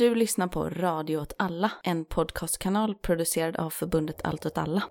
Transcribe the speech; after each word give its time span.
Du 0.00 0.14
lyssnar 0.14 0.46
på 0.46 0.68
Radio 0.68 1.16
åt 1.16 1.32
alla, 1.38 1.72
en 1.82 2.04
podcastkanal 2.04 2.94
producerad 2.94 3.56
av 3.56 3.70
förbundet 3.70 4.20
Allt 4.24 4.46
åt 4.46 4.58
alla. 4.58 4.82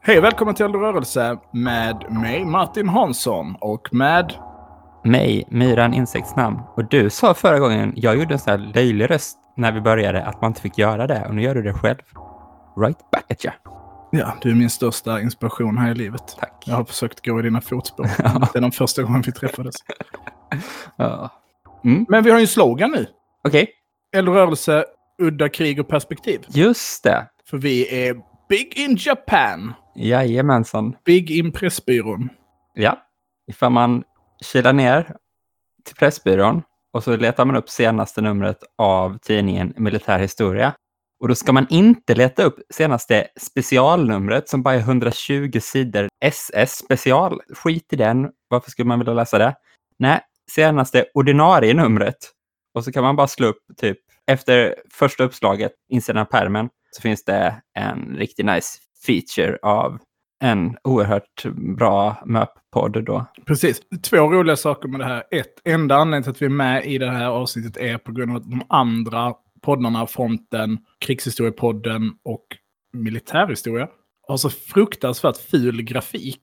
Hej 0.00 0.18
och 0.18 0.24
välkommen 0.24 0.54
till 0.54 0.64
Eld 0.64 0.74
rörelse 0.74 1.38
med 1.52 2.12
mig 2.12 2.44
Martin 2.44 2.88
Hansson 2.88 3.56
och 3.60 3.94
med 3.94 4.32
mig, 5.04 5.44
Myran 5.50 5.94
Insektsnamn. 5.94 6.60
Och 6.76 6.84
du 6.84 7.10
sa 7.10 7.34
förra 7.34 7.58
gången, 7.58 7.92
jag 7.96 8.18
gjorde 8.18 8.34
en 8.34 8.38
sån 8.38 8.50
här 8.50 8.72
löjlig 8.74 9.10
röst 9.10 9.38
när 9.58 9.72
vi 9.72 9.80
började, 9.80 10.24
att 10.24 10.42
man 10.42 10.50
inte 10.50 10.60
fick 10.60 10.78
göra 10.78 11.06
det. 11.06 11.26
Och 11.28 11.34
nu 11.34 11.42
gör 11.42 11.54
du 11.54 11.62
det 11.62 11.72
själv. 11.72 11.98
Right 12.76 13.10
back 13.12 13.32
at 13.32 13.44
you. 13.44 13.54
Ja, 14.10 14.34
du 14.42 14.50
är 14.50 14.54
min 14.54 14.70
största 14.70 15.20
inspiration 15.20 15.78
här 15.78 15.90
i 15.90 15.94
livet. 15.94 16.36
Tack. 16.38 16.62
Jag 16.66 16.74
har 16.74 16.84
försökt 16.84 17.26
gå 17.26 17.40
i 17.40 17.42
dina 17.42 17.60
fotspår. 17.60 18.06
ja. 18.18 18.48
Det 18.52 18.58
är 18.58 18.60
den 18.60 18.72
första 18.72 19.02
gången 19.02 19.22
vi 19.22 19.32
träffades. 19.32 19.74
ja. 20.96 21.30
Mm. 21.84 22.06
Men 22.08 22.24
vi 22.24 22.30
har 22.30 22.38
ju 22.38 22.42
en 22.42 22.48
slogan 22.48 22.90
nu. 22.90 23.06
Okej. 23.44 23.62
Okay. 23.62 23.74
Eld 24.16 24.28
rörelse, 24.28 24.84
udda 25.22 25.48
krig 25.48 25.80
och 25.80 25.88
perspektiv. 25.88 26.44
Just 26.48 27.04
det. 27.04 27.26
För 27.50 27.58
vi 27.58 28.06
är 28.08 28.16
Big 28.48 28.78
in 28.78 28.96
Japan. 29.00 29.74
Jajamensan. 29.94 30.96
Big 31.04 31.30
in 31.30 31.52
Pressbyrån. 31.52 32.28
Ja. 32.74 32.98
Ifall 33.46 33.72
man 33.72 34.04
kilar 34.44 34.72
ner 34.72 35.16
till 35.84 35.96
Pressbyrån 35.96 36.62
och 36.92 37.04
så 37.04 37.16
letar 37.16 37.44
man 37.44 37.56
upp 37.56 37.68
senaste 37.68 38.20
numret 38.20 38.58
av 38.78 39.18
tidningen 39.18 39.74
Militär 39.76 40.18
historia. 40.18 40.74
Och 41.20 41.28
då 41.28 41.34
ska 41.34 41.52
man 41.52 41.66
inte 41.70 42.14
leta 42.14 42.42
upp 42.42 42.56
senaste 42.74 43.26
specialnumret 43.40 44.48
som 44.48 44.62
bara 44.62 44.74
är 44.74 44.78
120 44.78 45.58
sidor 45.62 46.08
SS 46.24 46.76
special. 46.76 47.40
Skit 47.54 47.92
i 47.92 47.96
den. 47.96 48.30
Varför 48.48 48.70
skulle 48.70 48.88
man 48.88 48.98
vilja 48.98 49.14
läsa 49.14 49.38
det? 49.38 49.54
Nej, 49.98 50.20
senaste 50.50 51.04
ordinarie 51.14 51.74
numret. 51.74 52.16
Och 52.74 52.84
så 52.84 52.92
kan 52.92 53.02
man 53.02 53.16
bara 53.16 53.28
slå 53.28 53.46
upp 53.46 53.58
typ 53.76 53.98
efter 54.26 54.74
första 54.92 55.24
uppslaget, 55.24 55.72
insidan 55.88 56.22
av 56.22 56.24
pärmen, 56.24 56.68
så 56.90 57.02
finns 57.02 57.24
det 57.24 57.62
en 57.78 58.16
riktigt 58.16 58.46
nice 58.46 58.78
feature 59.06 59.58
av 59.62 59.98
en 60.40 60.76
oerhört 60.84 61.44
bra 61.76 62.16
MÖP-podd 62.26 63.04
då. 63.04 63.26
Precis. 63.46 63.80
Två 64.02 64.16
roliga 64.16 64.56
saker 64.56 64.88
med 64.88 65.00
det 65.00 65.06
här. 65.06 65.24
Ett, 65.30 65.54
enda 65.64 65.96
anledningen 65.96 66.22
till 66.22 66.30
att 66.30 66.42
vi 66.42 66.46
är 66.46 66.50
med 66.50 66.86
i 66.86 66.98
det 66.98 67.10
här 67.10 67.26
avsnittet 67.26 67.76
är 67.76 67.98
på 67.98 68.12
grund 68.12 68.30
av 68.30 68.36
att 68.36 68.50
de 68.50 68.62
andra 68.68 69.34
poddarna, 69.62 70.06
Fronten, 70.06 70.78
Krigshistoriepodden 70.98 72.12
och 72.24 72.46
Militärhistoria, 72.92 73.88
har 74.28 74.36
så 74.36 74.50
fruktansvärt 74.50 75.36
ful 75.36 75.82
grafik. 75.82 76.42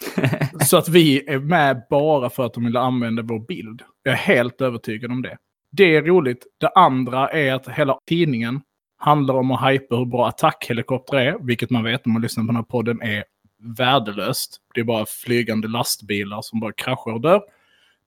så 0.60 0.76
att 0.76 0.88
vi 0.88 1.28
är 1.28 1.38
med 1.38 1.82
bara 1.90 2.30
för 2.30 2.46
att 2.46 2.54
de 2.54 2.64
vill 2.64 2.76
använda 2.76 3.22
vår 3.22 3.46
bild. 3.46 3.82
Jag 4.02 4.12
är 4.12 4.18
helt 4.18 4.60
övertygad 4.60 5.10
om 5.10 5.22
det. 5.22 5.36
Det 5.72 5.96
är 5.96 6.02
roligt. 6.02 6.46
Det 6.60 6.68
andra 6.68 7.28
är 7.28 7.54
att 7.54 7.68
hela 7.68 7.98
tidningen 8.08 8.60
handlar 9.02 9.34
om 9.34 9.50
att 9.50 9.70
hypa 9.70 9.96
hur 9.96 10.04
bra 10.04 10.28
attackhelikoptrar 10.28 11.20
är, 11.20 11.38
vilket 11.40 11.70
man 11.70 11.84
vet 11.84 12.06
om 12.06 12.12
man 12.12 12.22
lyssnar 12.22 12.44
på 12.44 12.46
den 12.46 12.56
här 12.56 12.62
podden 12.62 13.02
är 13.02 13.24
värdelöst. 13.58 14.60
Det 14.74 14.80
är 14.80 14.84
bara 14.84 15.06
flygande 15.06 15.68
lastbilar 15.68 16.42
som 16.42 16.60
bara 16.60 16.72
kraschar 16.72 17.12
och 17.12 17.20
dör. 17.20 17.42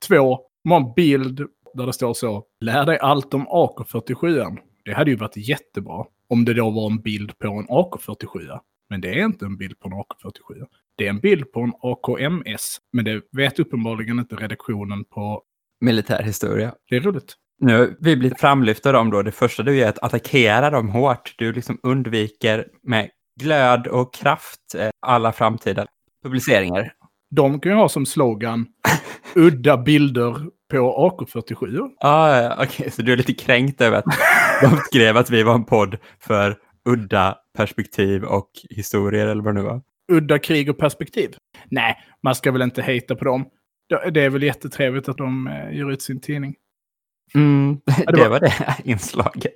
Två, 0.07 0.39
man 0.63 0.81
har 0.81 0.89
en 0.89 0.93
bild 0.95 1.41
där 1.73 1.85
det 1.85 1.93
står 1.93 2.13
så, 2.13 2.43
lär 2.59 2.85
dig 2.85 2.99
allt 2.99 3.33
om 3.33 3.47
AK47. 3.47 4.57
Det 4.85 4.93
hade 4.93 5.11
ju 5.11 5.17
varit 5.17 5.37
jättebra 5.37 6.05
om 6.27 6.45
det 6.45 6.53
då 6.53 6.69
var 6.69 6.91
en 6.91 7.01
bild 7.01 7.39
på 7.39 7.47
en 7.47 7.67
AK47. 7.67 8.59
Men 8.89 9.01
det 9.01 9.19
är 9.19 9.25
inte 9.25 9.45
en 9.45 9.57
bild 9.57 9.79
på 9.79 9.87
en 9.87 9.93
AK47. 9.93 10.65
Det 10.95 11.05
är 11.05 11.09
en 11.09 11.19
bild 11.19 11.51
på 11.51 11.59
en 11.61 11.73
AKMS. 11.81 12.77
Men 12.91 13.05
det 13.05 13.21
vet 13.31 13.59
uppenbarligen 13.59 14.19
inte 14.19 14.35
redaktionen 14.35 15.03
på 15.03 15.43
militärhistoria. 15.79 16.75
Det 16.89 16.95
är 16.95 17.01
roligt. 17.01 17.35
Nu 17.59 17.97
vi 17.99 18.15
blivit 18.15 18.39
framlyfta 18.39 18.91
dem 18.91 19.09
då. 19.09 19.21
Det 19.21 19.31
första 19.31 19.63
du 19.63 19.75
gör 19.75 19.85
är 19.85 19.89
att 19.89 20.03
attackera 20.03 20.69
dem 20.69 20.89
hårt. 20.89 21.35
Du 21.37 21.53
liksom 21.53 21.79
undviker 21.83 22.67
med 22.83 23.09
glöd 23.41 23.87
och 23.87 24.13
kraft 24.13 24.75
eh, 24.77 24.89
alla 25.01 25.31
framtida 25.31 25.85
publiceringar. 26.23 26.91
De 27.35 27.59
kan 27.59 27.71
ju 27.71 27.77
ha 27.77 27.89
som 27.89 28.05
slogan 28.05 28.65
udda 29.35 29.77
bilder 29.77 30.35
på 30.71 31.11
AK47. 31.19 31.89
Ah, 31.99 32.41
ja, 32.41 32.53
okej, 32.53 32.65
okay. 32.65 32.89
så 32.89 33.01
du 33.01 33.13
är 33.13 33.17
lite 33.17 33.33
kränkt 33.33 33.81
över 33.81 33.97
att 33.97 34.05
de 34.61 34.77
skrev 34.77 35.17
att 35.17 35.29
vi 35.29 35.43
var 35.43 35.53
en 35.53 35.65
podd 35.65 35.97
för 36.19 36.57
udda 36.89 37.37
perspektiv 37.57 38.23
och 38.23 38.49
historier 38.69 39.27
eller 39.27 39.43
vad 39.43 39.55
det 39.55 39.61
nu 39.61 39.67
var. 39.67 39.81
Udda 40.11 40.39
krig 40.39 40.69
och 40.69 40.77
perspektiv? 40.77 41.35
Nej, 41.69 41.95
man 42.23 42.35
ska 42.35 42.51
väl 42.51 42.61
inte 42.61 42.81
hejta 42.81 43.15
på 43.15 43.25
dem. 43.25 43.45
Det 44.11 44.21
är 44.21 44.29
väl 44.29 44.43
jättetrevligt 44.43 45.09
att 45.09 45.17
de 45.17 45.47
eh, 45.47 45.77
ger 45.77 45.91
ut 45.91 46.01
sin 46.01 46.21
tidning. 46.21 46.55
Mm, 47.33 47.77
det, 47.85 48.05
det 48.07 48.21
var, 48.21 48.29
var, 48.29 48.39
det 48.39 48.53
inslaget. 48.83 49.53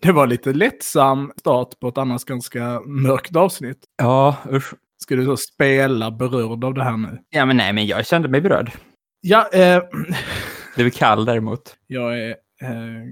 Det 0.00 0.12
var 0.12 0.26
lite 0.26 0.52
lättsam 0.52 1.32
start 1.36 1.80
på 1.80 1.88
ett 1.88 1.98
annars 1.98 2.24
ganska 2.24 2.80
mörkt 2.80 3.36
avsnitt. 3.36 3.78
Ja, 3.96 4.36
usch. 4.52 4.74
Ska 4.98 5.16
du 5.16 5.24
så 5.24 5.36
spela 5.36 6.10
berörd 6.10 6.64
av 6.64 6.74
det 6.74 6.84
här 6.84 6.96
nu? 6.96 7.18
Ja, 7.30 7.46
men 7.46 7.56
nej, 7.56 7.72
men 7.72 7.86
jag 7.86 8.06
kände 8.06 8.28
mig 8.28 8.40
berörd. 8.40 8.72
Ja, 9.20 9.48
eh... 9.52 9.82
Du 10.76 10.86
är 10.86 10.90
kall 10.90 11.24
däremot. 11.24 11.76
Jag 11.86 12.18
är 12.20 12.30
eh, 12.60 13.04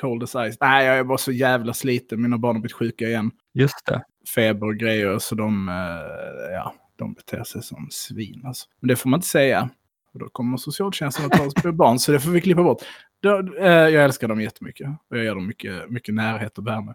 cold 0.00 0.22
as 0.22 0.30
ice. 0.30 0.56
Nej, 0.60 0.86
jag 0.86 0.98
är 0.98 1.04
bara 1.04 1.18
så 1.18 1.32
jävla 1.32 1.74
sliten. 1.74 2.22
Mina 2.22 2.38
barn 2.38 2.56
har 2.56 2.60
blivit 2.60 2.72
sjuka 2.72 3.04
igen. 3.04 3.30
Just 3.54 3.86
det. 3.86 4.02
Feber 4.34 4.66
och 4.66 4.76
grejer, 4.76 5.18
så 5.18 5.34
de, 5.34 5.68
eh, 5.68 6.54
ja, 6.54 6.74
de 6.96 7.14
beter 7.14 7.44
sig 7.44 7.62
som 7.62 7.88
svin. 7.90 8.42
Alltså. 8.46 8.66
Men 8.80 8.88
det 8.88 8.96
får 8.96 9.08
man 9.10 9.18
inte 9.18 9.28
säga. 9.28 9.70
Och 10.12 10.18
då 10.18 10.28
kommer 10.28 10.56
socialtjänsten 10.56 11.24
att 11.26 11.32
ta 11.32 11.44
oss 11.44 11.54
på 11.54 11.72
barn, 11.72 11.98
så 11.98 12.12
det 12.12 12.20
får 12.20 12.30
vi 12.30 12.40
klippa 12.40 12.62
bort. 12.62 12.82
Eh, 13.24 13.66
jag 13.68 14.04
älskar 14.04 14.28
dem 14.28 14.40
jättemycket. 14.40 14.88
Och 15.08 15.16
jag 15.16 15.24
ger 15.24 15.34
dem 15.34 15.46
mycket, 15.46 15.90
mycket 15.90 16.14
närhet 16.14 16.58
och 16.58 16.66
värme. 16.66 16.94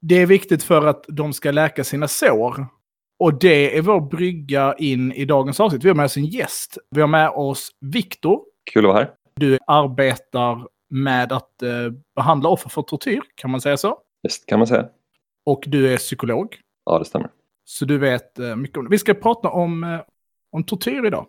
Det 0.00 0.14
är 0.14 0.26
viktigt 0.26 0.62
för 0.62 0.86
att 0.86 1.04
de 1.08 1.32
ska 1.32 1.50
läka 1.50 1.84
sina 1.84 2.08
sår. 2.08 2.66
Och 3.18 3.38
det 3.38 3.78
är 3.78 3.82
vår 3.82 4.00
brygga 4.00 4.74
in 4.78 5.12
i 5.12 5.24
dagens 5.24 5.60
avsnitt. 5.60 5.84
Vi 5.84 5.88
har 5.88 5.96
med 5.96 6.04
oss 6.04 6.16
en 6.16 6.24
gäst. 6.24 6.78
Vi 6.90 7.00
har 7.00 7.08
med 7.08 7.30
oss 7.30 7.70
Viktor. 7.80 8.40
Kul 8.72 8.84
att 8.84 8.88
vara 8.88 8.98
här. 8.98 9.10
Du 9.34 9.58
arbetar 9.66 10.68
med 10.90 11.32
att 11.32 11.62
eh, 11.62 11.70
behandla 12.16 12.48
offer 12.48 12.70
för 12.70 12.82
tortyr, 12.82 13.20
kan 13.34 13.50
man 13.50 13.60
säga 13.60 13.76
så? 13.76 13.98
Visst 14.22 14.46
kan 14.46 14.58
man 14.58 14.66
säga. 14.66 14.88
Och 15.46 15.64
du 15.66 15.92
är 15.92 15.96
psykolog. 15.96 16.56
Ja, 16.84 16.98
det 16.98 17.04
stämmer. 17.04 17.30
Så 17.64 17.84
du 17.84 17.98
vet 17.98 18.38
eh, 18.38 18.56
mycket 18.56 18.78
om 18.78 18.84
det. 18.84 18.90
Vi 18.90 18.98
ska 18.98 19.14
prata 19.14 19.48
om, 19.48 19.98
om 20.50 20.64
tortyr 20.64 21.06
idag 21.06 21.26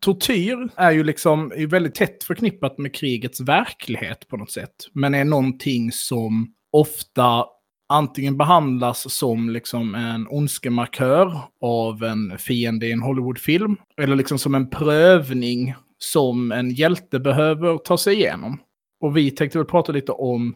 tortyr 0.00 0.68
är 0.76 0.90
ju 0.90 1.04
liksom 1.04 1.52
är 1.56 1.66
väldigt 1.66 1.94
tätt 1.94 2.24
förknippat 2.24 2.78
med 2.78 2.94
krigets 2.94 3.40
verklighet 3.40 4.28
på 4.28 4.36
något 4.36 4.50
sätt. 4.50 4.74
Men 4.92 5.14
är 5.14 5.24
någonting 5.24 5.92
som 5.92 6.54
ofta 6.72 7.44
antingen 7.88 8.36
behandlas 8.36 9.14
som 9.14 9.50
liksom 9.50 9.94
en 9.94 10.28
ondskemarkör 10.28 11.38
av 11.60 12.04
en 12.04 12.38
fiende 12.38 12.86
i 12.86 12.92
en 12.92 13.02
Hollywoodfilm. 13.02 13.76
Eller 13.96 14.16
liksom 14.16 14.38
som 14.38 14.54
en 14.54 14.70
prövning 14.70 15.74
som 15.98 16.52
en 16.52 16.70
hjälte 16.70 17.20
behöver 17.20 17.78
ta 17.78 17.98
sig 17.98 18.14
igenom. 18.14 18.60
Och 19.00 19.16
vi 19.16 19.30
tänkte 19.30 19.58
väl 19.58 19.66
prata 19.66 19.92
lite 19.92 20.12
om 20.12 20.54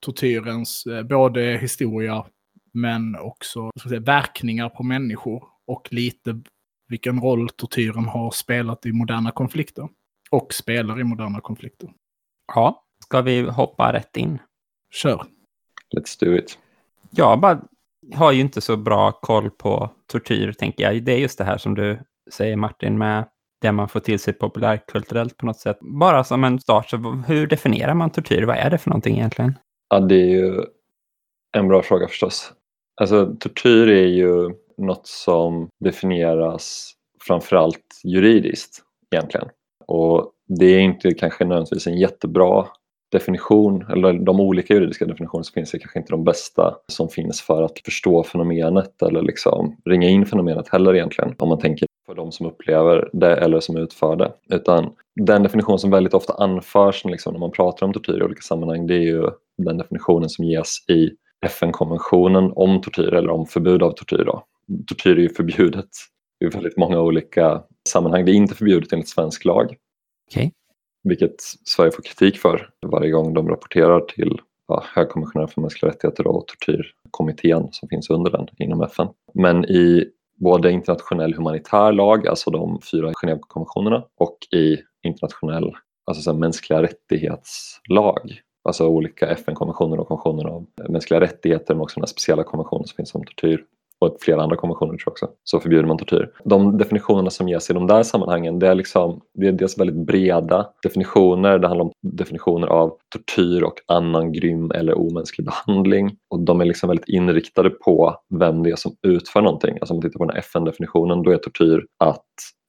tortyrens 0.00 0.86
eh, 0.86 1.02
både 1.02 1.58
historia 1.62 2.24
men 2.72 3.16
också 3.16 3.70
säga, 3.88 4.00
verkningar 4.00 4.68
på 4.68 4.82
människor. 4.82 5.42
Och 5.66 5.88
lite 5.90 6.42
vilken 6.90 7.20
roll 7.20 7.48
tortyren 7.48 8.04
har 8.04 8.30
spelat 8.30 8.86
i 8.86 8.92
moderna 8.92 9.30
konflikter. 9.30 9.88
Och 10.30 10.54
spelar 10.54 11.00
i 11.00 11.04
moderna 11.04 11.40
konflikter. 11.40 11.90
Ja, 12.54 12.84
ska 13.04 13.20
vi 13.20 13.42
hoppa 13.42 13.92
rätt 13.92 14.16
in? 14.16 14.38
Kör. 14.90 15.24
Let's 15.96 16.24
do 16.24 16.36
it. 16.36 16.58
Jag 17.10 17.40
bara 17.40 17.60
har 18.14 18.32
ju 18.32 18.40
inte 18.40 18.60
så 18.60 18.76
bra 18.76 19.12
koll 19.12 19.50
på 19.50 19.90
tortyr, 20.06 20.52
tänker 20.52 20.84
jag. 20.84 21.02
Det 21.02 21.12
är 21.12 21.18
just 21.18 21.38
det 21.38 21.44
här 21.44 21.58
som 21.58 21.74
du 21.74 22.00
säger, 22.32 22.56
Martin, 22.56 22.98
med 22.98 23.28
det 23.60 23.72
man 23.72 23.88
får 23.88 24.00
till 24.00 24.18
sig 24.18 24.34
populärkulturellt 24.34 25.36
på 25.36 25.46
något 25.46 25.58
sätt. 25.58 25.78
Bara 25.80 26.24
som 26.24 26.44
en 26.44 26.60
start, 26.60 26.90
så 26.90 26.96
hur 27.26 27.46
definierar 27.46 27.94
man 27.94 28.10
tortyr? 28.10 28.42
Vad 28.42 28.56
är 28.56 28.70
det 28.70 28.78
för 28.78 28.90
någonting 28.90 29.16
egentligen? 29.16 29.58
Ja, 29.88 30.00
det 30.00 30.14
är 30.14 30.28
ju 30.28 30.64
en 31.52 31.68
bra 31.68 31.82
fråga 31.82 32.08
förstås. 32.08 32.52
Alltså, 33.00 33.36
tortyr 33.40 33.88
är 33.88 34.06
ju 34.06 34.50
något 34.80 35.06
som 35.06 35.68
definieras 35.84 36.92
framförallt 37.26 38.00
juridiskt 38.04 38.82
egentligen. 39.14 39.48
Och 39.86 40.32
det 40.58 40.66
är 40.66 40.80
inte 40.80 41.14
kanske 41.14 41.44
nödvändigtvis 41.44 41.86
en 41.86 41.98
jättebra 41.98 42.66
definition, 43.12 43.84
eller 43.90 44.12
de 44.12 44.40
olika 44.40 44.74
juridiska 44.74 45.04
definitioner 45.04 45.42
som 45.42 45.52
finns 45.52 45.74
är 45.74 45.78
kanske 45.78 45.98
inte 45.98 46.12
de 46.12 46.24
bästa 46.24 46.76
som 46.86 47.08
finns 47.08 47.42
för 47.42 47.62
att 47.62 47.78
förstå 47.84 48.22
fenomenet 48.22 49.02
eller 49.02 49.22
liksom 49.22 49.76
ringa 49.84 50.08
in 50.08 50.26
fenomenet 50.26 50.68
heller 50.68 50.94
egentligen 50.94 51.34
om 51.38 51.48
man 51.48 51.58
tänker 51.58 51.86
för 52.06 52.14
de 52.14 52.32
som 52.32 52.46
upplever 52.46 53.10
det 53.12 53.36
eller 53.36 53.60
som 53.60 53.76
utför 53.76 54.16
det. 54.16 54.32
Utan 54.50 54.92
den 55.20 55.42
definition 55.42 55.78
som 55.78 55.90
väldigt 55.90 56.14
ofta 56.14 56.32
anförs 56.32 57.04
liksom, 57.04 57.32
när 57.32 57.40
man 57.40 57.50
pratar 57.50 57.86
om 57.86 57.92
tortyr 57.92 58.20
i 58.20 58.24
olika 58.24 58.40
sammanhang 58.42 58.86
det 58.86 58.94
är 58.94 59.02
ju 59.02 59.28
den 59.58 59.78
definitionen 59.78 60.28
som 60.28 60.44
ges 60.44 60.88
i 60.88 61.10
FN-konventionen 61.46 62.52
om 62.56 62.80
tortyr 62.80 63.14
eller 63.14 63.30
om 63.30 63.46
förbud 63.46 63.82
av 63.82 63.90
tortyr. 63.90 64.24
Då. 64.24 64.44
Tortyr 64.86 65.18
är 65.18 65.22
ju 65.22 65.28
förbjudet 65.28 65.88
i 66.44 66.46
väldigt 66.46 66.76
många 66.76 67.00
olika 67.00 67.62
sammanhang. 67.88 68.24
Det 68.24 68.32
är 68.32 68.34
inte 68.34 68.54
förbjudet 68.54 68.92
enligt 68.92 69.08
svensk 69.08 69.44
lag. 69.44 69.76
Okej. 70.30 70.52
Vilket 71.02 71.40
Sverige 71.64 71.90
får 71.90 72.02
kritik 72.02 72.38
för 72.38 72.70
varje 72.86 73.10
gång 73.10 73.34
de 73.34 73.48
rapporterar 73.48 74.00
till 74.00 74.40
ja, 74.68 74.84
högkommissionären 74.94 75.48
för 75.48 75.60
mänskliga 75.60 75.92
rättigheter 75.92 76.26
och 76.26 76.46
tortyrkommittén 76.46 77.68
som 77.72 77.88
finns 77.88 78.10
under 78.10 78.30
den 78.30 78.46
inom 78.58 78.82
FN. 78.82 79.08
Men 79.34 79.64
i 79.64 80.10
både 80.36 80.70
internationell 80.70 81.34
humanitär 81.34 81.92
lag, 81.92 82.28
alltså 82.28 82.50
de 82.50 82.80
fyra 82.80 83.12
Genèvekonventionerna 83.12 84.04
och 84.16 84.38
i 84.52 84.76
internationell 85.02 85.74
alltså 86.04 86.22
så 86.22 86.32
här, 86.32 86.38
mänskliga 86.38 86.82
rättighetslag 86.82 88.40
alltså 88.62 88.86
olika 88.86 89.26
FN-konventioner 89.26 90.00
och 90.00 90.08
konventioner 90.08 90.46
om 90.46 90.66
mänskliga 90.88 91.20
rättigheter 91.20 91.74
men 91.74 91.80
också 91.80 92.00
den 92.00 92.06
speciella 92.06 92.44
konventionen 92.44 92.86
som 92.86 92.96
finns 92.96 93.14
om 93.14 93.24
tortyr 93.24 93.64
och 94.00 94.16
flera 94.20 94.42
andra 94.42 94.56
konventioner 94.56 94.90
tror 94.90 95.02
jag 95.04 95.12
också, 95.12 95.28
så 95.44 95.60
förbjuder 95.60 95.88
man 95.88 95.98
tortyr. 95.98 96.30
De 96.44 96.78
definitionerna 96.78 97.30
som 97.30 97.48
ges 97.48 97.70
i 97.70 97.72
de 97.72 97.86
där 97.86 98.02
sammanhangen, 98.02 98.58
det 98.58 98.68
är, 98.68 98.74
liksom, 98.74 99.20
det 99.34 99.48
är 99.48 99.52
dels 99.52 99.78
väldigt 99.78 100.06
breda 100.06 100.70
definitioner. 100.82 101.58
Det 101.58 101.68
handlar 101.68 101.84
om 101.84 101.92
definitioner 102.02 102.66
av 102.66 102.96
tortyr 103.14 103.62
och 103.62 103.74
annan 103.86 104.32
grym 104.32 104.70
eller 104.70 104.98
omänsklig 104.98 105.46
behandling. 105.46 106.16
Och 106.30 106.40
de 106.40 106.60
är 106.60 106.64
liksom 106.64 106.88
väldigt 106.88 107.08
inriktade 107.08 107.70
på 107.70 108.16
vem 108.38 108.62
det 108.62 108.70
är 108.70 108.76
som 108.76 108.92
utför 109.02 109.40
någonting. 109.40 109.78
Alltså 109.80 109.94
om 109.94 109.96
man 109.96 110.02
tittar 110.02 110.18
på 110.18 110.24
den 110.24 110.34
här 110.34 110.38
FN-definitionen, 110.38 111.22
då 111.22 111.30
är 111.30 111.36
tortyr 111.36 111.86
att 111.98 112.26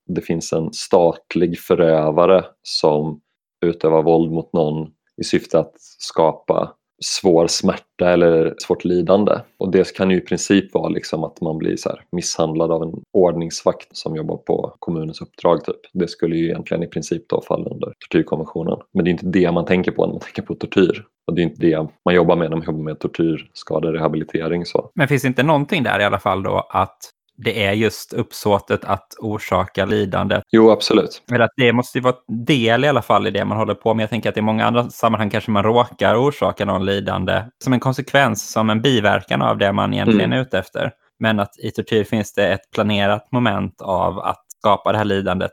det 0.07 0.21
finns 0.21 0.53
en 0.53 0.73
statlig 0.73 1.59
förövare 1.59 2.45
som 2.63 3.19
utövar 3.65 4.03
våld 4.03 4.31
mot 4.31 4.53
någon 4.53 4.87
i 5.21 5.23
syfte 5.23 5.59
att 5.59 5.73
skapa 5.99 6.75
svår 7.05 7.47
smärta 7.47 8.09
eller 8.09 8.53
svårt 8.57 8.85
lidande. 8.85 9.31
Och 9.57 9.71
det 9.71 9.95
kan 9.95 10.11
ju 10.11 10.17
i 10.17 10.21
princip 10.21 10.73
vara 10.73 10.89
liksom 10.89 11.23
att 11.23 11.41
man 11.41 11.57
blir 11.57 11.75
så 11.75 11.97
misshandlad 12.11 12.71
av 12.71 12.83
en 12.83 12.93
ordningsvakt 13.13 13.97
som 13.97 14.15
jobbar 14.15 14.37
på 14.37 14.75
kommunens 14.79 15.21
uppdrag. 15.21 15.65
Typ. 15.65 15.75
Det 15.93 16.07
skulle 16.07 16.35
ju 16.35 16.45
egentligen 16.45 16.83
i 16.83 16.87
princip 16.87 17.29
då 17.29 17.41
falla 17.41 17.69
under 17.69 17.93
tortyrkonventionen. 17.99 18.77
Men 18.93 19.05
det 19.05 19.09
är 19.09 19.11
inte 19.11 19.25
det 19.25 19.51
man 19.51 19.65
tänker 19.65 19.91
på 19.91 20.05
när 20.05 20.13
man 20.13 20.19
tänker 20.25 20.41
på 20.41 20.55
tortyr. 20.55 21.03
Och 21.27 21.35
det 21.35 21.41
är 21.41 21.43
inte 21.43 21.61
det 21.61 21.87
man 22.05 22.15
jobbar 22.15 22.35
med 22.35 22.49
när 22.49 22.57
man 22.57 22.65
jobbar 22.65 22.83
med 22.83 22.99
tortyr, 22.99 23.37
tortyrskaderehabilitering. 23.37 24.65
Så. 24.65 24.91
Men 24.95 25.07
finns 25.07 25.21
det 25.21 25.27
inte 25.27 25.43
någonting 25.43 25.83
där 25.83 25.99
i 25.99 26.03
alla 26.03 26.19
fall 26.19 26.43
då 26.43 26.67
att 26.69 26.97
det 27.37 27.65
är 27.65 27.73
just 27.73 28.13
uppsåtet 28.13 28.85
att 28.85 29.07
orsaka 29.19 29.85
lidande. 29.85 30.41
Jo, 30.51 30.71
absolut. 30.71 31.23
Eller 31.31 31.45
att 31.45 31.53
det 31.57 31.73
måste 31.73 31.97
ju 31.97 32.01
vara 32.01 32.15
del 32.45 32.85
i 32.85 32.87
alla 32.87 33.01
fall 33.01 33.27
i 33.27 33.31
det 33.31 33.45
man 33.45 33.57
håller 33.57 33.73
på 33.73 33.93
med. 33.93 34.03
Jag 34.03 34.09
tänker 34.09 34.29
att 34.29 34.37
i 34.37 34.41
många 34.41 34.65
andra 34.65 34.89
sammanhang 34.89 35.29
kanske 35.29 35.51
man 35.51 35.63
råkar 35.63 36.15
orsaka 36.15 36.65
någon 36.65 36.85
lidande 36.85 37.43
som 37.63 37.73
en 37.73 37.79
konsekvens, 37.79 38.51
som 38.51 38.69
en 38.69 38.81
biverkan 38.81 39.41
av 39.41 39.57
det 39.57 39.73
man 39.73 39.93
egentligen 39.93 40.25
mm. 40.25 40.37
är 40.37 40.41
ute 40.41 40.59
efter. 40.59 40.91
Men 41.19 41.39
att 41.39 41.59
i 41.59 41.71
tortyr 41.71 42.03
finns 42.03 42.33
det 42.33 42.47
ett 42.47 42.71
planerat 42.73 43.31
moment 43.31 43.81
av 43.81 44.19
att 44.19 44.45
skapa 44.59 44.91
det 44.91 44.97
här 44.97 45.05
lidandet 45.05 45.51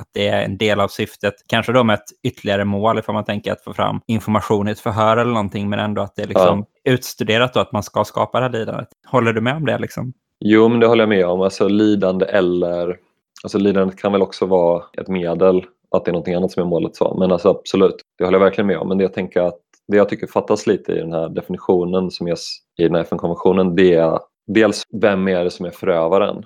att 0.00 0.08
det 0.12 0.28
är 0.28 0.44
en 0.44 0.58
del 0.58 0.80
av 0.80 0.88
syftet. 0.88 1.34
Kanske 1.46 1.72
då 1.72 1.84
med 1.84 1.94
ett 1.94 2.08
ytterligare 2.22 2.64
mål 2.64 2.98
ifall 2.98 3.14
man 3.14 3.24
tänker 3.24 3.52
att 3.52 3.64
få 3.64 3.74
fram 3.74 4.00
information 4.06 4.68
i 4.68 4.70
ett 4.70 4.80
förhör 4.80 5.16
eller 5.16 5.32
någonting, 5.32 5.68
men 5.68 5.78
ändå 5.78 6.02
att 6.02 6.16
det 6.16 6.22
är 6.22 6.26
liksom 6.26 6.66
ja. 6.82 6.92
utstuderat 6.92 7.54
då 7.54 7.60
att 7.60 7.72
man 7.72 7.82
ska 7.82 8.04
skapa 8.04 8.40
det 8.40 8.46
här 8.46 8.52
lidandet. 8.52 8.88
Håller 9.06 9.32
du 9.32 9.40
med 9.40 9.54
om 9.54 9.66
det? 9.66 9.78
Liksom? 9.78 10.12
Jo, 10.40 10.68
men 10.68 10.80
det 10.80 10.86
håller 10.86 11.02
jag 11.02 11.08
med 11.08 11.26
om. 11.26 11.40
Alltså 11.40 11.68
lidande 11.68 12.26
eller... 12.26 12.98
Alltså 13.42 13.58
lidandet 13.58 13.98
kan 13.98 14.12
väl 14.12 14.22
också 14.22 14.46
vara 14.46 14.84
ett 14.98 15.08
medel, 15.08 15.64
att 15.90 16.04
det 16.04 16.10
är 16.10 16.12
något 16.12 16.28
annat 16.28 16.52
som 16.52 16.62
är 16.62 16.66
målet. 16.66 16.96
Så. 16.96 17.16
Men 17.18 17.32
alltså 17.32 17.48
absolut, 17.48 17.96
det 18.18 18.24
håller 18.24 18.38
jag 18.38 18.44
verkligen 18.44 18.66
med 18.66 18.78
om. 18.78 18.88
Men 18.88 18.98
det 18.98 19.04
jag 19.04 19.12
tänker 19.12 19.40
att 19.40 19.60
det 19.88 19.96
jag 19.96 20.08
tycker 20.08 20.26
fattas 20.26 20.66
lite 20.66 20.92
i 20.92 20.98
den 20.98 21.12
här 21.12 21.28
definitionen 21.28 22.10
som 22.10 22.28
ges 22.28 22.56
i 22.78 22.82
den 22.82 22.94
här 22.94 23.02
FN-konventionen, 23.02 23.76
det 23.76 23.94
är 23.94 24.18
dels 24.46 24.82
vem 24.92 25.28
är 25.28 25.44
det 25.44 25.50
som 25.50 25.66
är 25.66 25.70
förövaren? 25.70 26.44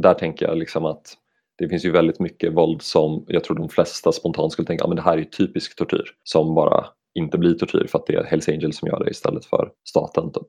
Där 0.00 0.14
tänker 0.14 0.46
jag 0.46 0.58
liksom 0.58 0.84
att 0.84 1.14
det 1.58 1.68
finns 1.68 1.84
ju 1.84 1.90
väldigt 1.90 2.20
mycket 2.20 2.52
våld 2.52 2.82
som 2.82 3.24
jag 3.28 3.44
tror 3.44 3.56
de 3.56 3.68
flesta 3.68 4.12
spontant 4.12 4.52
skulle 4.52 4.66
tänka, 4.66 4.84
att 4.84 4.90
men 4.90 4.96
det 4.96 5.02
här 5.02 5.18
är 5.18 5.24
typisk 5.24 5.76
tortyr 5.76 6.04
som 6.24 6.54
bara 6.54 6.86
inte 7.14 7.38
blir 7.38 7.54
tortyr 7.54 7.86
för 7.90 7.98
att 7.98 8.06
det 8.06 8.14
är 8.14 8.24
Hells 8.24 8.48
Angels 8.48 8.78
som 8.78 8.88
gör 8.88 9.04
det 9.04 9.10
istället 9.10 9.44
för 9.44 9.70
staten. 9.84 10.32
Typ. 10.32 10.42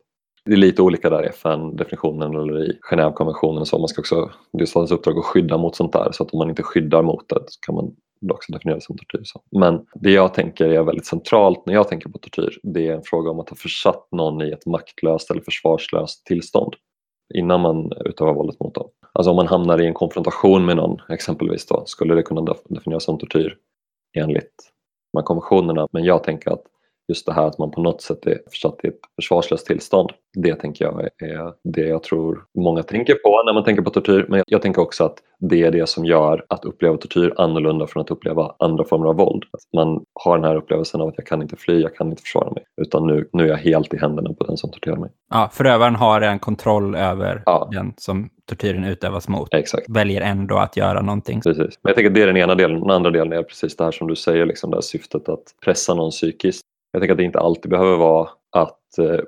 Det 0.46 0.54
är 0.54 0.58
lite 0.58 0.82
olika 0.82 1.10
där 1.10 1.26
i 1.26 1.28
FN-definitionen 1.28 2.36
eller 2.36 2.70
i 2.70 2.80
Genèvekonventionen. 2.82 3.66
Så 3.66 3.80
man 3.80 3.88
ska 3.88 4.02
också, 4.02 4.32
det 4.52 4.62
är 4.62 4.66
statens 4.66 4.92
uppdrag 4.92 5.18
att 5.18 5.26
skydda 5.26 5.58
mot 5.58 5.76
sånt 5.76 5.94
där 5.94 6.12
så 6.12 6.24
att 6.24 6.32
om 6.32 6.38
man 6.38 6.50
inte 6.50 6.64
skyddar 6.64 7.04
mot 7.04 7.30
det 7.30 7.40
så 7.48 7.60
kan 7.66 7.76
man 7.76 7.96
också 8.34 8.54
definiera 8.54 8.76
det 8.76 8.82
som 8.82 8.98
tortyr. 8.98 9.22
Så. 9.24 9.42
Men 9.52 9.86
det 9.94 10.12
jag 10.12 10.34
tänker 10.34 10.70
är 10.70 10.84
väldigt 10.84 11.06
centralt 11.06 11.66
när 11.66 11.74
jag 11.74 11.88
tänker 11.88 12.10
på 12.10 12.18
tortyr. 12.18 12.60
Det 12.64 12.88
är 12.88 12.94
en 12.94 13.02
fråga 13.04 13.32
om 13.32 13.40
att 13.40 13.50
ha 13.50 13.56
försatt 13.56 14.08
någon 14.12 14.42
i 14.42 14.52
ett 14.52 14.66
maktlöst 14.66 15.32
eller 15.32 15.42
försvarslöst 15.42 16.26
tillstånd 16.26 16.74
innan 17.34 17.62
man 17.62 17.92
utövar 18.06 18.34
våldet 18.34 18.60
mot 18.60 18.76
dem. 18.76 18.90
Alltså 19.12 19.30
om 19.30 19.36
man 19.36 19.48
hamnar 19.48 19.82
i 19.82 19.86
en 19.86 19.94
konfrontation 19.94 20.66
med 20.66 20.78
någon 20.78 20.98
exempelvis 21.10 21.66
då 21.66 21.84
skulle 21.86 22.16
det 22.16 22.24
kunna 22.24 22.56
definieras 22.70 23.04
som 23.04 23.18
tortyr 23.18 23.58
enligt 24.18 24.72
de 25.14 25.20
här 25.20 25.26
konventionerna. 25.26 25.88
Men 25.92 26.04
jag 26.04 26.24
tänker 26.24 26.52
att 26.52 26.64
just 27.08 27.26
det 27.26 27.34
här 27.34 27.48
att 27.48 27.58
man 27.58 27.72
på 27.72 27.82
något 27.82 28.02
sätt 28.02 28.26
är 28.26 28.40
försatt 28.52 28.80
i 28.84 28.88
ett 28.88 29.00
försvarslöst 29.16 29.68
tillstånd. 29.68 30.12
Det 30.34 30.56
tänker 30.56 30.86
jag 30.86 31.02
är 31.02 31.54
det 31.64 31.88
jag 31.88 32.04
tror 32.04 32.46
många 32.58 32.84
tänker 32.84 33.14
på 33.14 33.44
när 33.46 33.54
man 33.54 33.64
tänker 33.64 33.82
på 33.82 33.90
tortyr. 33.90 34.26
Men 34.30 34.44
jag 34.48 34.62
tänker 34.62 34.82
också 34.82 35.04
att 35.04 35.18
det 35.40 35.64
är 35.64 35.72
det 35.72 35.90
som 35.90 36.06
gör 36.06 36.46
att 36.50 36.66
uppleva 36.66 36.98
tortyr 36.98 37.34
annorlunda 37.38 37.88
från 37.88 38.02
att 38.02 38.12
uppleva 38.12 38.56
andra 38.60 38.84
former 38.84 39.06
av 39.06 39.16
våld. 39.16 39.44
Att 39.52 39.62
man 39.74 40.04
har 40.14 40.38
den 40.38 40.46
här 40.46 40.56
upplevelsen 40.56 41.02
av 41.02 41.08
att 41.08 41.14
jag 41.18 41.28
kan 41.28 41.42
inte 41.42 41.56
fly, 41.56 41.82
jag 41.82 41.96
kan 41.96 42.10
inte 42.10 42.22
försvara 42.22 42.52
mig. 42.52 42.64
Utan 42.82 43.08
nu, 43.08 43.30
nu 43.34 43.44
är 43.44 43.48
jag 43.48 43.58
helt 43.58 43.94
i 43.94 43.98
händerna 43.98 44.34
på 44.34 44.44
den 44.44 44.58
som 44.58 44.72
torterar 44.72 44.96
mig. 44.96 45.10
Ja, 45.30 45.50
förövaren 45.54 45.96
har 45.96 46.22
en 46.22 46.40
kontroll 46.40 46.96
över 46.96 47.44
ja. 47.46 47.70
den 47.72 47.94
som 47.98 48.30
tortyren 48.46 48.84
utövas 48.84 49.28
mot. 49.28 49.54
Exakt. 49.54 49.90
Väljer 49.90 50.22
ändå 50.22 50.58
att 50.58 50.78
göra 50.78 51.02
någonting. 51.02 51.42
Precis. 51.42 51.80
Men 51.82 51.90
jag 51.90 51.96
tänker 51.96 52.10
att 52.10 52.16
det 52.16 52.22
är 52.22 52.28
den 52.28 52.38
ena 52.38 52.56
delen. 52.56 52.80
Den 52.80 52.92
andra 52.92 53.12
delen 53.12 53.34
är 53.34 53.44
precis 53.44 53.76
det 53.76 53.84
här 53.84 53.92
som 53.92 54.08
du 54.08 54.16
säger, 54.16 54.46
liksom 54.46 54.70
det 54.70 54.78
här 54.78 54.82
syftet 54.82 55.30
att 55.30 55.44
pressa 55.66 55.94
någon 55.94 56.12
psykiskt 56.12 56.66
jag 56.96 57.02
tänker 57.02 57.14
att 57.14 57.18
det 57.18 57.24
inte 57.24 57.40
alltid 57.40 57.72
behöver 57.72 57.98
vara 57.98 58.30
att 58.52 58.98
eh, 58.98 59.20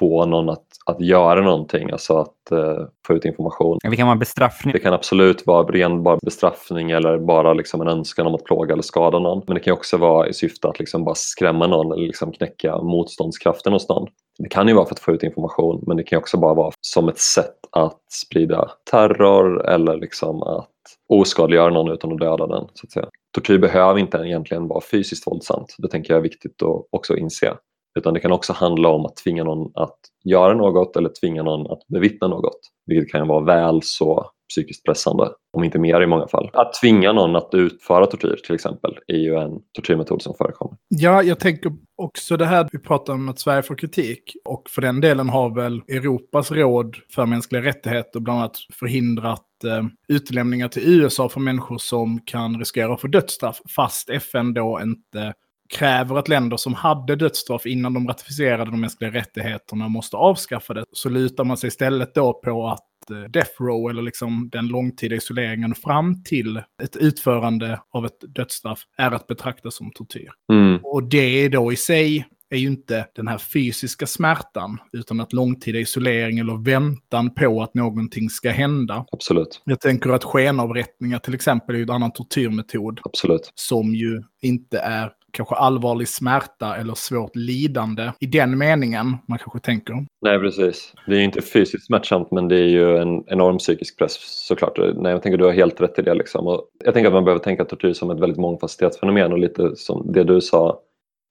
få 0.00 0.26
någon 0.26 0.48
att, 0.48 0.66
att 0.86 1.00
göra 1.00 1.40
någonting, 1.40 1.90
alltså 1.90 2.18
att 2.18 2.50
eh, 2.52 2.86
få 3.06 3.14
ut 3.14 3.24
information. 3.24 3.78
Det 3.82 3.96
kan 3.96 4.06
vara 4.06 4.16
bestraffning. 4.16 4.72
Det 4.72 4.78
kan 4.78 4.94
absolut 4.94 5.46
vara 5.46 5.66
ren 5.66 6.02
bara 6.02 6.18
bestraffning 6.24 6.90
eller 6.90 7.18
bara 7.18 7.54
liksom 7.54 7.80
en 7.80 7.88
önskan 7.88 8.26
om 8.26 8.34
att 8.34 8.44
plåga 8.44 8.72
eller 8.72 8.82
skada 8.82 9.18
någon. 9.18 9.42
Men 9.46 9.54
det 9.54 9.60
kan 9.60 9.72
också 9.72 9.96
vara 9.96 10.28
i 10.28 10.32
syfte 10.32 10.68
att 10.68 10.78
liksom 10.78 11.04
bara 11.04 11.14
skrämma 11.14 11.66
någon 11.66 11.92
eller 11.92 12.06
liksom 12.06 12.32
knäcka 12.32 12.78
motståndskraften 12.78 13.72
hos 13.72 13.88
någon. 13.88 14.08
Det 14.38 14.48
kan 14.48 14.68
ju 14.68 14.74
vara 14.74 14.86
för 14.86 14.94
att 14.94 15.00
få 15.00 15.12
ut 15.12 15.22
information 15.22 15.84
men 15.86 15.96
det 15.96 16.02
kan 16.02 16.18
också 16.18 16.38
bara 16.38 16.54
vara 16.54 16.72
som 16.80 17.08
ett 17.08 17.18
sätt 17.18 17.56
att 17.70 18.00
sprida 18.12 18.70
terror 18.90 19.68
eller 19.68 19.96
liksom 19.96 20.42
att 20.42 20.68
oskadliggöra 21.08 21.70
någon 21.70 21.92
utan 21.92 22.12
att 22.12 22.20
döda 22.20 22.46
den. 22.46 22.68
Så 22.74 22.86
att 22.86 22.92
säga. 22.92 23.08
Tortyr 23.34 23.58
behöver 23.58 24.00
inte 24.00 24.18
egentligen 24.18 24.68
vara 24.68 24.80
fysiskt 24.80 25.26
våldsamt. 25.26 25.74
Det 25.78 25.88
tänker 25.88 26.12
jag 26.12 26.18
är 26.18 26.22
viktigt 26.22 26.62
att 26.62 26.86
också 26.90 27.16
inse. 27.16 27.56
Utan 27.98 28.14
det 28.14 28.20
kan 28.20 28.32
också 28.32 28.52
handla 28.52 28.88
om 28.88 29.06
att 29.06 29.16
tvinga 29.16 29.44
någon 29.44 29.72
att 29.74 29.98
göra 30.24 30.54
något 30.54 30.96
eller 30.96 31.10
tvinga 31.20 31.42
någon 31.42 31.72
att 31.72 31.86
bevittna 31.88 32.28
något. 32.28 32.60
Vilket 32.86 33.12
kan 33.12 33.28
vara 33.28 33.44
väl 33.44 33.80
så 33.82 34.30
psykiskt 34.52 34.84
pressande, 34.84 35.28
om 35.52 35.64
inte 35.64 35.78
mer 35.78 36.00
i 36.00 36.06
många 36.06 36.26
fall. 36.26 36.50
Att 36.52 36.72
tvinga 36.80 37.12
någon 37.12 37.36
att 37.36 37.48
utföra 37.52 38.06
tortyr 38.06 38.36
till 38.46 38.54
exempel 38.54 38.98
är 39.06 39.16
ju 39.16 39.34
en 39.34 39.58
tortyrmetod 39.72 40.22
som 40.22 40.34
förekommer. 40.34 40.76
Ja, 40.88 41.22
jag 41.22 41.40
tänker 41.40 41.72
också 41.96 42.36
det 42.36 42.46
här 42.46 42.68
vi 42.72 42.78
pratar 42.78 43.12
om 43.12 43.28
att 43.28 43.38
Sverige 43.38 43.62
får 43.62 43.74
kritik. 43.74 44.36
Och 44.44 44.70
för 44.70 44.82
den 44.82 45.00
delen 45.00 45.28
har 45.28 45.54
väl 45.54 45.82
Europas 45.88 46.50
råd 46.50 46.96
för 47.14 47.26
mänskliga 47.26 47.62
rättigheter 47.62 48.20
bland 48.20 48.40
annat 48.40 48.56
förhindrat 48.72 49.64
eh, 49.64 49.84
utlämningar 50.08 50.68
till 50.68 51.00
USA 51.00 51.28
för 51.28 51.40
människor 51.40 51.78
som 51.78 52.20
kan 52.26 52.58
riskera 52.58 52.94
att 52.94 53.00
få 53.00 53.06
dödsstraff, 53.06 53.60
fast 53.76 54.10
FN 54.10 54.54
då 54.54 54.80
inte 54.82 55.34
kräver 55.72 56.16
att 56.16 56.28
länder 56.28 56.56
som 56.56 56.74
hade 56.74 57.16
dödsstraff 57.16 57.66
innan 57.66 57.94
de 57.94 58.08
ratificerade 58.08 58.70
de 58.70 58.80
mänskliga 58.80 59.10
rättigheterna 59.10 59.88
måste 59.88 60.16
avskaffa 60.16 60.74
det, 60.74 60.84
så 60.92 61.08
lutar 61.08 61.44
man 61.44 61.56
sig 61.56 61.68
istället 61.68 62.14
då 62.14 62.32
på 62.32 62.68
att 62.68 63.10
eh, 63.10 63.30
death 63.30 63.62
row, 63.62 63.90
eller 63.90 64.02
liksom 64.02 64.48
den 64.52 64.66
långtida 64.66 65.14
isoleringen 65.16 65.74
fram 65.74 66.24
till 66.24 66.62
ett 66.82 66.96
utförande 66.96 67.80
av 67.90 68.06
ett 68.06 68.18
dödsstraff, 68.28 68.80
är 68.98 69.10
att 69.10 69.26
betrakta 69.26 69.70
som 69.70 69.90
tortyr. 69.90 70.30
Mm. 70.52 70.80
Och 70.82 71.02
det 71.02 71.44
är 71.44 71.48
då 71.48 71.72
i 71.72 71.76
sig 71.76 72.26
är 72.52 72.58
ju 72.58 72.66
inte 72.66 73.06
den 73.14 73.28
här 73.28 73.38
fysiska 73.38 74.06
smärtan, 74.06 74.78
utan 74.92 75.20
att 75.20 75.32
långtida 75.32 75.78
isolering 75.78 76.38
eller 76.38 76.64
väntan 76.64 77.34
på 77.34 77.62
att 77.62 77.74
någonting 77.74 78.30
ska 78.30 78.50
hända. 78.50 79.04
Absolut. 79.12 79.62
Jag 79.64 79.80
tänker 79.80 80.10
att 80.10 80.24
skenavrättningar 80.24 81.18
till 81.18 81.34
exempel 81.34 81.74
är 81.74 81.78
ju 81.78 81.82
en 81.82 81.90
annan 81.90 82.12
tortyrmetod. 82.12 83.00
Absolut. 83.04 83.52
Som 83.54 83.94
ju 83.94 84.22
inte 84.42 84.78
är 84.78 85.12
kanske 85.32 85.54
allvarlig 85.54 86.08
smärta 86.08 86.76
eller 86.76 86.94
svårt 86.94 87.36
lidande 87.36 88.12
i 88.20 88.26
den 88.26 88.58
meningen 88.58 89.16
man 89.28 89.38
kanske 89.38 89.60
tänker. 89.60 90.06
Nej, 90.22 90.38
precis. 90.38 90.94
Det 91.06 91.12
är 91.12 91.18
ju 91.18 91.24
inte 91.24 91.42
fysiskt 91.42 91.86
smärtsamt 91.86 92.30
men 92.30 92.48
det 92.48 92.56
är 92.56 92.68
ju 92.68 92.96
en 92.96 93.24
enorm 93.26 93.58
psykisk 93.58 93.98
press 93.98 94.16
såklart. 94.48 94.78
Nej, 94.96 95.12
jag 95.12 95.22
tänker 95.22 95.38
du 95.38 95.44
har 95.44 95.52
helt 95.52 95.80
rätt 95.80 95.98
i 95.98 96.02
det. 96.02 96.14
Liksom. 96.14 96.46
Och 96.46 96.64
jag 96.84 96.94
tänker 96.94 97.08
att 97.08 97.14
man 97.14 97.24
behöver 97.24 97.44
tänka 97.44 97.64
tortyr 97.64 97.92
som 97.92 98.10
ett 98.10 98.20
väldigt 98.20 98.38
mångfacetterat 98.38 98.96
fenomen 98.96 99.32
och 99.32 99.38
lite 99.38 99.76
som 99.76 100.12
det 100.12 100.24
du 100.24 100.40
sa 100.40 100.80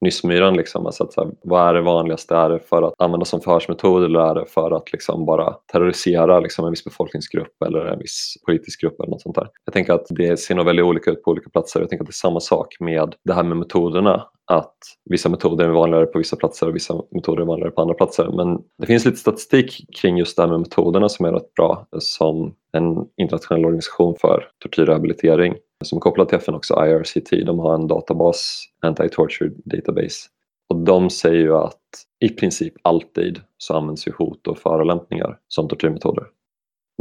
nyssmyran. 0.02 0.58
Liksom. 0.58 0.86
Alltså 0.86 1.04
att, 1.04 1.14
så 1.14 1.24
här, 1.24 1.32
vad 1.42 1.70
är 1.70 1.74
det 1.74 1.82
vanligaste? 1.82 2.36
Är 2.36 2.50
det 2.50 2.60
för 2.60 2.84
att 2.84 2.94
använda 2.98 3.26
som 3.26 3.42
förhörsmetod 3.42 4.04
eller 4.04 4.20
är 4.20 4.36
det 4.36 4.46
för 4.46 4.72
att 4.72 4.92
liksom 4.92 5.26
bara 5.26 5.54
terrorisera 5.72 6.40
liksom, 6.40 6.66
en 6.66 6.72
viss 6.72 6.84
befolkningsgrupp 6.84 7.62
eller 7.66 7.86
en 7.86 8.00
viss 8.00 8.34
politisk 8.46 8.82
grupp 8.82 9.00
eller 9.00 9.10
något 9.10 9.22
sånt 9.22 9.36
där. 9.36 9.48
Jag 9.66 9.74
tänker 9.74 9.94
att 9.94 10.06
det 10.10 10.40
ser 10.40 10.56
nog 10.56 10.66
väldigt 10.66 10.86
olika 10.86 11.12
ut 11.12 11.24
på 11.24 11.32
olika 11.32 11.50
platser. 11.50 11.80
Jag 11.80 11.90
tänker 11.90 12.04
att 12.04 12.08
det 12.08 12.12
är 12.12 12.14
samma 12.14 12.40
sak 12.40 12.76
med 12.80 13.16
det 13.26 13.34
här 13.34 13.44
med 13.44 13.58
metoderna. 13.58 14.28
Att 14.46 14.78
vissa 15.10 15.30
metoder 15.30 15.66
är 15.66 15.70
vanligare 15.70 16.06
på 16.06 16.18
vissa 16.18 16.36
platser 16.36 16.68
och 16.68 16.76
vissa 16.76 17.02
metoder 17.12 17.42
är 17.42 17.46
vanligare 17.46 17.72
på 17.72 17.82
andra 17.82 17.94
platser. 17.94 18.30
Men 18.38 18.60
det 18.78 18.88
finns 18.88 19.06
lite 19.06 19.18
statistik 19.18 19.86
kring 20.02 20.18
just 20.18 20.36
det 20.36 20.42
här 20.42 20.50
med 20.50 20.60
metoderna 20.60 21.10
som 21.10 21.26
är 21.26 21.32
rätt 21.32 21.54
bra 21.54 21.88
som 22.00 22.54
en 22.78 22.84
internationell 23.22 23.66
organisation 23.66 24.16
för 24.22 24.48
tortyrrehabilitering 24.64 25.56
som 25.86 25.98
är 25.98 26.00
kopplad 26.00 26.30
till 26.30 26.38
FN 26.38 26.56
också, 26.56 26.86
IRCT, 26.86 27.30
de 27.46 27.60
har 27.60 27.76
en 27.76 27.88
databas, 27.88 28.64
Anti-Torture 28.86 29.52
Database. 29.66 30.30
Och 30.70 30.76
de 30.76 31.10
säger 31.10 31.42
ju 31.42 31.56
att 31.56 31.78
i 32.20 32.30
princip 32.30 32.74
alltid 32.82 33.40
så 33.58 33.74
används 33.74 34.08
ju 34.08 34.12
hot 34.18 34.48
och 34.48 34.58
förolämpningar 34.58 35.38
som 35.48 35.68
tortyrmetoder. 35.68 36.26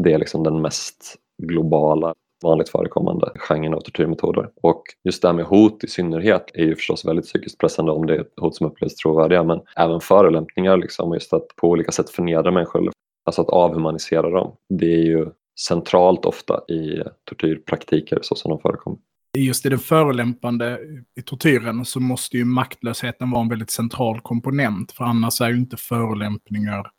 Det 0.03 0.13
är 0.13 0.19
liksom 0.19 0.43
den 0.45 0.63
mest 0.63 1.17
globala, 1.43 2.15
vanligt 2.45 2.69
förekommande 2.69 3.33
genren 3.35 3.75
av 3.75 3.81
tortyrmetoder. 3.81 4.51
Och 4.63 4.83
just 5.05 5.23
det 5.23 5.29
här 5.29 5.33
med 5.33 5.45
hot 5.45 5.85
i 5.85 5.87
synnerhet 5.87 6.51
är 6.55 6.65
ju 6.65 6.77
förstås 6.77 7.05
väldigt 7.05 7.25
psykiskt 7.25 7.59
pressande 7.59 7.93
om 7.93 8.07
det 8.07 8.15
är 8.15 8.21
ett 8.21 8.33
hot 8.41 8.57
som 8.57 8.67
upplevs 8.67 8.95
trovärdiga, 8.95 9.45
men 9.45 9.61
även 9.77 10.01
förolämpningar, 10.01 10.77
liksom, 10.77 11.15
just 11.15 11.33
att 11.33 11.47
på 11.57 11.69
olika 11.69 11.93
sätt 11.93 12.11
förnedra 12.11 12.51
människor, 12.51 12.91
alltså 13.25 13.43
att 13.43 13.51
avhumanisera 13.51 14.31
dem, 14.31 14.53
det 14.69 14.95
är 14.95 15.05
ju 15.05 15.27
centralt 15.67 16.25
ofta 16.25 16.61
i 16.69 17.03
tortyrpraktiker 17.25 18.19
så 18.23 18.35
som 18.35 18.51
de 18.51 18.61
förekommer. 18.61 18.99
Just 19.39 19.67
i 19.67 19.69
den 19.69 19.79
förolämpande 19.79 20.81
i 21.17 21.23
tortyren 21.23 21.85
så 21.85 22.01
måste 22.01 22.37
ju 22.37 22.45
maktlösheten 22.45 23.31
vara 23.31 23.43
en 23.43 23.49
väldigt 23.49 23.71
central 23.71 24.21
komponent. 24.21 24.93
För 24.93 25.05
annars 25.05 25.41
är 25.41 25.49
ju 25.49 25.57
inte 25.57 25.77
förolämpningar 25.77 26.91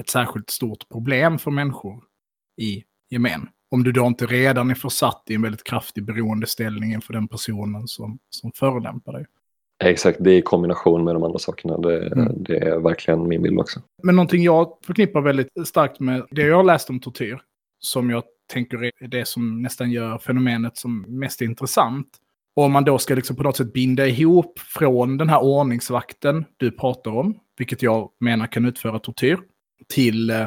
ett 0.00 0.08
särskilt 0.08 0.50
stort 0.50 0.88
problem 0.88 1.38
för 1.38 1.50
människor 1.50 2.04
i 2.60 2.84
gemen. 3.10 3.48
Om 3.70 3.84
du 3.84 3.92
då 3.92 4.06
inte 4.06 4.26
redan 4.26 4.70
är 4.70 4.74
försatt 4.74 5.22
i 5.26 5.34
en 5.34 5.42
väldigt 5.42 5.64
kraftig 5.64 6.04
beroendeställning 6.04 6.92
inför 6.92 7.12
den 7.12 7.28
personen 7.28 7.88
som, 7.88 8.18
som 8.30 8.52
förolämpar 8.52 9.12
dig. 9.12 9.26
Exakt, 9.84 10.18
det 10.20 10.30
är 10.30 10.38
i 10.38 10.42
kombination 10.42 11.04
med 11.04 11.14
de 11.14 11.22
andra 11.22 11.38
sakerna. 11.38 11.78
Det, 11.78 12.06
mm. 12.06 12.42
det, 12.42 12.56
är 12.56 12.78
verkligen 12.78 13.28
min 13.28 13.42
bild 13.42 13.60
också. 13.60 13.80
Men 14.02 14.16
någonting 14.16 14.42
jag 14.42 14.78
förknippar 14.86 15.20
väldigt 15.20 15.48
starkt 15.64 16.00
med 16.00 16.26
det 16.30 16.42
jag 16.42 16.66
läst 16.66 16.90
om 16.90 17.00
tortyr, 17.00 17.40
som 17.78 18.10
jag 18.10 18.22
tänker 18.52 18.84
är 18.84 19.08
det 19.08 19.28
som 19.28 19.62
nästan 19.62 19.90
gör 19.90 20.18
fenomenet 20.18 20.76
som 20.76 21.04
mest 21.08 21.40
intressant. 21.40 22.08
Och 22.56 22.64
om 22.64 22.72
man 22.72 22.84
då 22.84 22.98
ska 22.98 23.14
liksom 23.14 23.36
på 23.36 23.42
något 23.42 23.56
sätt 23.56 23.72
binda 23.72 24.06
ihop 24.06 24.58
från 24.58 25.16
den 25.16 25.28
här 25.28 25.42
ordningsvakten 25.42 26.44
du 26.56 26.70
pratar 26.70 27.10
om, 27.10 27.38
vilket 27.58 27.82
jag 27.82 28.10
menar 28.20 28.46
kan 28.46 28.64
utföra 28.64 28.98
tortyr, 28.98 29.38
till 29.88 30.30
eh, 30.30 30.46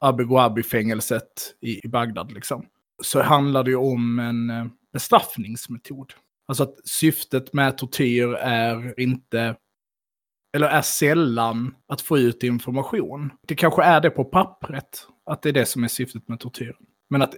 Abu 0.00 0.24
Ghraib-fängelset 0.24 1.54
i, 1.60 1.86
i 1.86 1.88
Bagdad. 1.88 2.32
Liksom. 2.32 2.66
Så 3.02 3.22
handlar 3.22 3.64
det 3.64 3.70
ju 3.70 3.76
om 3.76 4.18
en 4.18 4.50
eh, 4.50 4.66
bestraffningsmetod. 4.92 6.12
Alltså 6.50 6.62
att 6.62 6.88
syftet 6.88 7.52
med 7.52 7.78
tortyr 7.78 8.34
är 8.34 9.00
inte, 9.00 9.56
eller 10.56 10.66
är 10.66 10.82
sällan 10.82 11.74
att 11.88 12.00
få 12.00 12.18
ut 12.18 12.42
information. 12.42 13.30
Det 13.48 13.54
kanske 13.54 13.82
är 13.82 14.00
det 14.00 14.10
på 14.10 14.24
pappret, 14.24 15.06
att 15.26 15.42
det 15.42 15.48
är 15.48 15.52
det 15.52 15.66
som 15.66 15.84
är 15.84 15.88
syftet 15.88 16.28
med 16.28 16.40
tortyr. 16.40 16.76
Men 17.10 17.22
att 17.22 17.34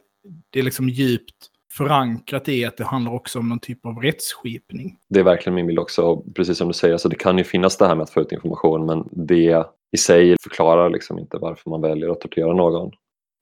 det 0.51 0.59
är 0.59 0.63
liksom 0.63 0.89
djupt 0.89 1.35
förankrat 1.73 2.49
i 2.49 2.65
att 2.65 2.77
det 2.77 2.85
handlar 2.85 3.13
också 3.13 3.39
om 3.39 3.49
någon 3.49 3.61
typ 3.61 3.87
av 3.87 3.99
rättsskipning. 3.99 4.99
Det 5.09 5.21
är 5.21 5.25
verkligen 5.25 5.55
min 5.55 5.67
bild 5.67 5.79
också, 5.79 6.17
precis 6.35 6.59
som 6.59 6.69
du 6.69 6.75
säger, 6.75 6.95
alltså 6.95 7.09
det 7.09 7.17
kan 7.17 7.39
ju 7.39 7.45
finnas 7.45 7.77
det 7.77 7.87
här 7.87 7.95
med 7.95 8.03
att 8.03 8.11
få 8.11 8.21
ut 8.21 8.33
information 8.33 8.87
men 8.87 9.09
det 9.27 9.67
i 9.93 9.97
sig 9.97 10.37
förklarar 10.43 10.91
liksom 10.91 11.19
inte 11.19 11.39
varför 11.39 11.71
man 11.71 11.81
väljer 11.81 12.09
att 12.09 12.21
tortera 12.21 12.53
någon. 12.53 12.91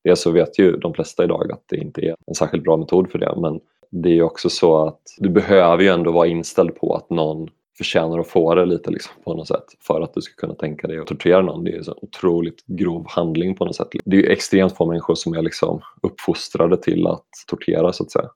Dels 0.04 0.20
så 0.20 0.30
vet 0.30 0.58
ju 0.58 0.76
de 0.76 0.94
flesta 0.94 1.24
idag 1.24 1.52
att 1.52 1.64
det 1.66 1.76
inte 1.76 2.00
är 2.00 2.16
en 2.26 2.34
särskilt 2.34 2.64
bra 2.64 2.76
metod 2.76 3.10
för 3.10 3.18
det 3.18 3.40
men 3.40 3.60
det 3.90 4.08
är 4.08 4.14
ju 4.14 4.22
också 4.22 4.50
så 4.50 4.86
att 4.86 5.00
du 5.18 5.28
behöver 5.28 5.82
ju 5.82 5.88
ändå 5.88 6.12
vara 6.12 6.26
inställd 6.26 6.74
på 6.74 6.94
att 6.94 7.10
någon 7.10 7.48
förtjänar 7.78 8.18
att 8.18 8.28
få 8.28 8.54
det 8.54 8.66
lite 8.66 8.90
liksom, 8.90 9.12
på 9.24 9.34
något 9.34 9.48
sätt 9.48 9.64
för 9.80 10.00
att 10.00 10.14
du 10.14 10.20
ska 10.20 10.34
kunna 10.34 10.54
tänka 10.54 10.86
dig 10.86 10.98
att 10.98 11.06
tortera 11.06 11.42
någon. 11.42 11.64
Det 11.64 11.70
är 11.70 11.76
en 11.76 11.94
otroligt 11.96 12.66
grov 12.66 13.06
handling 13.08 13.56
på 13.56 13.64
något 13.64 13.76
sätt. 13.76 13.88
Det 14.04 14.16
är 14.16 14.20
ju 14.20 14.26
extremt 14.26 14.76
få 14.76 14.86
människor 14.86 15.14
som 15.14 15.34
är 15.34 15.42
liksom 15.42 15.80
uppfostrade 16.02 16.76
till 16.76 17.06
att 17.06 17.26
tortera 17.46 17.92
så 17.92 18.04
att 18.04 18.10
säga. 18.10 18.28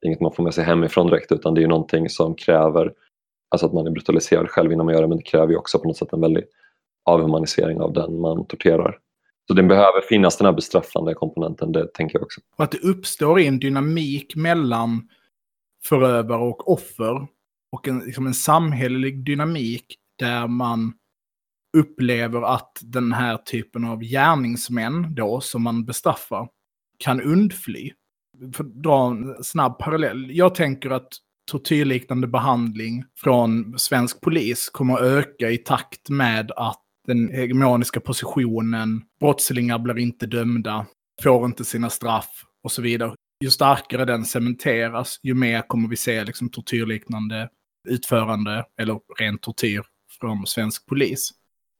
Det 0.00 0.06
är 0.06 0.08
inget 0.08 0.20
man 0.20 0.32
får 0.32 0.42
med 0.42 0.54
sig 0.54 0.64
hemifrån 0.64 1.06
direkt 1.06 1.32
utan 1.32 1.54
det 1.54 1.60
är 1.60 1.62
ju 1.62 1.68
någonting 1.68 2.08
som 2.08 2.34
kräver 2.34 2.92
alltså 3.50 3.66
att 3.66 3.72
man 3.72 3.86
är 3.86 3.90
brutaliserad 3.90 4.48
själv 4.48 4.72
innan 4.72 4.86
man 4.86 4.94
gör 4.94 5.02
det 5.02 5.08
men 5.08 5.16
det 5.16 5.24
kräver 5.24 5.52
ju 5.52 5.56
också 5.56 5.78
på 5.78 5.88
något 5.88 5.96
sätt 5.96 6.12
en 6.12 6.20
väldig 6.20 6.44
avhumanisering 7.04 7.80
av 7.80 7.92
den 7.92 8.20
man 8.20 8.46
torterar. 8.46 8.98
Så 9.50 9.54
det 9.54 9.62
behöver 9.62 10.00
finnas 10.00 10.36
den 10.36 10.44
här 10.44 10.52
bestraffande 10.52 11.14
komponenten, 11.14 11.72
det 11.72 11.94
tänker 11.94 12.18
jag 12.18 12.22
också. 12.22 12.40
Och 12.56 12.64
att 12.64 12.70
det 12.70 12.78
uppstår 12.78 13.40
en 13.40 13.58
dynamik 13.58 14.36
mellan 14.36 15.08
förövare 15.84 16.42
och 16.42 16.72
offer. 16.72 17.26
Och 17.72 17.88
en, 17.88 17.98
liksom 17.98 18.26
en 18.26 18.34
samhällelig 18.34 19.24
dynamik 19.24 19.96
där 20.18 20.46
man 20.46 20.92
upplever 21.76 22.42
att 22.42 22.78
den 22.82 23.12
här 23.12 23.36
typen 23.36 23.84
av 23.84 24.00
gärningsmän 24.00 25.14
då, 25.14 25.40
som 25.40 25.62
man 25.62 25.84
bestraffar, 25.84 26.48
kan 26.98 27.20
undfly. 27.20 27.90
För 28.54 28.64
att 28.64 28.74
dra 28.74 29.06
en 29.06 29.44
snabb 29.44 29.78
parallell. 29.78 30.36
Jag 30.36 30.54
tänker 30.54 30.90
att 30.90 31.08
tortyrliknande 31.50 32.26
behandling 32.26 33.04
från 33.16 33.78
svensk 33.78 34.20
polis 34.20 34.68
kommer 34.68 34.94
att 34.94 35.00
öka 35.00 35.50
i 35.50 35.58
takt 35.58 36.08
med 36.08 36.52
att 36.56 36.82
den 37.06 37.28
hegemoniska 37.28 38.00
positionen, 38.00 39.02
brottslingar 39.20 39.78
blir 39.78 39.98
inte 39.98 40.26
dömda, 40.26 40.86
får 41.22 41.44
inte 41.44 41.64
sina 41.64 41.90
straff 41.90 42.44
och 42.64 42.72
så 42.72 42.82
vidare. 42.82 43.14
Ju 43.44 43.50
starkare 43.50 44.04
den 44.04 44.24
cementeras, 44.24 45.20
ju 45.22 45.34
mer 45.34 45.62
kommer 45.62 45.88
vi 45.88 45.96
se 45.96 46.24
liksom, 46.24 46.48
tortyrliknande 46.48 47.48
utförande 47.88 48.64
eller 48.80 49.00
ren 49.18 49.38
tortyr 49.38 49.82
från 50.20 50.46
svensk 50.46 50.86
polis. 50.86 51.30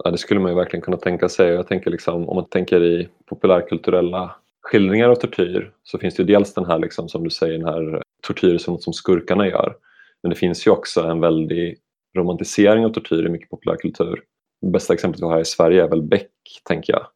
Ja, 0.05 0.11
det 0.11 0.19
skulle 0.19 0.41
man 0.41 0.51
ju 0.51 0.57
verkligen 0.57 0.83
kunna 0.83 0.97
tänka 0.97 1.29
sig. 1.29 1.49
Jag 1.49 1.69
tänker 1.69 1.91
liksom, 1.91 2.29
om 2.29 2.37
man 2.37 2.49
tänker 2.49 2.85
i 2.85 3.09
populärkulturella 3.27 4.37
skildringar 4.63 5.09
av 5.09 5.15
tortyr 5.15 5.73
så 5.83 5.99
finns 5.99 6.15
det 6.15 6.23
ju 6.23 6.27
dels 6.27 6.55
den 6.55 6.65
här, 6.65 6.79
liksom, 6.79 7.09
som 7.09 7.25
du 7.25 7.31
säger, 7.31 7.59
den 7.59 7.67
här 7.67 8.03
tortyr 8.23 8.59
som, 8.59 8.79
som 8.79 8.93
skurkarna 8.93 9.49
gör. 9.49 9.77
Men 10.23 10.31
det 10.31 10.37
finns 10.37 10.67
ju 10.67 10.71
också 10.71 11.01
en 11.03 11.21
väldig 11.21 11.79
romantisering 12.17 12.85
av 12.85 12.91
tortyr 12.91 13.27
i 13.27 13.29
mycket 13.29 13.51
populärkultur 13.51 14.23
bästa 14.63 14.95
exemplet 14.95 15.23
vi 15.23 15.25
har 15.25 15.33
här 15.33 15.41
i 15.41 15.45
Sverige 15.45 15.85
är 15.85 15.89
väl 15.89 16.03
Beck, 16.03 16.31
tänker 16.65 16.93
jag. 16.93 17.07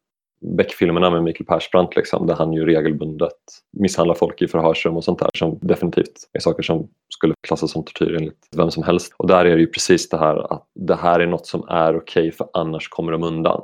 Beck-filmerna 0.57 1.09
med 1.09 1.23
Mikael 1.23 1.45
Persbrandt 1.45 1.95
liksom, 1.95 2.27
där 2.27 2.35
han 2.35 2.53
ju 2.53 2.65
regelbundet 2.65 3.31
misshandlar 3.73 4.15
folk 4.15 4.41
i 4.41 4.47
förhörsrum 4.47 4.97
och 4.97 5.03
sånt 5.03 5.19
där 5.19 5.29
som 5.33 5.59
definitivt 5.61 6.29
är 6.33 6.39
saker 6.39 6.63
som 6.63 6.89
skulle 7.09 7.33
klassas 7.47 7.71
som 7.71 7.83
tortyr 7.83 8.15
enligt 8.15 8.47
vem 8.55 8.71
som 8.71 8.83
helst. 8.83 9.13
Och 9.17 9.27
där 9.27 9.45
är 9.45 9.55
det 9.55 9.61
ju 9.61 9.67
precis 9.67 10.09
det 10.09 10.17
här 10.17 10.53
att 10.53 10.67
det 10.75 10.95
här 10.95 11.19
är 11.19 11.27
något 11.27 11.45
som 11.45 11.67
är 11.67 11.97
okej 11.97 12.21
okay 12.21 12.31
för 12.31 12.47
annars 12.53 12.89
kommer 12.89 13.11
de 13.11 13.23
undan. 13.23 13.61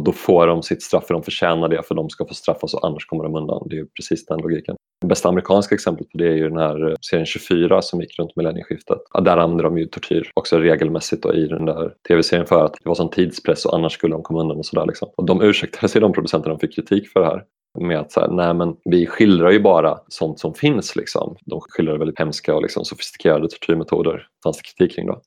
Och 0.00 0.04
då 0.04 0.12
får 0.12 0.46
de 0.46 0.62
sitt 0.62 0.82
straff 0.82 1.06
för 1.06 1.14
de 1.14 1.22
förtjänar 1.22 1.68
det 1.68 1.82
för 1.82 1.94
de 1.94 2.10
ska 2.10 2.26
få 2.26 2.34
straffas 2.34 2.74
och 2.74 2.86
annars 2.86 3.06
kommer 3.06 3.24
de 3.24 3.34
undan. 3.34 3.62
Det 3.66 3.74
är 3.74 3.78
ju 3.78 3.86
precis 3.86 4.26
den 4.26 4.40
logiken. 4.40 4.76
Det 5.00 5.06
bästa 5.06 5.28
amerikanska 5.28 5.74
exemplet 5.74 6.10
på 6.10 6.18
det 6.18 6.26
är 6.26 6.36
ju 6.36 6.48
den 6.48 6.58
här 6.58 6.88
eh, 6.88 6.94
serien 7.10 7.26
24 7.26 7.82
som 7.82 8.00
gick 8.00 8.18
runt 8.18 8.36
millennieskiftet. 8.36 8.98
Där 9.24 9.36
använde 9.36 9.62
de 9.62 9.78
ju 9.78 9.86
tortyr 9.86 10.30
också 10.34 10.58
regelmässigt 10.58 11.22
då 11.22 11.34
i 11.34 11.46
den 11.46 11.64
där 11.64 11.92
tv-serien 12.08 12.46
för 12.46 12.64
att 12.64 12.72
det 12.72 12.88
var 12.88 12.94
sån 12.94 13.10
tidspress 13.10 13.66
och 13.66 13.74
annars 13.74 13.92
skulle 13.92 14.14
de 14.14 14.22
komma 14.22 14.40
undan 14.40 14.56
och 14.56 14.66
sådär. 14.66 14.86
Liksom. 14.86 15.08
Och 15.16 15.26
de 15.26 15.42
ursäktade 15.42 15.88
sig, 15.88 16.00
de 16.00 16.12
producenterna, 16.12 16.54
de 16.54 16.60
fick 16.60 16.74
kritik 16.74 17.08
för 17.08 17.20
det 17.20 17.26
här 17.26 17.44
med 17.80 17.98
att 17.98 18.12
så 18.12 18.32
nej 18.32 18.54
men 18.54 18.76
vi 18.84 19.06
skildrar 19.06 19.50
ju 19.50 19.60
bara 19.60 19.98
sånt 20.08 20.38
som 20.38 20.54
finns 20.54 20.96
liksom. 20.96 21.36
De 21.46 21.60
skildrar 21.60 21.98
väldigt 21.98 22.18
hemska 22.18 22.54
och 22.54 22.62
liksom 22.62 22.84
sofistikerade 22.84 23.48
tortyrmetoder. 23.48 24.26
fanns 24.44 24.56
det 24.56 24.62
kritik 24.62 24.96
kring 24.96 25.06
då. 25.06 25.20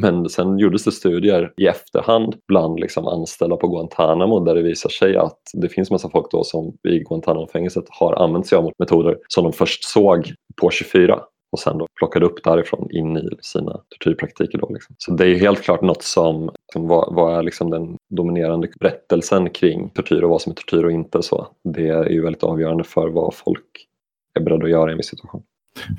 Men 0.00 0.28
sen 0.28 0.58
gjordes 0.58 0.84
det 0.84 0.92
studier 0.92 1.52
i 1.56 1.66
efterhand 1.66 2.34
bland 2.48 2.80
liksom 2.80 3.06
anställda 3.06 3.56
på 3.56 3.68
Guantanamo 3.68 4.40
där 4.40 4.54
det 4.54 4.62
visar 4.62 4.90
sig 4.90 5.16
att 5.16 5.40
det 5.52 5.68
finns 5.68 5.90
massa 5.90 6.10
folk 6.10 6.30
då 6.30 6.44
som 6.44 6.76
i 6.88 6.98
Guantanamo-fängelset 6.98 7.84
har 7.88 8.14
använt 8.14 8.46
sig 8.46 8.58
av 8.58 8.72
metoder 8.78 9.18
som 9.28 9.44
de 9.44 9.52
först 9.52 9.84
såg 9.84 10.32
på 10.60 10.70
24 10.70 11.20
och 11.52 11.58
sen 11.58 11.78
då 11.78 11.86
plockade 11.98 12.26
upp 12.26 12.44
därifrån 12.44 12.88
in 12.90 13.16
i 13.16 13.28
sina 13.40 13.80
tortyrpraktiker. 13.88 14.58
Då 14.58 14.68
liksom. 14.72 14.94
Så 14.98 15.12
det 15.12 15.26
är 15.26 15.34
helt 15.34 15.62
klart 15.62 15.82
något 15.82 16.02
som, 16.02 16.50
som 16.72 16.88
vad, 16.88 17.14
vad 17.14 17.38
är 17.38 17.42
liksom 17.42 17.70
den 17.70 17.96
dominerande 18.10 18.68
berättelsen 18.80 19.50
kring 19.50 19.90
tortyr 19.90 20.22
och 20.22 20.30
vad 20.30 20.42
som 20.42 20.50
är 20.50 20.54
tortyr 20.54 20.84
och 20.84 20.92
inte. 20.92 21.22
Så 21.22 21.46
det 21.64 21.88
är 21.88 22.08
ju 22.08 22.22
väldigt 22.22 22.42
avgörande 22.42 22.84
för 22.84 23.08
vad 23.08 23.34
folk 23.34 23.86
är 24.34 24.40
beredda 24.40 24.64
att 24.64 24.70
göra 24.70 24.90
i 24.90 24.92
en 24.92 24.96
viss 24.96 25.08
situation. 25.08 25.42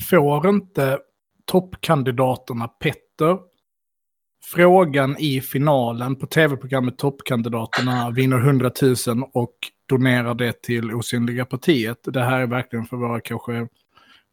Får 0.10 0.50
inte 0.50 1.00
toppkandidaterna 1.46 2.68
Petter 2.68 3.38
frågan 4.56 5.18
i 5.20 5.42
finalen 5.42 6.16
på 6.16 6.28
tv-programmet 6.28 6.98
Toppkandidaterna 6.98 8.10
vinner 8.10 8.38
100 8.38 8.72
000 8.82 8.96
och 9.34 9.54
donerar 9.90 10.34
det 10.34 10.62
till 10.62 10.94
Osynliga 10.94 11.46
partiet. 11.46 11.98
Det 12.04 12.24
här 12.24 12.40
är 12.40 12.48
verkligen 12.48 12.86
för 12.86 12.98
våra 12.98 13.20
kanske 13.20 13.68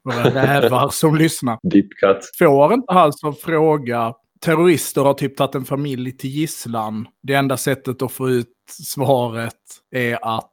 våra 0.04 0.24
rävar 0.30 0.88
som 0.88 1.16
lyssnar. 1.16 1.58
Deep 1.62 1.86
cut. 2.00 2.36
Får 2.38 2.74
inte 2.74 2.92
alltså 2.92 3.32
fråga, 3.32 4.14
terrorister 4.40 5.00
har 5.00 5.14
typ 5.14 5.36
tagit 5.36 5.54
en 5.54 5.64
familj 5.64 6.16
till 6.16 6.30
gisslan. 6.30 7.06
Det 7.22 7.34
enda 7.34 7.56
sättet 7.56 8.02
att 8.02 8.12
få 8.12 8.30
ut 8.30 8.48
svaret 8.68 9.54
är 9.90 10.18
att 10.36 10.50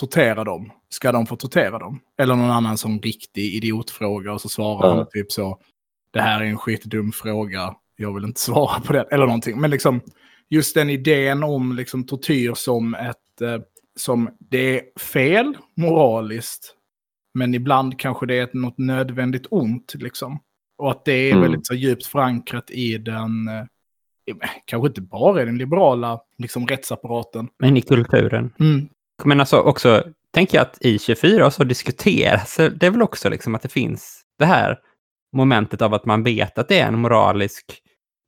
tortera 0.00 0.44
dem. 0.44 0.70
Ska 0.88 1.12
de 1.12 1.26
få 1.26 1.36
tortera 1.36 1.78
dem? 1.78 2.00
Eller 2.18 2.34
någon 2.36 2.50
annan 2.50 2.78
sån 2.78 3.00
riktig 3.00 3.54
idiotfråga 3.54 4.32
och 4.32 4.40
så 4.40 4.48
svarar 4.48 4.88
Ja. 4.88 4.96
han 4.96 5.06
typ 5.10 5.32
så. 5.32 5.58
Det 6.12 6.20
här 6.20 6.40
är 6.40 6.44
en 6.44 6.58
skitdum 6.58 7.12
fråga. 7.12 7.74
Jag 7.96 8.14
vill 8.14 8.24
inte 8.24 8.40
svara 8.40 8.80
på 8.80 8.92
det. 8.92 9.02
Eller 9.10 9.26
någonting. 9.26 9.60
Men 9.60 9.70
liksom 9.70 10.00
just 10.50 10.74
den 10.74 10.90
idén 10.90 11.42
om 11.42 11.72
liksom 11.76 12.06
tortyr 12.06 12.52
som 12.54 12.94
ett... 12.94 13.40
Eh, 13.40 13.60
som 13.96 14.30
det 14.38 14.76
är 14.78 14.82
fel 15.00 15.56
moraliskt. 15.76 16.74
Men 17.34 17.54
ibland 17.54 17.98
kanske 18.00 18.26
det 18.26 18.38
är 18.38 18.42
ett, 18.42 18.54
något 18.54 18.78
nödvändigt 18.78 19.46
ont 19.50 19.94
liksom. 19.94 20.38
Och 20.78 20.90
att 20.90 21.04
det 21.04 21.12
är 21.12 21.30
Mm. 21.30 21.42
väldigt 21.42 21.66
så 21.66 21.74
djupt 21.74 22.06
förankrat 22.06 22.70
i 22.70 22.98
den... 22.98 23.48
Eh, 23.48 23.64
kanske 24.64 24.86
inte 24.88 25.00
bara 25.00 25.42
i 25.42 25.44
den 25.44 25.58
liberala 25.58 26.20
liksom, 26.38 26.66
rättsapparaten. 26.66 27.48
Men 27.58 27.76
i 27.76 27.82
kulturen. 27.82 28.52
Mm. 28.60 28.88
Men 29.24 29.40
alltså 29.40 29.56
också, 29.56 30.04
tänker 30.30 30.58
jag 30.58 30.62
att 30.62 30.78
i 30.80 30.98
24 30.98 31.50
så 31.50 31.64
diskuteras 31.64 32.56
det 32.56 32.86
är 32.86 32.90
väl 32.90 33.02
också 33.02 33.28
liksom 33.28 33.54
att 33.54 33.62
det 33.62 33.68
finns 33.68 34.22
det 34.38 34.44
här 34.44 34.78
momentet 35.34 35.82
av 35.82 35.94
att 35.94 36.04
man 36.04 36.22
vet 36.22 36.58
att 36.58 36.68
det 36.68 36.80
är 36.80 36.88
en 36.88 36.98
moralisk 36.98 37.80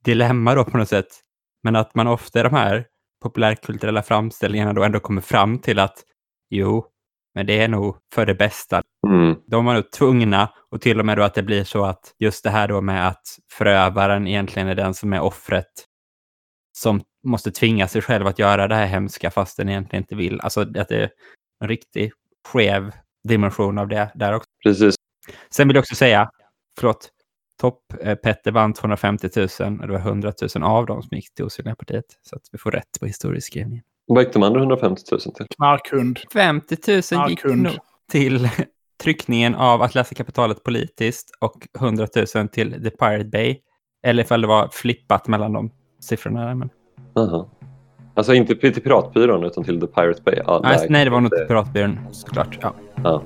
dilemma 0.04 0.54
då 0.54 0.64
på 0.64 0.78
något 0.78 0.88
sätt. 0.88 1.20
Men 1.62 1.76
att 1.76 1.94
man 1.94 2.06
ofta 2.06 2.40
i 2.40 2.42
de 2.42 2.54
här 2.54 2.86
populärkulturella 3.22 4.02
framställningarna 4.02 4.72
då 4.72 4.82
ändå 4.82 5.00
kommer 5.00 5.20
fram 5.20 5.58
till 5.58 5.78
att 5.78 6.04
jo, 6.50 6.86
men 7.34 7.46
det 7.46 7.60
är 7.60 7.68
nog 7.68 7.96
för 8.14 8.26
det 8.26 8.34
bästa. 8.34 8.82
Mm. 9.06 9.36
De 9.46 9.64
var 9.64 9.74
nog 9.74 9.90
tvungna 9.90 10.52
och 10.70 10.80
till 10.80 11.00
och 11.00 11.06
med 11.06 11.18
då 11.18 11.22
att 11.22 11.34
det 11.34 11.42
blir 11.42 11.64
så 11.64 11.84
att 11.84 12.14
just 12.18 12.44
det 12.44 12.50
här 12.50 12.68
då 12.68 12.80
med 12.80 13.08
att 13.08 13.38
förövaren 13.52 14.26
egentligen 14.26 14.68
är 14.68 14.74
den 14.74 14.94
som 14.94 15.12
är 15.12 15.20
offret 15.20 15.86
som 16.78 17.00
måste 17.24 17.50
tvinga 17.50 17.88
sig 17.88 18.02
själv 18.02 18.26
att 18.26 18.38
göra 18.38 18.68
det 18.68 18.74
här 18.74 18.86
hemska 18.86 19.30
fast 19.30 19.56
den 19.56 19.68
egentligen 19.68 20.02
inte 20.02 20.14
vill. 20.14 20.40
Alltså 20.40 20.60
att 20.60 20.88
det 20.88 20.96
är 20.96 21.10
en 21.60 21.68
riktig 21.68 22.12
skev 22.48 22.92
dimension 23.28 23.78
av 23.78 23.88
det 23.88 24.10
där 24.14 24.32
också. 24.32 24.50
Precis. 24.64 24.94
Sen 25.50 25.68
vill 25.68 25.74
jag 25.74 25.82
också 25.82 25.94
säga, 25.94 26.30
förlåt, 26.78 27.08
Topp-Petter 27.60 28.50
vann 28.52 28.72
250 28.72 29.28
000 29.36 29.48
och 29.80 29.86
det 29.86 29.92
var 29.92 29.98
100 30.00 30.32
000 30.56 30.64
av 30.64 30.86
dem 30.86 31.02
som 31.02 31.16
gick 31.16 31.34
till 31.34 31.44
Osynliga 31.44 31.74
partiet. 31.74 32.04
Så 32.22 32.36
att 32.36 32.42
vi 32.52 32.58
får 32.58 32.70
rätt 32.70 33.00
på 33.00 33.06
historieskrivningen. 33.06 33.84
Vad 34.06 34.24
gick 34.24 34.32
de 34.32 34.42
andra 34.42 34.60
150 34.60 35.02
000 35.12 35.20
till? 35.20 35.46
Knarkhund. 35.56 36.18
50 36.32 36.76
000 36.88 36.96
gick 36.96 37.08
Knarkhund. 37.40 37.62
nog 37.62 37.72
till 38.12 38.48
tryckningen 39.02 39.54
av 39.54 39.82
Att 39.82 39.94
läsa 39.94 40.14
kapitalet 40.14 40.62
politiskt 40.64 41.30
och 41.40 41.68
100 41.78 42.06
000 42.34 42.48
till 42.48 42.72
The 42.84 42.90
Pirate 42.90 43.24
Bay. 43.24 43.58
Eller 44.06 44.22
ifall 44.22 44.40
det 44.40 44.46
var 44.48 44.68
flippat 44.72 45.28
mellan 45.28 45.52
de 45.52 45.70
siffrorna. 46.00 46.54
Men... 46.54 46.70
Aha. 47.16 47.48
Alltså 48.14 48.34
inte 48.34 48.54
till 48.56 48.82
Piratbyrån 48.82 49.44
utan 49.44 49.64
till 49.64 49.80
The 49.80 49.86
Pirate 49.86 50.22
Bay? 50.22 50.40
Ah, 50.44 50.60
Nej, 50.62 50.86
nej, 50.90 51.04
det 51.04 51.10
var 51.10 51.20
nog 51.20 51.26
inte- 51.26 51.36
till 51.36 51.46
Piratbyrån 51.46 51.98
såklart. 52.12 52.58
Ja. 52.62 52.74
Ja. 53.04 53.22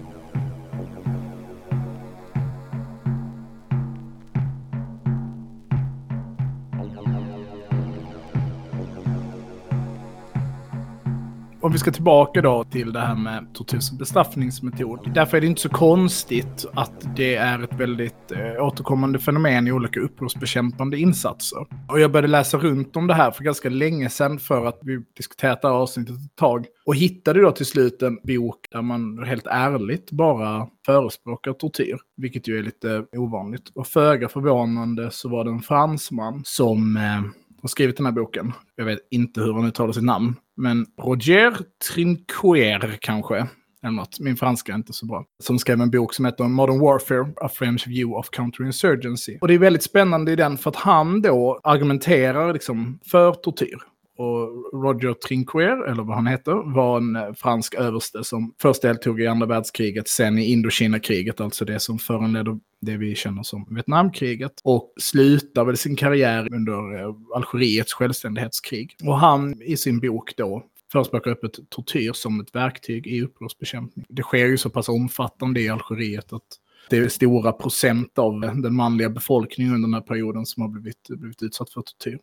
Om 11.62 11.72
vi 11.72 11.78
ska 11.78 11.90
tillbaka 11.90 12.42
då 12.42 12.64
till 12.64 12.92
det 12.92 13.00
här 13.00 13.14
med 13.14 13.54
tortyr 13.54 13.78
som 13.78 13.98
bestraffningsmetod. 13.98 15.10
Därför 15.14 15.36
är 15.36 15.40
det 15.40 15.46
inte 15.46 15.60
så 15.60 15.68
konstigt 15.68 16.66
att 16.74 17.16
det 17.16 17.34
är 17.34 17.62
ett 17.62 17.72
väldigt 17.72 18.32
eh, 18.32 18.64
återkommande 18.64 19.18
fenomen 19.18 19.66
i 19.66 19.72
olika 19.72 20.00
upprorsbekämpande 20.00 20.98
insatser. 20.98 21.66
Och 21.88 22.00
jag 22.00 22.12
började 22.12 22.28
läsa 22.28 22.58
runt 22.58 22.96
om 22.96 23.06
det 23.06 23.14
här 23.14 23.30
för 23.30 23.44
ganska 23.44 23.68
länge 23.68 24.08
sedan 24.08 24.38
för 24.38 24.66
att 24.66 24.78
vi 24.82 25.04
diskuterat 25.16 25.62
det 25.62 25.68
här 25.68 25.74
avsnittet 25.74 26.14
ett 26.14 26.36
tag. 26.36 26.66
Och 26.86 26.96
hittade 26.96 27.40
då 27.40 27.52
till 27.52 27.66
slut 27.66 28.02
en 28.02 28.18
bok 28.24 28.66
där 28.70 28.82
man 28.82 29.22
helt 29.24 29.46
ärligt 29.46 30.10
bara 30.10 30.66
förespråkar 30.86 31.52
tortyr. 31.52 31.96
Vilket 32.16 32.48
ju 32.48 32.58
är 32.58 32.62
lite 32.62 33.04
ovanligt. 33.16 33.68
Och 33.74 33.86
föga 33.86 34.28
förvånande 34.28 35.10
så 35.10 35.28
var 35.28 35.44
det 35.44 35.50
en 35.50 35.62
fransman 35.62 36.42
som 36.44 36.96
eh, 36.96 37.22
har 37.62 37.68
skrivit 37.68 37.96
den 37.96 38.06
här 38.06 38.12
boken. 38.12 38.52
Jag 38.76 38.84
vet 38.84 38.98
inte 39.10 39.40
hur 39.40 39.52
han 39.52 39.66
uttalar 39.66 39.92
sitt 39.92 40.04
namn. 40.04 40.34
Men 40.60 40.86
Roger 41.02 41.56
Trinquier 41.94 42.98
kanske. 43.00 43.46
Eller 43.82 43.96
något. 43.96 44.20
Min 44.20 44.36
franska 44.36 44.72
är 44.72 44.76
inte 44.76 44.92
så 44.92 45.06
bra. 45.06 45.24
Som 45.42 45.58
skrev 45.58 45.80
en 45.80 45.90
bok 45.90 46.14
som 46.14 46.24
heter 46.24 46.44
Modern 46.44 46.80
Warfare, 46.80 47.32
A 47.36 47.48
French 47.48 47.86
View 47.86 48.18
of 48.18 48.30
Counterinsurgency. 48.30 49.38
Och 49.40 49.48
det 49.48 49.54
är 49.54 49.58
väldigt 49.58 49.82
spännande 49.82 50.32
i 50.32 50.36
den 50.36 50.58
för 50.58 50.70
att 50.70 50.76
han 50.76 51.22
då 51.22 51.60
argumenterar 51.64 52.52
liksom 52.52 52.98
för 53.04 53.32
tortyr. 53.32 53.78
Och 54.20 54.72
Roger 54.72 55.14
Trinquer, 55.14 55.90
eller 55.90 56.02
vad 56.02 56.16
han 56.16 56.26
heter, 56.26 56.74
var 56.74 56.96
en 56.96 57.16
eh, 57.16 57.32
fransk 57.32 57.74
överste 57.74 58.24
som 58.24 58.54
först 58.62 58.82
deltog 58.82 59.20
i 59.20 59.26
andra 59.26 59.46
världskriget, 59.46 60.08
sen 60.08 60.38
i 60.38 60.44
Indokina-kriget, 60.52 61.40
alltså 61.40 61.64
det 61.64 61.80
som 61.80 61.98
föranledde 61.98 62.58
det 62.80 62.96
vi 62.96 63.14
känner 63.14 63.42
som 63.42 63.66
Vietnamkriget. 63.70 64.52
Och 64.64 64.92
slutar 64.96 65.64
väl 65.64 65.76
sin 65.76 65.96
karriär 65.96 66.54
under 66.54 67.00
eh, 67.00 67.14
Algeriets 67.34 67.92
självständighetskrig. 67.92 68.96
Och 69.04 69.18
han 69.18 69.62
i 69.62 69.76
sin 69.76 70.00
bok 70.00 70.36
då 70.36 70.62
förespråkar 70.92 71.30
öppet 71.30 71.70
tortyr 71.70 72.12
som 72.12 72.40
ett 72.40 72.54
verktyg 72.54 73.06
i 73.06 73.22
upprorsbekämpning. 73.22 74.06
Det 74.08 74.22
sker 74.22 74.46
ju 74.46 74.58
så 74.58 74.70
pass 74.70 74.88
omfattande 74.88 75.60
i 75.60 75.68
Algeriet 75.68 76.32
att 76.32 76.42
det 76.90 76.98
är 76.98 77.08
stora 77.08 77.52
procent 77.52 78.18
av 78.18 78.40
den 78.40 78.74
manliga 78.74 79.10
befolkningen 79.10 79.74
under 79.74 79.86
den 79.86 79.94
här 79.94 80.00
perioden 80.00 80.46
som 80.46 80.62
har 80.62 80.68
blivit, 80.68 81.08
blivit 81.08 81.42
utsatt 81.42 81.70
för 81.70 81.82
tortyr. 81.82 82.18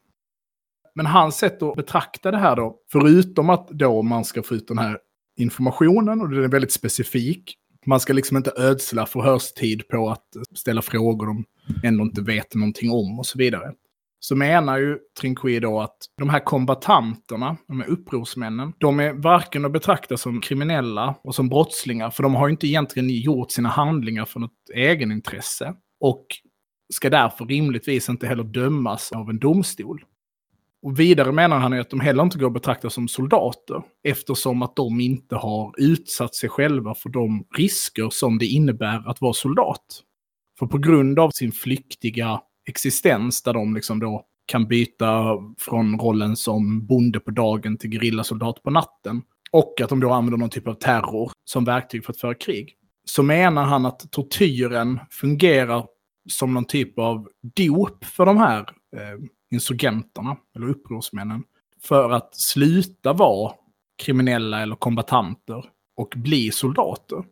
Men 0.97 1.05
hans 1.05 1.37
sätt 1.37 1.61
att 1.61 1.75
betrakta 1.75 2.31
det 2.31 2.37
här 2.37 2.55
då, 2.55 2.75
förutom 2.91 3.49
att 3.49 3.67
då 3.67 4.01
man 4.01 4.25
ska 4.25 4.43
få 4.43 4.55
ut 4.55 4.67
den 4.67 4.77
här 4.77 4.97
informationen, 5.39 6.21
och 6.21 6.29
den 6.29 6.43
är 6.43 6.47
väldigt 6.47 6.71
specifik, 6.71 7.55
man 7.85 7.99
ska 7.99 8.13
liksom 8.13 8.37
inte 8.37 8.53
ödsla 8.57 9.05
förhörstid 9.05 9.87
på 9.87 10.09
att 10.09 10.25
ställa 10.55 10.81
frågor 10.81 11.25
de 11.25 11.45
ändå 11.83 12.03
inte 12.03 12.21
vet 12.21 12.55
någonting 12.55 12.91
om 12.91 13.19
och 13.19 13.25
så 13.25 13.37
vidare. 13.37 13.73
Så 14.19 14.35
menar 14.35 14.77
ju 14.77 14.97
Trinqui 15.19 15.59
då 15.59 15.79
att 15.81 15.97
de 16.17 16.29
här 16.29 16.39
kombatanterna, 16.39 17.57
de 17.67 17.81
här 17.81 17.89
upprorsmännen, 17.89 18.73
de 18.77 18.99
är 18.99 19.13
varken 19.13 19.65
att 19.65 19.71
betrakta 19.71 20.17
som 20.17 20.41
kriminella 20.41 21.15
och 21.23 21.35
som 21.35 21.49
brottslingar, 21.49 22.09
för 22.09 22.23
de 22.23 22.35
har 22.35 22.47
ju 22.47 22.51
inte 22.51 22.67
egentligen 22.67 23.09
gjort 23.09 23.51
sina 23.51 23.69
handlingar 23.69 24.25
för 24.25 24.39
något 24.39 24.69
egenintresse. 24.75 25.73
Och 25.99 26.25
ska 26.93 27.09
därför 27.09 27.45
rimligtvis 27.45 28.09
inte 28.09 28.27
heller 28.27 28.43
dömas 28.43 29.11
av 29.11 29.29
en 29.29 29.39
domstol. 29.39 30.05
Och 30.81 30.99
vidare 30.99 31.31
menar 31.31 31.59
han 31.59 31.71
ju 31.71 31.79
att 31.79 31.89
de 31.89 31.99
heller 31.99 32.23
inte 32.23 32.37
går 32.37 32.47
att 32.47 32.53
betrakta 32.53 32.89
som 32.89 33.07
soldater 33.07 33.81
eftersom 34.03 34.61
att 34.61 34.75
de 34.75 34.99
inte 34.99 35.35
har 35.35 35.73
utsatt 35.77 36.35
sig 36.35 36.49
själva 36.49 36.95
för 36.95 37.09
de 37.09 37.45
risker 37.57 38.09
som 38.09 38.37
det 38.37 38.45
innebär 38.45 39.09
att 39.09 39.21
vara 39.21 39.33
soldat. 39.33 40.03
För 40.59 40.65
på 40.65 40.77
grund 40.77 41.19
av 41.19 41.29
sin 41.29 41.51
flyktiga 41.51 42.41
existens 42.69 43.43
där 43.43 43.53
de 43.53 43.75
liksom 43.75 43.99
då 43.99 44.25
kan 44.45 44.67
byta 44.67 45.37
från 45.57 45.99
rollen 45.99 46.35
som 46.35 46.85
bonde 46.85 47.19
på 47.19 47.31
dagen 47.31 47.77
till 47.77 47.91
gerillasoldat 47.91 48.63
på 48.63 48.69
natten 48.69 49.21
och 49.51 49.81
att 49.81 49.89
de 49.89 49.99
då 49.99 50.11
använder 50.11 50.37
någon 50.37 50.49
typ 50.49 50.67
av 50.67 50.73
terror 50.73 51.31
som 51.45 51.65
verktyg 51.65 52.05
för 52.05 52.13
att 52.13 52.19
föra 52.19 52.33
krig. 52.33 52.75
Så 53.05 53.23
menar 53.23 53.63
han 53.63 53.85
att 53.85 54.11
tortyren 54.11 54.99
fungerar 55.11 55.85
som 56.29 56.53
någon 56.53 56.65
typ 56.65 56.99
av 56.99 57.27
dop 57.55 58.05
för 58.05 58.25
de 58.25 58.37
här 58.37 58.59
eh, 58.95 59.19
insurgenterna, 59.51 60.37
eller 60.55 60.69
upprorsmännen, 60.69 61.43
för 61.81 62.09
att 62.09 62.35
sluta 62.35 63.13
vara 63.13 63.53
kriminella 64.03 64.61
eller 64.61 64.75
kombatanter 64.75 65.65
och 65.97 66.13
bli 66.15 66.51
soldater. 66.51 67.23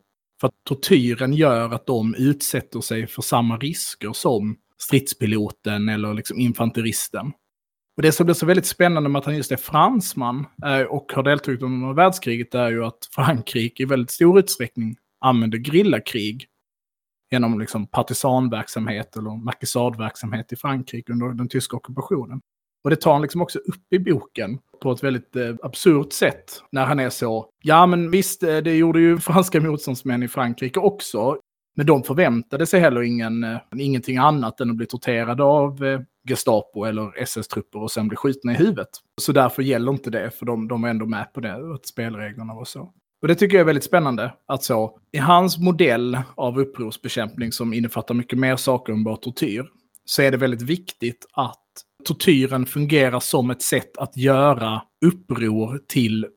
För 0.42 0.48
att 0.48 0.54
tortyren 0.64 1.34
gör 1.34 1.74
att 1.74 1.86
de 1.86 2.16
utsätter 2.16 2.82
sig 2.82 3.08
för 3.08 3.22
samma 3.22 3.58
risker 3.58 4.14
som 4.14 4.58
stridspiloten 4.78 5.90
eller 5.90 6.14
liksom 6.14 6.40
infanteristen. 6.40 7.32
Och 7.98 8.02
det 8.02 8.12
som 8.12 8.26
blir 8.26 8.34
så 8.34 8.46
väldigt 8.46 8.66
spännande 8.66 9.10
med 9.10 9.20
att 9.20 9.26
han 9.26 9.38
just 9.38 9.52
är 9.52 9.56
fransman 9.58 10.46
eh, 10.66 10.82
och 10.82 11.12
har 11.14 11.24
deltagit 11.24 11.62
under 11.62 11.94
världskriget 11.94 12.56
är 12.56 12.70
ju 12.70 12.86
att 12.86 13.10
Frankrike 13.12 13.84
i 13.84 13.86
väldigt 13.86 14.12
stor 14.12 14.40
utsträckning 14.40 14.96
använder 15.20 15.58
grillakrig 15.58 16.48
genom 17.32 17.60
liksom 17.60 17.88
partisanverksamhet 17.88 19.18
eller 19.18 19.44
markisadverksamhet 19.44 20.54
i 20.54 20.56
Frankrike 20.56 21.14
under 21.14 21.28
den 21.28 21.50
tyska 21.50 21.78
ockupationen. 21.78 22.42
Och 22.84 22.90
det 22.90 22.96
tar 22.96 23.14
han 23.14 23.22
liksom 23.22 23.42
också 23.42 23.60
upp 23.60 23.94
i 23.94 24.00
boken 24.00 24.60
på 24.82 24.92
ett 24.92 25.04
väldigt 25.04 25.36
eh, 25.36 25.56
absurt 25.64 26.14
sätt. 26.14 26.62
När 26.72 26.86
han 26.86 27.00
är 27.00 27.10
så, 27.10 27.50
ja 27.64 27.86
men 27.86 28.12
visst, 28.12 28.44
eh, 28.44 28.58
det 28.58 28.76
gjorde 28.76 29.00
ju 29.00 29.18
franska 29.18 29.62
motståndsmän 29.62 30.24
i 30.24 30.28
Frankrike 30.28 30.80
också. 30.80 31.38
Men 31.76 31.86
de 31.86 32.04
förväntade 32.04 32.66
sig 32.66 32.80
heller 32.80 33.02
ingen, 33.02 33.44
eh, 33.44 33.58
ingenting 33.78 34.18
annat 34.18 34.62
än 34.62 34.70
att 34.70 34.76
bli 34.76 34.86
torterade 34.86 35.44
av 35.44 35.86
eh, 35.86 36.02
Gestapo 36.30 36.86
eller 36.86 37.22
SS-trupper 37.22 37.80
och 37.80 37.92
sen 37.92 38.08
bli 38.08 38.18
skjutna 38.18 38.52
i 38.52 38.56
huvudet. 38.56 38.90
Så 39.22 39.32
därför 39.32 39.64
gäller 39.64 39.92
inte 39.92 40.10
det, 40.10 40.32
för 40.32 40.46
de, 40.46 40.68
de 40.68 40.84
är 40.84 40.90
ändå 40.90 41.06
med 41.06 41.34
på 41.34 41.40
det, 41.40 41.74
att 41.74 41.86
spelreglerna 41.86 42.54
var 42.54 42.66
så. 42.66 42.94
Och 43.26 43.30
det 43.30 43.36
tycker 43.36 43.58
jag 43.58 43.62
är 43.62 43.66
väldigt 43.66 43.84
spännande. 43.84 44.34
Att 44.46 44.64
så, 44.64 45.00
I 45.12 45.18
hans 45.18 45.58
modell 45.58 46.18
av 46.36 46.60
upprorsbekämpning 46.60 47.52
som 47.52 47.74
innefattar 47.74 48.16
mycket 48.16 48.40
mer 48.40 48.56
saker 48.56 48.94
än 48.94 49.04
bara 49.04 49.18
tortyr, 49.18 49.66
så 50.06 50.22
är 50.22 50.32
det 50.32 50.38
väldigt 50.38 50.62
viktigt 50.62 51.26
att 51.34 51.66
tortyren 52.04 52.66
fungerar 52.66 53.20
som 53.20 53.50
ett 53.50 53.62
sätt 53.62 53.98
att 53.98 54.18
göra 54.18 54.82
uppror 55.06 55.82
till 55.88 56.28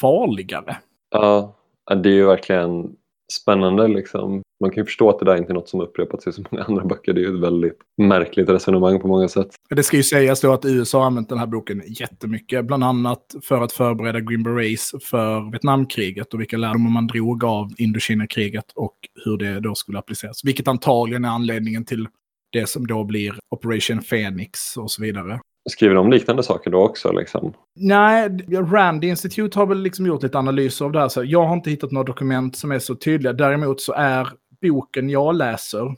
farligare. 0.00 0.76
Ja, 1.10 1.56
det 2.02 2.08
är 2.08 2.14
ju 2.14 2.26
verkligen 2.26 2.96
spännande 3.32 3.88
liksom. 3.88 4.42
Man 4.60 4.70
kan 4.70 4.80
ju 4.80 4.84
förstå 4.84 5.10
att 5.10 5.18
det 5.18 5.24
där 5.24 5.36
inte 5.36 5.52
är 5.52 5.54
något 5.54 5.68
som 5.68 5.80
upprepats 5.80 6.26
i 6.26 6.32
så 6.32 6.42
många 6.50 6.64
andra 6.64 6.84
böcker. 6.84 7.12
Det 7.12 7.20
är 7.20 7.22
ju 7.22 7.34
ett 7.34 7.42
väldigt 7.42 7.78
märkligt 7.96 8.48
resonemang 8.48 9.00
på 9.00 9.08
många 9.08 9.28
sätt. 9.28 9.48
Det 9.70 9.82
ska 9.82 9.96
ju 9.96 10.02
sägas 10.02 10.40
då 10.40 10.52
att 10.52 10.64
USA 10.64 10.98
har 10.98 11.06
använt 11.06 11.28
den 11.28 11.38
här 11.38 11.46
boken 11.46 11.82
jättemycket. 11.86 12.64
Bland 12.64 12.84
annat 12.84 13.34
för 13.42 13.62
att 13.62 13.72
förbereda 13.72 14.20
Green 14.20 14.42
Berets 14.42 14.92
för 15.02 15.50
Vietnamkriget 15.50 16.34
och 16.34 16.40
vilka 16.40 16.56
lärdomar 16.56 16.90
man 16.90 17.06
drog 17.06 17.44
av 17.44 17.68
Indokina-kriget 17.78 18.72
och 18.74 18.96
hur 19.24 19.36
det 19.36 19.60
då 19.60 19.74
skulle 19.74 19.98
appliceras. 19.98 20.44
Vilket 20.44 20.68
antagligen 20.68 21.24
är 21.24 21.28
anledningen 21.28 21.84
till 21.84 22.08
det 22.52 22.68
som 22.68 22.86
då 22.86 23.04
blir 23.04 23.34
Operation 23.50 24.02
Phoenix 24.02 24.76
och 24.76 24.90
så 24.90 25.02
vidare. 25.02 25.40
Skriver 25.70 25.94
de 25.94 26.10
liknande 26.10 26.42
saker 26.42 26.70
då 26.70 26.78
också? 26.78 27.12
Liksom? 27.12 27.52
Nej, 27.76 28.28
Rand 28.50 29.04
Institute 29.04 29.58
har 29.58 29.66
väl 29.66 29.82
liksom 29.82 30.06
gjort 30.06 30.22
lite 30.22 30.38
analyser 30.38 30.84
av 30.84 30.92
det 30.92 30.98
här. 30.98 31.08
Så 31.08 31.24
jag 31.24 31.46
har 31.46 31.54
inte 31.54 31.70
hittat 31.70 31.92
några 31.92 32.04
dokument 32.04 32.56
som 32.56 32.72
är 32.72 32.78
så 32.78 32.94
tydliga. 32.94 33.32
Däremot 33.32 33.80
så 33.80 33.92
är 33.92 34.28
boken 34.60 35.10
jag 35.10 35.34
läser, 35.34 35.96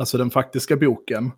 alltså 0.00 0.18
den 0.18 0.30
faktiska 0.30 0.76
boken, 0.76 1.30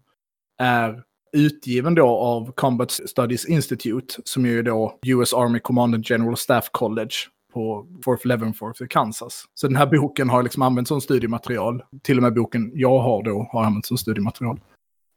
är 0.58 1.02
utgiven 1.32 1.94
då 1.94 2.06
av 2.06 2.52
Combat 2.52 2.90
Studies 2.90 3.48
Institute, 3.48 4.14
som 4.24 4.46
är 4.46 4.62
då 4.62 4.98
US 5.06 5.34
Army 5.34 5.58
Command 5.58 5.94
and 5.94 6.04
General 6.06 6.36
Staff 6.36 6.68
College 6.72 7.14
på 7.52 7.86
Fort 8.04 8.24
Leavenworth 8.24 8.82
i 8.82 8.86
Kansas. 8.88 9.44
Så 9.54 9.66
den 9.66 9.76
här 9.76 9.86
boken 9.86 10.30
har 10.30 10.42
liksom 10.42 10.62
använts 10.62 10.88
som 10.88 11.00
studiematerial. 11.00 11.82
Till 12.02 12.16
och 12.16 12.22
med 12.22 12.34
boken 12.34 12.72
jag 12.74 12.98
har 12.98 13.22
då 13.22 13.48
har 13.52 13.64
använts 13.64 13.88
som 13.88 13.96
studiematerial. 13.96 14.60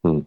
Mm. 0.08 0.24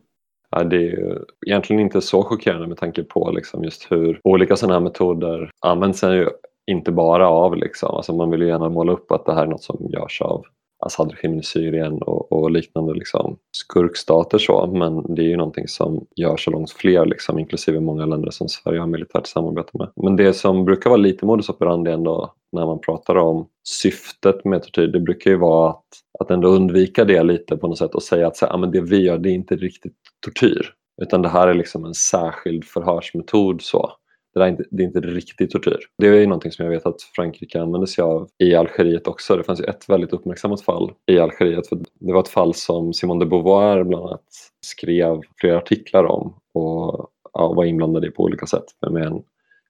Ja, 0.49 0.63
det 0.63 0.75
är 0.75 0.79
ju 0.79 1.25
egentligen 1.47 1.81
inte 1.81 2.01
så 2.01 2.23
chockerande 2.23 2.67
med 2.67 2.77
tanke 2.77 3.03
på 3.03 3.31
liksom 3.31 3.63
just 3.63 3.91
hur 3.91 4.21
olika 4.23 4.55
sådana 4.55 4.73
här 4.73 4.81
metoder 4.81 5.51
används 5.59 6.03
ju 6.03 6.29
inte 6.67 6.91
bara 6.91 7.29
av, 7.29 7.55
liksom. 7.55 7.95
alltså 7.95 8.15
man 8.15 8.31
vill 8.31 8.41
ju 8.41 8.47
gärna 8.47 8.69
måla 8.69 8.91
upp 8.91 9.11
att 9.11 9.25
det 9.25 9.33
här 9.33 9.43
är 9.43 9.47
något 9.47 9.63
som 9.63 9.87
görs 9.89 10.21
av 10.21 10.45
Assad-regimen 10.79 11.39
i 11.39 11.43
Syrien 11.43 12.01
och, 12.01 12.31
och, 12.31 12.51
liknande 12.51 12.93
liksom, 12.93 13.37
skurkstater 13.51 14.37
så, 14.37 14.67
men 14.67 15.15
det 15.15 15.21
är 15.21 15.27
ju 15.27 15.37
någonting 15.37 15.67
som 15.67 16.05
görs 16.15 16.47
av 16.47 16.53
långt 16.53 16.71
fler, 16.71 17.05
liksom, 17.05 17.39
inklusive 17.39 17.79
många 17.79 18.05
länder 18.05 18.31
som 18.31 18.49
Sverige 18.49 18.79
har 18.79 18.87
militärt 18.87 19.27
samarbete 19.27 19.69
med. 19.73 19.91
Men 19.95 20.15
det 20.15 20.33
som 20.33 20.65
brukar 20.65 20.89
vara 20.89 20.97
lite 20.97 21.25
modus 21.25 21.49
operandi 21.49 21.91
ändå 21.91 22.33
när 22.51 22.65
man 22.65 22.79
pratar 22.79 23.15
om 23.15 23.47
syftet 23.63 24.45
med 24.45 24.63
tortyr, 24.63 24.87
det 24.87 24.99
brukar 24.99 25.31
ju 25.31 25.37
vara 25.37 25.69
att, 25.69 25.85
att 26.19 26.31
ändå 26.31 26.47
undvika 26.47 27.05
det 27.05 27.23
lite 27.23 27.57
på 27.57 27.67
något 27.67 27.77
sätt 27.77 27.95
och 27.95 28.03
säga 28.03 28.27
att 28.27 28.37
så, 28.37 28.45
ah, 28.45 28.57
men 28.57 28.71
det 28.71 28.81
vi 28.81 29.01
gör 29.01 29.17
det 29.17 29.29
är 29.29 29.33
inte 29.33 29.55
riktigt 29.55 29.95
tortyr, 30.25 30.73
utan 31.01 31.21
det 31.21 31.29
här 31.29 31.47
är 31.47 31.53
liksom 31.53 31.85
en 31.85 31.93
särskild 31.93 32.65
förhörsmetod 32.65 33.61
så 33.61 33.91
det, 34.33 34.43
är 34.43 34.47
inte, 34.47 34.63
det 34.71 34.83
är 34.83 34.87
inte 34.87 34.99
riktig 34.99 35.51
tortyr. 35.51 35.79
Det 35.97 36.07
är 36.07 36.13
ju 36.13 36.27
någonting 36.27 36.51
som 36.51 36.65
jag 36.65 36.71
vet 36.71 36.85
att 36.85 37.01
Frankrike 37.01 37.61
använder 37.61 37.87
sig 37.87 38.01
av 38.01 38.29
i 38.37 38.55
Algeriet 38.55 39.07
också. 39.07 39.35
Det 39.35 39.43
fanns 39.43 39.61
ju 39.61 39.65
ett 39.65 39.89
väldigt 39.89 40.13
uppmärksammat 40.13 40.61
fall 40.61 40.91
i 41.11 41.19
Algeriet. 41.19 41.67
För 41.67 41.79
det 41.99 42.13
var 42.13 42.19
ett 42.19 42.27
fall 42.27 42.53
som 42.53 42.93
Simone 42.93 43.25
de 43.25 43.29
Beauvoir 43.29 43.83
bland 43.83 44.05
annat 44.05 44.25
skrev 44.65 45.21
flera 45.37 45.57
artiklar 45.57 46.03
om 46.03 46.33
och 46.53 47.09
ja, 47.33 47.53
var 47.53 47.65
inblandad 47.65 48.05
i 48.05 48.11
på 48.11 48.23
olika 48.23 48.45
sätt 48.45 48.63
med 48.91 49.03
en, 49.03 49.23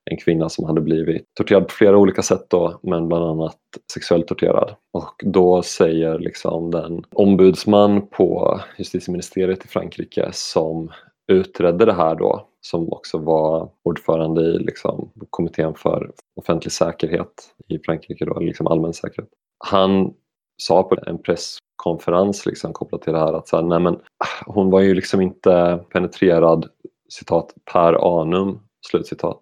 en 0.06 0.18
kvinna 0.18 0.50
som 0.50 0.66
hade 0.66 0.82
blivit 0.82 1.26
torterad 1.34 1.68
på 1.68 1.74
flera 1.74 1.98
olika 1.98 2.22
sätt 2.22 2.46
då, 2.50 2.80
men 2.84 3.08
bland 3.08 3.26
annat 3.26 3.58
sexuellt 3.94 4.28
torterad. 4.28 4.76
Och 4.94 5.14
då 5.24 5.62
säger 5.62 6.20
liksom 6.20 6.72
den 6.72 7.04
ombudsman 7.10 8.08
på 8.08 8.60
justitieministeriet 8.78 9.66
i 9.66 9.68
Frankrike 9.68 10.30
som 10.32 10.92
utredde 11.28 11.86
det 11.86 11.94
här 11.94 12.16
då, 12.16 12.49
som 12.62 12.94
också 12.94 13.18
var 13.18 13.70
ordförande 13.84 14.42
i 14.42 14.60
liksom, 14.60 15.12
kommittén 15.30 15.76
för 15.76 16.12
offentlig 16.36 16.72
säkerhet 16.72 17.56
i 17.68 17.80
Frankrike, 17.80 18.26
då, 18.26 18.40
liksom 18.40 18.68
allmän 18.68 18.94
säkerhet. 18.94 19.30
Han 19.66 20.14
sa 20.62 20.84
på 20.84 20.98
en 21.08 21.22
presskonferens 21.22 22.46
liksom, 22.46 22.74
kopplat 22.74 23.02
till 23.02 23.14
det 23.14 23.20
här 23.20 23.34
att 23.34 23.48
så 23.48 23.56
här, 23.56 23.64
nej 23.64 23.80
men, 23.80 23.94
ah, 23.96 24.44
hon 24.46 24.70
var 24.70 24.82
ju 24.82 24.94
liksom 24.94 25.22
inte 25.22 25.84
penetrerad 25.94 26.70
citat 27.10 27.54
per 27.74 28.22
anum, 28.22 28.60
slutcitat, 28.88 29.40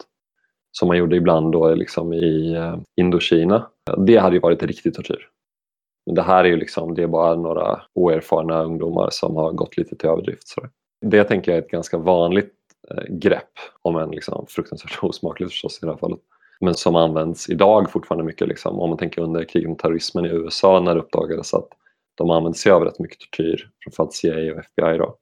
som 0.71 0.87
man 0.87 0.97
gjorde 0.97 1.15
ibland 1.15 1.51
då 1.51 1.75
liksom 1.75 2.13
i 2.13 2.53
eh, 2.53 2.77
Indokina. 2.95 3.67
Det 3.97 4.17
hade 4.17 4.35
ju 4.35 4.41
varit 4.41 4.63
riktig 4.63 4.93
tortyr. 4.93 5.29
Men 6.05 6.15
det 6.15 6.21
här 6.21 6.43
är 6.43 6.47
ju 6.47 6.57
liksom, 6.57 6.93
det 6.93 7.03
är 7.03 7.07
bara 7.07 7.35
några 7.35 7.81
oerfarna 7.93 8.63
ungdomar 8.63 9.09
som 9.11 9.35
har 9.35 9.51
gått 9.51 9.77
lite 9.77 9.95
till 9.95 10.09
överdrift. 10.09 10.47
Så. 10.47 10.61
Det 11.05 11.23
tänker 11.23 11.51
jag 11.51 11.57
är 11.57 11.61
ett 11.61 11.71
ganska 11.71 11.97
vanligt 11.97 12.56
Eh, 12.91 13.03
grepp, 13.09 13.51
om 13.81 13.95
än 13.95 14.11
liksom 14.11 14.45
fruktansvärt 14.49 14.99
osmakligt 15.03 15.51
förstås 15.51 15.79
i 15.83 15.85
det 15.85 15.91
här 15.91 15.97
fallet. 15.97 16.19
Men 16.59 16.73
som 16.73 16.95
används 16.95 17.49
idag 17.49 17.91
fortfarande 17.91 18.25
mycket. 18.25 18.47
Liksom. 18.47 18.79
Om 18.79 18.89
man 18.89 18.97
tänker 18.97 19.21
under 19.21 19.43
kriget 19.43 19.69
mot 19.69 19.79
terrorismen 19.79 20.25
i 20.25 20.29
USA 20.29 20.79
när 20.79 20.95
det 20.95 21.01
uppdagades 21.01 21.53
att 21.53 21.67
de 22.15 22.29
använde 22.29 22.57
sig 22.57 22.71
av 22.71 22.83
rätt 22.83 22.99
mycket 22.99 23.19
tortyr, 23.19 23.69
framförallt 23.83 24.13
CIA 24.13 24.53
och 24.53 24.59
FBI 24.59 24.97
då, 24.97 25.15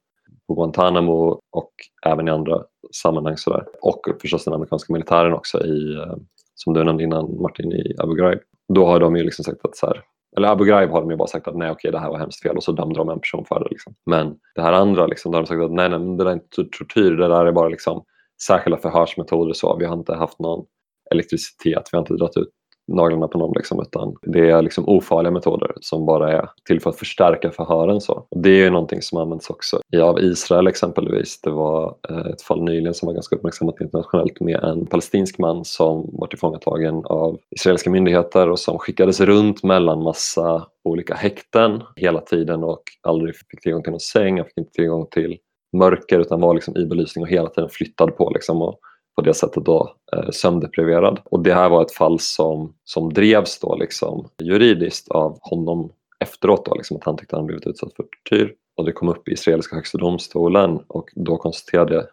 på 0.48 0.54
Guantanamo 0.54 1.42
och 1.52 1.72
även 2.06 2.28
i 2.28 2.32
andra 2.32 2.64
sammanhang. 2.92 3.38
Sådär. 3.38 3.66
Och 3.82 4.02
förstås 4.22 4.44
den 4.44 4.54
amerikanska 4.54 4.94
militären 4.94 5.34
också, 5.34 5.66
i, 5.66 5.96
eh, 5.96 6.16
som 6.56 6.74
du 6.74 6.84
nämnde 6.84 7.04
innan 7.04 7.42
Martin, 7.42 7.72
i 7.72 7.96
Abu 7.98 8.16
Ghraib. 8.16 8.40
Då 8.74 8.86
har 8.86 9.00
de 9.00 9.16
ju 9.16 9.24
liksom 9.24 9.46
sagt 9.46 9.66
att 9.66 9.76
så 9.76 9.88
här, 9.88 10.04
eller 10.38 10.48
Abu 10.48 10.66
Ghraib 10.66 10.90
har 10.90 11.02
de 11.02 11.12
ju 11.12 11.18
bara 11.18 11.28
sagt 11.28 11.48
att 11.48 11.56
nej 11.56 11.72
okej 11.72 11.92
det 11.92 12.00
här 12.00 12.10
var 12.10 12.18
hemskt 12.18 12.44
fel 12.44 12.58
och 12.58 12.64
så 12.64 12.72
dömde 12.72 13.00
de 13.00 13.10
en 13.10 13.20
person 13.20 13.46
för 13.46 13.60
det. 13.60 13.70
Liksom. 13.70 13.96
Men 14.06 14.36
det 14.56 14.62
här 14.62 14.74
andra, 14.74 15.08
liksom, 15.08 15.32
då 15.32 15.38
har 15.38 15.44
de 15.44 15.48
sagt 15.48 15.62
att 15.62 15.72
nej, 15.72 15.90
nej 15.90 16.00
det 16.00 16.24
där 16.24 16.32
är 16.32 16.34
inte 16.34 16.64
tortyr, 16.78 17.12
det 17.12 17.28
där 17.28 17.46
är 17.46 17.52
bara 17.52 17.70
liksom, 17.70 18.04
särskilda 18.48 18.78
förhörsmetoder. 18.78 19.54
Så. 19.54 19.78
Vi 19.78 19.86
har 19.86 19.96
inte 19.96 20.16
haft 20.16 20.40
någon 20.40 20.66
elektricitet, 21.12 21.90
vi 21.92 21.98
har 21.98 22.00
inte 22.00 22.14
dragit 22.14 22.38
ut 22.38 22.50
naglarna 22.88 23.28
på 23.28 23.38
någon 23.38 23.54
liksom, 23.56 23.82
utan 23.82 24.16
det 24.22 24.50
är 24.50 24.62
liksom 24.62 24.90
ofarliga 24.90 25.32
metoder 25.32 25.72
som 25.82 26.06
bara 26.06 26.32
är 26.32 26.50
till 26.68 26.82
för 26.82 26.90
att 26.90 26.96
förstärka 26.96 27.52
förhören. 27.52 28.02
Så. 28.02 28.28
Och 28.30 28.42
det 28.42 28.50
är 28.50 28.64
ju 28.64 28.70
någonting 28.70 29.02
som 29.02 29.18
används 29.18 29.50
också 29.50 29.80
i 29.92 30.00
av 30.00 30.20
Israel 30.20 30.68
exempelvis. 30.68 31.42
Det 31.42 31.50
var 31.50 31.96
eh, 32.10 32.18
ett 32.18 32.42
fall 32.42 32.64
nyligen 32.64 32.94
som 32.94 33.06
var 33.06 33.14
ganska 33.14 33.36
uppmärksammat 33.36 33.82
internationellt 33.82 34.40
med 34.40 34.64
en 34.64 34.86
palestinsk 34.86 35.38
man 35.38 35.66
som 35.66 36.10
var 36.14 36.28
tillfångatagen 36.28 37.02
av 37.06 37.38
israeliska 37.56 37.90
myndigheter 37.90 38.50
och 38.50 38.60
som 38.60 38.80
skickades 38.80 39.22
runt 39.22 39.64
mellan 39.64 40.04
massa 40.04 40.68
olika 40.84 41.16
häkten 41.16 41.84
hela 41.96 42.22
tiden 42.22 42.64
och 42.64 42.84
aldrig 43.02 43.36
fick 43.36 43.62
tillgång 43.62 43.84
till 43.84 43.92
någon 43.92 44.00
säng, 44.00 44.38
han 44.38 44.46
fick 44.46 44.58
inte 44.58 44.72
tillgång 44.72 45.08
till 45.12 45.38
mörker 45.78 46.20
utan 46.20 46.42
var 46.42 46.54
liksom 46.54 46.78
i 46.78 46.86
belysning 46.86 47.24
och 47.24 47.30
hela 47.30 47.50
tiden 47.50 47.70
flyttad 47.70 48.18
på. 48.18 48.30
Liksom 48.30 48.62
och 48.62 48.80
på 49.16 49.22
det 49.22 49.34
sättet 49.34 49.66
då 49.66 49.96
eh, 50.14 50.30
sömndepriverad. 50.30 51.20
Och 51.26 51.40
det 51.40 51.54
här 51.54 51.70
var 51.70 51.82
ett 51.82 51.94
fall 51.94 52.20
som, 52.20 52.74
som 52.84 53.14
drevs 53.14 53.60
då 53.60 53.76
liksom 53.76 54.30
juridiskt 54.44 55.12
av 55.12 55.38
honom 55.42 55.92
efteråt 56.20 56.66
då, 56.66 56.76
liksom 56.76 56.98
att 56.98 57.04
han 57.04 57.18
tyckte 57.18 57.36
att 57.36 57.40
han 57.40 57.48
blivit 57.48 57.68
utsatt 57.68 57.94
för 57.94 58.04
tortyr. 58.04 58.54
Och 58.78 58.86
det 58.86 58.92
kom 58.92 59.10
upp 59.10 59.28
i 59.28 59.32
israeliska 59.32 59.76
högsta 59.76 59.98
domstolen 59.98 60.80
och 60.88 61.10
då 61.16 61.38
konstaterade 61.38 62.08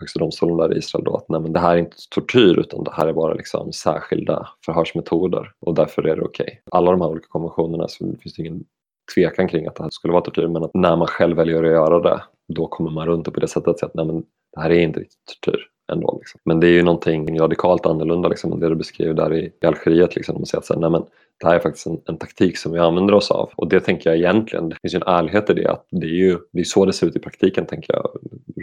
högsta 0.00 0.18
domstolen 0.18 0.56
där 0.56 0.74
i 0.74 0.78
Israel 0.78 1.04
då 1.04 1.16
att 1.16 1.28
nej, 1.28 1.40
men 1.40 1.52
det 1.52 1.60
här 1.60 1.74
är 1.74 1.78
inte 1.78 1.96
tortyr 2.10 2.58
utan 2.58 2.84
det 2.84 2.92
här 2.92 3.06
är 3.06 3.12
bara 3.12 3.34
liksom 3.34 3.72
särskilda 3.72 4.48
förhörsmetoder 4.64 5.52
och 5.60 5.74
därför 5.74 6.02
är 6.06 6.16
det 6.16 6.22
okej. 6.22 6.44
Okay. 6.44 6.58
Alla 6.70 6.90
de 6.90 7.00
här 7.00 7.08
olika 7.08 7.26
konventionerna 7.28 7.88
så 7.88 8.04
finns 8.22 8.34
det 8.34 8.42
ingen 8.42 8.64
tvekan 9.14 9.48
kring 9.48 9.66
att 9.66 9.74
det 9.74 9.82
här 9.82 9.90
skulle 9.90 10.12
vara 10.12 10.24
tortyr 10.24 10.46
men 10.46 10.64
att 10.64 10.70
när 10.74 10.96
man 10.96 11.06
själv 11.06 11.36
väljer 11.36 11.64
att 11.64 11.70
göra 11.70 12.00
det 12.00 12.22
då 12.48 12.66
kommer 12.66 12.90
man 12.90 13.06
runt 13.06 13.24
det 13.24 13.30
på 13.30 13.40
det 13.40 13.48
sättet 13.48 13.68
att 13.68 13.78
säga 13.78 13.88
att 13.88 13.94
nej, 13.94 14.06
men 14.06 14.24
det 14.52 14.60
här 14.60 14.70
är 14.70 14.80
inte 14.80 15.00
riktigt 15.00 15.24
tortyr 15.42 15.60
ändå. 15.88 16.18
Liksom. 16.18 16.40
Men 16.44 16.60
det 16.60 16.66
är 16.66 16.70
ju 16.72 16.82
någonting 16.82 17.40
radikalt 17.40 17.86
annorlunda 17.86 18.28
liksom, 18.28 18.52
än 18.52 18.60
det 18.60 18.68
du 18.68 18.74
beskriver 18.74 19.14
där 19.14 19.34
i, 19.34 19.52
i 19.62 19.66
Algeriet. 19.66 20.16
Liksom. 20.16 20.34
De 20.34 20.46
säger 20.46 20.58
att 20.58 20.66
så 20.66 20.74
här, 20.74 20.80
nej, 20.80 20.90
men, 20.90 21.04
det 21.40 21.46
här 21.46 21.54
är 21.54 21.60
faktiskt 21.60 21.86
en, 21.86 22.00
en, 22.06 22.18
taktik 22.18 22.58
som 22.58 22.72
vi 22.72 22.78
använder 22.78 23.14
oss 23.14 23.30
av. 23.30 23.50
Och 23.56 23.68
det 23.68 23.80
tänker 23.80 24.10
jag 24.10 24.18
egentligen, 24.18 24.68
det 24.68 24.76
finns 24.82 24.94
ju 24.94 24.96
en 24.96 25.14
ärlighet 25.14 25.50
i 25.50 25.54
det, 25.54 25.70
att 25.70 25.86
det 25.90 26.06
är 26.06 26.10
ju 26.10 26.38
det 26.52 26.60
är 26.60 26.64
så 26.64 26.84
det 26.84 26.92
ser 26.92 27.06
ut 27.06 27.16
i 27.16 27.18
praktiken 27.18 27.66
tänker 27.66 27.94
jag 27.94 28.10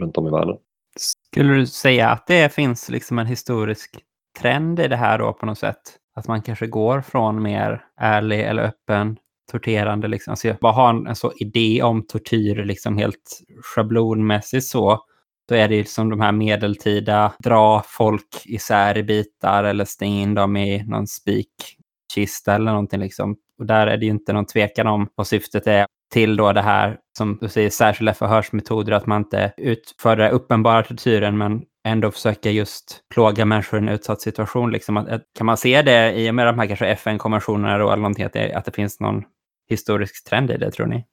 runt 0.02 0.18
om 0.18 0.28
i 0.28 0.32
världen. 0.32 0.58
Skulle 0.96 1.54
du 1.54 1.68
säga 1.68 2.10
att 2.10 2.28
det 2.28 2.54
finns 2.54 2.90
liksom 2.90 3.20
en 3.20 3.26
historisk 3.26 4.00
trend 4.40 4.80
i 4.80 4.88
det 4.88 4.96
här 4.96 5.18
då 5.18 5.34
på 5.34 5.46
något 5.46 5.60
sätt? 5.60 5.82
Att 6.16 6.28
man 6.28 6.42
kanske 6.42 6.68
går 6.68 7.02
från 7.02 7.44
mer 7.44 7.84
ärlig 7.98 8.42
eller 8.42 8.64
öppen 8.64 9.18
torterande, 9.52 10.08
liksom. 10.08 10.32
alltså 10.32 10.48
jag 10.48 10.58
bara 10.58 10.74
har 10.74 10.90
en, 10.90 11.08
en 11.08 11.16
så 11.16 11.34
idé 11.38 11.82
om 11.84 12.04
tortyr 12.04 12.66
liksom 12.66 12.98
helt 12.98 13.42
schablonmässigt 13.62 14.66
så, 14.66 15.00
då 15.50 15.56
är 15.56 15.68
det 15.68 15.78
liksom 15.78 16.10
de 16.10 16.22
här 16.22 16.32
medeltida, 16.32 17.34
dra 17.44 17.84
folk 17.88 18.44
isär 18.46 18.98
i 18.98 19.04
bitar 19.04 19.64
eller 19.64 19.86
stänga 19.86 20.22
in 20.22 20.34
dem 20.34 20.58
i 20.58 20.84
någon 20.88 21.08
spikkista 21.08 22.56
eller 22.56 22.72
någonting 22.72 23.00
liksom. 23.00 23.36
Och 23.60 23.66
där 23.66 23.88
är 23.88 23.98
det 23.98 24.06
ju 24.06 24.12
inte 24.12 24.34
någon 24.34 24.46
tvekan 24.46 24.88
om 24.88 25.08
vad 25.16 25.28
syftet 25.28 25.68
är 25.68 25.86
till 26.14 26.36
då 26.36 26.54
det 26.54 26.62
här 26.62 26.98
som 27.18 27.38
du 27.42 27.50
säger 27.50 27.70
särskilda 27.70 28.14
förhörsmetoder, 28.14 28.92
att 28.92 29.06
man 29.06 29.22
inte 29.22 29.54
utför 29.58 30.16
den 30.16 30.32
uppenbara 30.32 30.84
tortyren 30.84 31.38
men 31.38 31.62
ändå 31.88 32.12
försöka 32.12 32.52
just 32.52 33.00
plåga 33.14 33.46
människor 33.46 33.80
i 33.80 33.84
en 33.84 33.90
utsatt 33.90 34.22
situation. 34.22 34.72
Liksom 34.72 34.98
att, 34.98 35.08
att, 35.08 35.22
kan 35.38 35.46
man 35.46 35.58
se 35.58 35.82
det 35.82 36.14
i 36.14 36.30
och 36.30 36.36
med 36.36 36.48
de 36.48 36.60
här 36.60 36.68
kanske 36.68 36.88
FN-konventionerna 36.88 37.76
eller 37.76 37.96
någonting, 37.96 38.26
att 38.26 38.34
det, 38.34 38.54
att 38.54 38.66
det 38.66 38.72
finns 38.72 39.00
någon 39.00 39.24
historisk 39.70 40.30
trend 40.30 40.52
i 40.52 40.58
det, 40.58 40.72
tror 40.72 40.88
ni? 40.88 41.06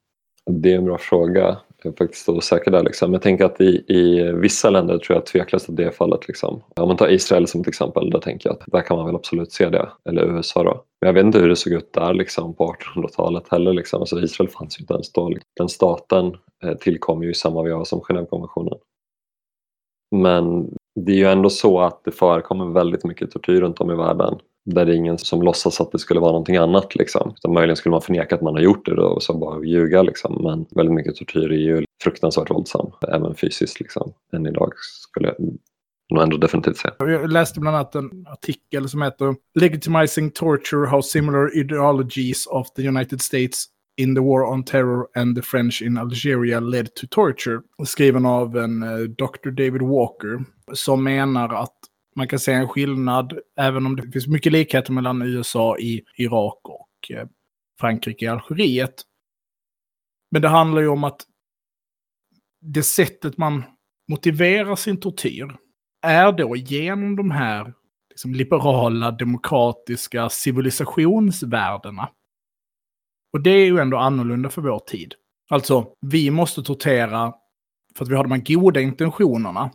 Det 0.51 0.73
är 0.73 0.77
en 0.77 0.85
bra 0.85 0.99
fråga. 0.99 1.57
Jag 1.83 1.93
är 1.93 1.97
faktiskt 1.97 2.29
osäker 2.29 2.71
där. 2.71 2.83
Liksom. 2.83 3.13
Jag 3.13 3.23
tänker 3.23 3.45
att 3.45 3.61
i, 3.61 3.85
i 3.89 4.33
vissa 4.33 4.71
länder 4.71 4.99
tror 4.99 5.17
jag 5.17 5.27
tveklöst 5.27 5.69
att 5.69 5.77
det 5.77 5.85
är 5.85 5.91
fallet. 5.91 6.29
Liksom. 6.29 6.63
Om 6.77 6.89
man 6.89 6.97
tar 6.97 7.09
Israel 7.09 7.47
som 7.47 7.61
ett 7.61 7.69
exempel, 7.69 8.11
då 8.11 8.21
tänker 8.21 8.49
jag 8.49 8.57
att 8.57 8.73
där 8.73 8.81
kan 8.81 8.97
man 8.97 9.07
väl 9.07 9.15
absolut 9.15 9.53
se 9.53 9.69
det. 9.69 9.89
Eller 10.09 10.37
USA 10.37 10.63
då. 10.63 10.85
Men 11.01 11.07
jag 11.07 11.15
vet 11.15 11.25
inte 11.25 11.39
hur 11.39 11.49
det 11.49 11.57
såg 11.57 11.73
ut 11.73 11.93
där 11.93 12.15
liksom, 12.15 12.55
på 12.55 12.75
1800-talet 12.97 13.49
heller. 13.51 13.73
Liksom. 13.73 14.01
Alltså, 14.01 14.21
Israel 14.21 14.51
fanns 14.51 14.79
ju 14.79 14.83
inte 14.83 14.95
ens 14.95 15.13
då. 15.13 15.29
Liksom. 15.29 15.49
Den 15.57 15.69
staten 15.69 16.37
eh, 16.65 16.75
tillkom 16.75 17.23
ju 17.23 17.31
i 17.31 17.35
samma 17.35 17.63
veva 17.63 17.85
som 17.85 18.01
Genèvekonventionen. 18.01 18.79
Men 20.17 20.75
det 21.01 21.13
är 21.13 21.17
ju 21.17 21.27
ändå 21.27 21.51
så 21.51 21.81
att 21.81 22.05
det 22.05 22.11
förekommer 22.11 22.65
väldigt 22.65 23.05
mycket 23.05 23.31
tortyr 23.31 23.61
runt 23.61 23.81
om 23.81 23.91
i 23.91 23.95
världen 23.95 24.39
där 24.65 24.87
det 24.87 24.93
är 24.93 24.97
ingen 24.97 25.19
som 25.19 25.43
låtsas 25.43 25.81
att 25.81 25.93
det 25.93 25.99
skulle 25.99 26.21
vara 26.21 26.33
någonting 26.33 26.57
annat. 26.57 26.95
Liksom. 26.95 27.35
Utan 27.37 27.55
möjligen 27.55 27.77
skulle 27.77 27.91
man 27.91 28.03
förneka 28.03 28.35
att 28.35 28.43
man 28.43 28.55
har 28.55 28.61
gjort 28.61 28.87
det 28.87 28.95
då, 28.95 29.07
och 29.07 29.23
så 29.23 29.39
bara 29.39 29.65
ljuga. 29.65 30.03
Liksom. 30.03 30.43
Men 30.43 30.67
väldigt 30.77 30.95
mycket 30.95 31.17
tortyr 31.17 31.53
är 31.53 31.57
ju 31.57 31.85
fruktansvärt 32.03 32.51
våldsam, 32.51 32.91
även 33.09 33.35
fysiskt. 33.35 33.81
Liksom. 33.81 34.13
Än 34.33 34.47
idag 34.47 34.73
skulle 34.77 35.29
jag 35.29 35.37
nog 36.11 36.23
ändå 36.23 36.37
definitivt 36.37 36.77
säga. 36.77 36.95
Jag 36.99 37.33
läste 37.33 37.61
bland 37.61 37.77
annat 37.77 37.95
en 37.95 38.27
artikel 38.27 38.89
som 38.89 39.03
heter 39.03 39.35
Legitimizing 39.55 40.31
Torture, 40.31 40.87
How 40.87 41.03
Similar 41.03 41.59
Ideologies 41.59 42.47
of 42.47 42.73
the 42.73 42.89
United 42.89 43.21
States 43.21 43.65
in 43.97 44.15
the 44.15 44.21
War 44.21 44.43
on 44.43 44.65
Terror 44.65 45.07
and 45.15 45.37
the 45.37 45.43
French 45.43 45.83
in 45.83 45.99
Algeria 45.99 46.61
led 46.61 46.95
to 46.95 47.07
torture. 47.11 47.61
Skriven 47.85 48.27
av 48.27 48.57
en 48.57 48.83
eh, 48.83 48.89
uh, 48.89 49.09
Dr. 49.09 49.51
David 49.51 49.83
Walker. 49.83 50.45
Som 50.73 51.05
menar 51.05 51.55
att 51.55 51.77
man 52.17 52.29
kan 52.29 52.39
se 52.39 52.53
en 52.53 52.69
skillnad, 52.69 53.39
även 53.57 53.87
om 53.87 53.97
det 53.97 54.13
finns 54.13 54.27
mycket 54.27 54.53
likheter 54.53 54.93
mellan 54.93 55.23
USA 55.23 55.79
i 55.79 56.03
Irak 56.17 56.59
och 56.65 57.11
eh, 57.11 57.27
Frankrike 57.81 58.25
i 58.25 58.29
Algeriet. 58.29 59.03
Men 60.31 60.43
det 60.43 60.49
handlar 60.49 60.81
ju 60.83 60.89
om 60.89 61.05
att 61.05 61.27
det 62.61 62.83
sättet 62.83 63.39
man 63.39 63.65
motiverar 64.09 64.77
sin 64.77 65.01
tortyr 65.01 65.57
är 66.03 66.33
då 66.33 66.57
genom 66.57 67.17
de 67.17 67.31
här 67.31 67.75
liksom, 68.11 68.35
liberala, 68.35 69.11
demokratiska 69.11 70.29
civilisationsvärdena. 70.29 72.09
Och 73.33 73.41
det 73.41 73.51
är 73.51 73.67
ju 73.67 73.79
ändå 73.79 73.97
annorlunda 73.97 74.51
för 74.51 74.63
vår 74.63 74.79
tid. 74.79 75.15
Alltså, 75.51 75.87
vi 76.01 76.31
måste 76.31 76.63
tortera 76.63 77.35
för 77.97 78.05
att 78.05 78.11
vi 78.11 78.15
har 78.15 78.25
de 78.25 78.33
här 78.33 78.55
goda 78.55 78.81
intentionerna. 78.81 79.71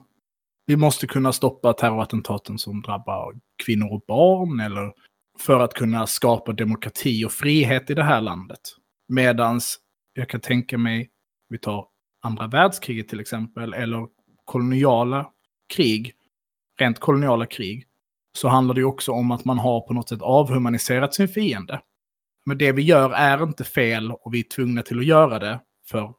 Vi 0.69 0.77
måste 0.77 1.07
kunna 1.07 1.33
stoppa 1.33 1.73
terrorattentaten 1.73 2.57
som 2.57 2.81
drabbar 2.81 3.33
kvinnor 3.65 3.93
och 3.93 4.03
barn 4.07 4.59
eller 4.59 4.93
för 5.39 5.59
att 5.59 5.73
kunna 5.73 6.07
skapa 6.07 6.53
demokrati 6.53 7.25
och 7.25 7.31
frihet 7.31 7.89
i 7.89 7.93
det 7.93 8.03
här 8.03 8.21
landet. 8.21 8.59
Medans 9.07 9.79
jag 10.13 10.29
kan 10.29 10.41
tänka 10.41 10.77
mig, 10.77 11.09
vi 11.49 11.57
tar 11.57 11.87
andra 12.21 12.47
världskriget 12.47 13.07
till 13.07 13.19
exempel, 13.19 13.73
eller 13.73 14.07
koloniala 14.45 15.31
krig, 15.73 16.13
rent 16.79 16.99
koloniala 16.99 17.45
krig, 17.45 17.85
så 18.37 18.47
handlar 18.47 18.75
det 18.75 18.81
ju 18.81 18.85
också 18.85 19.11
om 19.11 19.31
att 19.31 19.45
man 19.45 19.59
har 19.59 19.81
på 19.81 19.93
något 19.93 20.09
sätt 20.09 20.21
avhumaniserat 20.21 21.13
sin 21.13 21.27
fiende. 21.27 21.81
Men 22.45 22.57
det 22.57 22.71
vi 22.71 22.81
gör 22.81 23.11
är 23.11 23.43
inte 23.43 23.63
fel 23.63 24.11
och 24.11 24.33
vi 24.33 24.39
är 24.39 24.43
tvungna 24.43 24.81
till 24.81 24.99
att 24.99 25.05
göra 25.05 25.39
det 25.39 25.59
för 25.89 26.13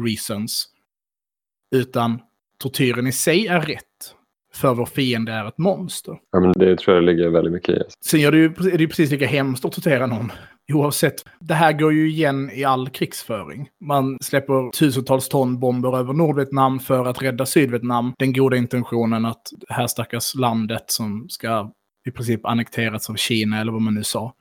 reasons. 0.00 0.68
Utan 1.74 2.20
tortyren 2.64 3.06
i 3.06 3.12
sig 3.12 3.46
är 3.46 3.60
rätt. 3.60 4.14
För 4.54 4.74
vår 4.74 4.86
fiende 4.86 5.32
är 5.32 5.48
ett 5.48 5.58
monster. 5.58 6.16
Ja, 6.32 6.40
men 6.40 6.52
det 6.52 6.76
tror 6.76 6.96
jag 6.96 7.04
ligger 7.04 7.28
väldigt 7.28 7.52
mycket 7.52 7.68
i. 7.68 7.82
Sen 8.04 8.20
är 8.20 8.32
det 8.32 8.38
ju, 8.38 8.44
är 8.44 8.76
det 8.76 8.80
ju 8.82 8.88
precis 8.88 9.10
lika 9.10 9.26
hemskt 9.26 9.64
att 9.64 9.72
tortera 9.72 10.06
någon. 10.06 10.32
Oavsett. 10.72 11.14
Det 11.40 11.54
här 11.54 11.72
går 11.72 11.92
ju 11.92 12.10
igen 12.10 12.50
i 12.54 12.64
all 12.64 12.88
krigsföring. 12.88 13.68
Man 13.84 14.18
släpper 14.20 14.70
tusentals 14.70 15.28
ton 15.28 15.60
bomber 15.60 15.98
över 15.98 16.12
Nordvietnam 16.12 16.80
för 16.80 17.04
att 17.04 17.22
rädda 17.22 17.46
Sydvietnam. 17.46 18.12
Den 18.18 18.32
goda 18.32 18.56
intentionen 18.56 19.24
att 19.24 19.42
det 19.68 19.74
här 19.74 19.86
stackars 19.86 20.34
landet 20.34 20.84
som 20.86 21.26
ska 21.28 21.70
i 22.08 22.10
princip 22.10 22.46
annekterats 22.46 23.10
av 23.10 23.14
Kina 23.14 23.60
eller 23.60 23.72
vad 23.72 23.82
man 23.82 23.94
nu 23.94 24.04
sa. 24.04 24.34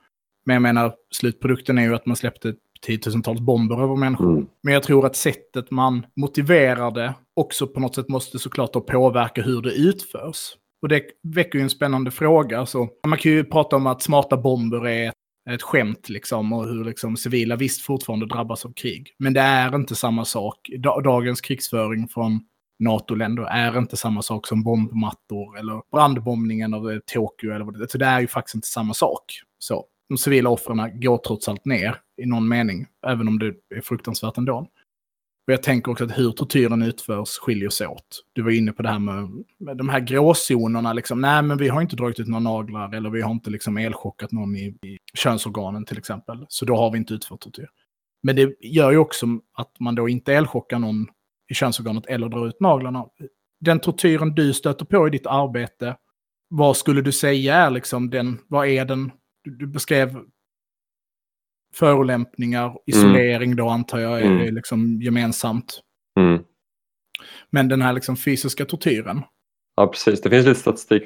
Men 0.45 0.53
jag 0.53 0.61
menar, 0.61 0.93
slutprodukten 1.11 1.77
är 1.77 1.83
ju 1.83 1.95
att 1.95 2.05
man 2.05 2.15
släppte 2.15 2.53
tiotusentals 2.81 3.39
bomber 3.39 3.83
över 3.83 3.95
människor. 3.95 4.31
Mm. 4.31 4.45
Men 4.63 4.73
jag 4.73 4.83
tror 4.83 5.05
att 5.05 5.15
sättet 5.15 5.71
man 5.71 6.05
motiverar 6.15 6.91
det 6.91 7.13
också 7.35 7.67
på 7.67 7.79
något 7.79 7.95
sätt 7.95 8.09
måste 8.09 8.39
såklart 8.39 8.73
då 8.73 8.81
påverka 8.81 9.41
hur 9.41 9.61
det 9.61 9.71
utförs. 9.71 10.53
Och 10.81 10.89
det 10.89 11.03
väcker 11.23 11.59
ju 11.59 11.63
en 11.63 11.69
spännande 11.69 12.11
fråga. 12.11 12.65
Så 12.65 12.89
man 13.07 13.19
kan 13.19 13.31
ju 13.31 13.43
prata 13.43 13.75
om 13.75 13.87
att 13.87 14.01
smarta 14.01 14.37
bomber 14.37 14.87
är 14.87 15.07
ett, 15.07 15.13
ett 15.49 15.61
skämt 15.61 16.09
liksom 16.09 16.53
och 16.53 16.67
hur 16.67 16.85
liksom 16.85 17.17
civila 17.17 17.55
visst 17.55 17.81
fortfarande 17.81 18.25
drabbas 18.25 18.65
av 18.65 18.73
krig. 18.73 19.15
Men 19.19 19.33
det 19.33 19.41
är 19.41 19.75
inte 19.75 19.95
samma 19.95 20.25
sak. 20.25 20.69
Dagens 21.03 21.41
krigsföring 21.41 22.07
från 22.07 22.41
NATO-länder 22.79 23.43
är 23.43 23.77
inte 23.77 23.97
samma 23.97 24.21
sak 24.21 24.47
som 24.47 24.63
bombmattor 24.63 25.57
eller 25.59 25.81
brandbombningen 25.91 26.73
av 26.73 26.91
eh, 26.91 26.99
Tokyo 27.05 27.51
eller 27.51 27.65
vad 27.65 27.79
det 27.79 27.83
är. 27.83 27.87
Så 27.87 27.97
det 27.97 28.05
är 28.05 28.19
ju 28.19 28.27
faktiskt 28.27 28.55
inte 28.55 28.67
samma 28.67 28.93
sak. 28.93 29.23
Så 29.59 29.85
de 30.09 30.17
civila 30.17 30.49
offren 30.49 30.99
går 30.99 31.17
trots 31.17 31.49
allt 31.49 31.65
ner 31.65 31.95
i 32.21 32.25
någon 32.25 32.47
mening, 32.47 32.87
även 33.07 33.27
om 33.27 33.39
det 33.39 33.53
är 33.75 33.81
fruktansvärt 33.81 34.37
ändå. 34.37 34.67
Och 35.47 35.53
jag 35.53 35.63
tänker 35.63 35.91
också 35.91 36.03
att 36.03 36.17
hur 36.17 36.31
tortyren 36.31 36.81
utförs 36.81 37.29
skiljer 37.29 37.69
sig 37.69 37.87
åt. 37.87 38.23
Du 38.33 38.41
var 38.41 38.51
inne 38.51 38.71
på 38.71 38.83
det 38.83 38.89
här 38.89 38.99
med, 38.99 39.29
med 39.59 39.77
de 39.77 39.89
här 39.89 39.99
gråzonerna, 39.99 40.93
liksom. 40.93 41.21
nej 41.21 41.41
men 41.41 41.57
vi 41.57 41.67
har 41.69 41.81
inte 41.81 41.95
dragit 41.95 42.19
ut 42.19 42.27
några 42.27 42.43
naglar 42.43 42.95
eller 42.95 43.09
vi 43.09 43.21
har 43.21 43.31
inte 43.31 43.49
liksom 43.49 43.77
elchockat 43.77 44.31
någon 44.31 44.55
i, 44.55 44.65
i 44.65 44.99
könsorganen 45.13 45.85
till 45.85 45.97
exempel. 45.97 46.45
Så 46.49 46.65
då 46.65 46.75
har 46.75 46.91
vi 46.91 46.97
inte 46.97 47.13
utfört 47.13 47.39
tortyr. 47.39 47.69
Men 48.23 48.35
det 48.35 48.55
gör 48.61 48.91
ju 48.91 48.97
också 48.97 49.25
att 49.53 49.79
man 49.79 49.95
då 49.95 50.09
inte 50.09 50.33
elchockar 50.33 50.79
någon 50.79 51.07
i 51.51 51.53
könsorganet 51.53 52.05
eller 52.05 52.29
drar 52.29 52.47
ut 52.47 52.59
naglarna. 52.59 53.05
Den 53.59 53.79
tortyren 53.79 54.35
du 54.35 54.53
stöter 54.53 54.85
på 54.85 55.07
i 55.07 55.11
ditt 55.11 55.27
arbete, 55.27 55.97
vad 56.49 56.77
skulle 56.77 57.01
du 57.01 57.11
säga 57.11 57.55
är 57.55 57.69
liksom 57.69 58.09
den, 58.09 58.39
vad 58.47 58.67
är 58.67 58.85
den 58.85 59.11
du, 59.43 59.55
du 59.55 59.67
beskrev 59.67 60.19
förolämpningar, 61.73 62.73
isolering 62.85 63.51
mm. 63.51 63.55
då 63.55 63.69
antar 63.69 63.99
jag 63.99 64.21
är 64.21 64.25
mm. 64.25 64.55
liksom 64.55 65.01
gemensamt. 65.01 65.79
Mm. 66.19 66.43
Men 67.49 67.67
den 67.67 67.81
här 67.81 67.93
liksom 67.93 68.17
fysiska 68.17 68.65
tortyren. 68.65 69.21
Ja, 69.75 69.87
precis. 69.87 70.21
Det 70.21 70.29
finns 70.29 70.45
lite 70.45 70.59
statistik 70.59 71.03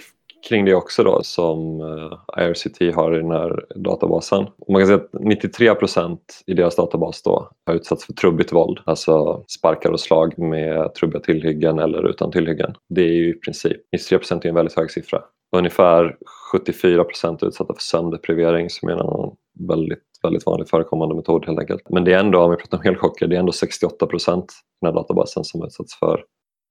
kring 0.50 0.66
det 0.66 0.76
också 0.76 1.04
då 1.04 1.24
som 1.24 1.82
eh, 1.82 2.44
IRCT 2.44 2.96
har 2.96 3.16
i 3.16 3.18
den 3.18 3.32
här 3.32 3.66
databasen. 3.76 4.48
man 4.70 4.82
kan 4.82 4.88
säga 4.88 4.98
att 4.98 5.22
93 5.22 5.76
procent 5.76 6.44
i 6.46 6.54
deras 6.54 6.76
databas 6.76 7.24
då 7.24 7.52
har 7.66 7.74
utsatts 7.74 8.06
för 8.06 8.14
trubbigt 8.14 8.54
våld, 8.54 8.80
alltså 8.86 9.44
sparkar 9.48 9.92
och 9.92 10.00
slag 10.00 10.40
med 10.40 10.94
trubbiga 10.94 11.22
tillhyggen 11.22 11.80
eller 11.80 12.10
utan 12.10 12.32
tillhyggen. 12.32 12.74
Det 12.90 13.02
är 13.02 13.14
ju 13.14 13.30
i 13.30 13.34
princip, 13.34 13.78
93 13.92 14.18
procent 14.18 14.46
är 14.46 14.50
en 14.50 14.56
väldigt 14.56 14.78
hög 14.78 14.92
siffra. 14.92 15.22
Ungefär 15.56 16.18
74 16.52 17.04
procent 17.04 17.44
utsatta 17.44 17.74
för 17.74 17.82
sömndeprivering 17.82 18.70
som 18.70 18.90
är 18.90 18.94
en 18.94 19.36
väldigt, 19.68 20.07
väldigt 20.24 20.46
vanligt 20.46 20.70
förekommande 20.70 21.16
metod 21.16 21.46
helt 21.46 21.60
enkelt. 21.60 21.90
Men 21.90 22.04
det 22.04 22.14
är 22.14 22.20
ändå, 22.20 22.40
om 22.40 22.52
vi 22.52 22.58
pratar 22.58 22.78
om 22.78 22.84
elchocker, 22.86 23.28
det 23.28 23.36
är 23.36 23.40
ändå 23.40 23.52
68 23.52 24.06
procent 24.06 24.46
i 24.46 24.86
den 24.86 24.94
här 24.94 25.02
databasen 25.02 25.44
som 25.44 25.64
utsatts 25.64 26.00
för 26.00 26.24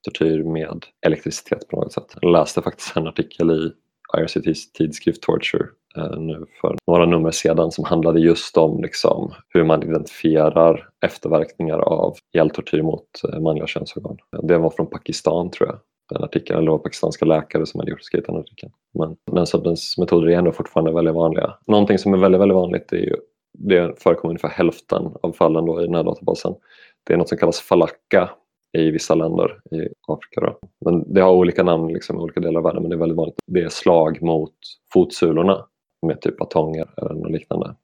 tortyr 0.05 0.43
med 0.43 0.85
elektricitet 1.07 1.69
på 1.69 1.77
något 1.77 1.93
sätt. 1.93 2.15
Jag 2.21 2.33
läste 2.33 2.63
faktiskt 2.63 2.97
en 2.97 3.07
artikel 3.07 3.51
i 3.51 3.73
IRCTs 4.19 4.73
tidskrift 4.73 5.23
Torture 5.23 5.67
eh, 5.97 6.19
nu 6.19 6.47
för 6.61 6.77
några 6.87 7.07
nummer 7.07 7.31
sedan 7.31 7.73
som 7.73 7.85
handlade 7.85 8.21
just 8.21 8.57
om 8.57 8.83
liksom, 8.83 9.35
hur 9.49 9.65
man 9.65 9.83
identifierar 9.83 10.89
efterverkningar 11.07 11.79
av 11.79 12.17
hjältortyr 12.33 12.83
mot 12.83 13.07
eh, 13.33 13.41
manliga 13.41 13.67
könsorgan. 13.67 14.17
Det 14.43 14.59
var 14.59 14.71
från 14.71 14.87
Pakistan 14.87 15.51
tror 15.51 15.69
jag 15.69 15.79
den 16.09 16.25
artikeln, 16.25 16.59
eller 16.59 16.67
det 16.67 16.73
var 16.73 16.79
pakistanska 16.79 17.25
läkare 17.25 17.67
som 17.67 17.81
hade 17.81 17.91
gjort 17.91 18.03
skrivit 18.03 18.27
den 18.27 18.37
artikeln. 18.37 18.73
Men 18.99 19.17
den 19.33 19.47
sortens 19.47 19.99
metoder 19.99 20.29
är 20.29 20.39
ändå 20.39 20.53
fortfarande 20.53 20.93
väldigt 20.93 21.15
vanliga. 21.15 21.55
Någonting 21.67 21.99
som 21.99 22.15
är 22.15 22.19
väldigt, 22.19 22.41
väldigt 22.41 22.57
vanligt 22.57 22.93
är 22.93 22.97
ju, 22.97 23.17
det 23.59 24.03
förekommer 24.03 24.31
ungefär 24.31 24.49
hälften 24.49 25.13
av 25.23 25.33
fallen 25.33 25.67
då 25.67 25.83
i 25.83 25.87
den 25.87 25.95
här 25.95 26.05
databasen. 26.05 26.55
Det 27.05 27.13
är 27.13 27.17
något 27.17 27.29
som 27.29 27.39
kallas 27.39 27.61
falaka 27.61 28.31
i 28.79 28.91
vissa 28.91 29.15
länder 29.15 29.61
i 29.71 29.89
Afrika. 30.09 30.41
Då. 30.41 30.59
Men 30.85 31.15
det 31.15 31.21
har 31.21 31.33
olika 31.33 31.63
namn 31.63 31.93
liksom, 31.93 32.17
i 32.17 32.21
olika 32.21 32.41
delar 32.41 32.59
av 32.59 32.65
världen 32.65 32.83
men 32.83 32.91
det 32.91 32.97
är 32.97 33.01
väldigt 33.01 33.17
vanligt. 33.17 33.39
Det 33.47 33.61
är 33.61 33.69
slag 33.69 34.23
mot 34.23 34.55
fotsulorna 34.93 35.67
med 36.07 36.21
typ 36.21 36.39
batonger 36.39 36.89
eller 36.97 37.15
något 37.15 37.31
liknande. 37.31 37.75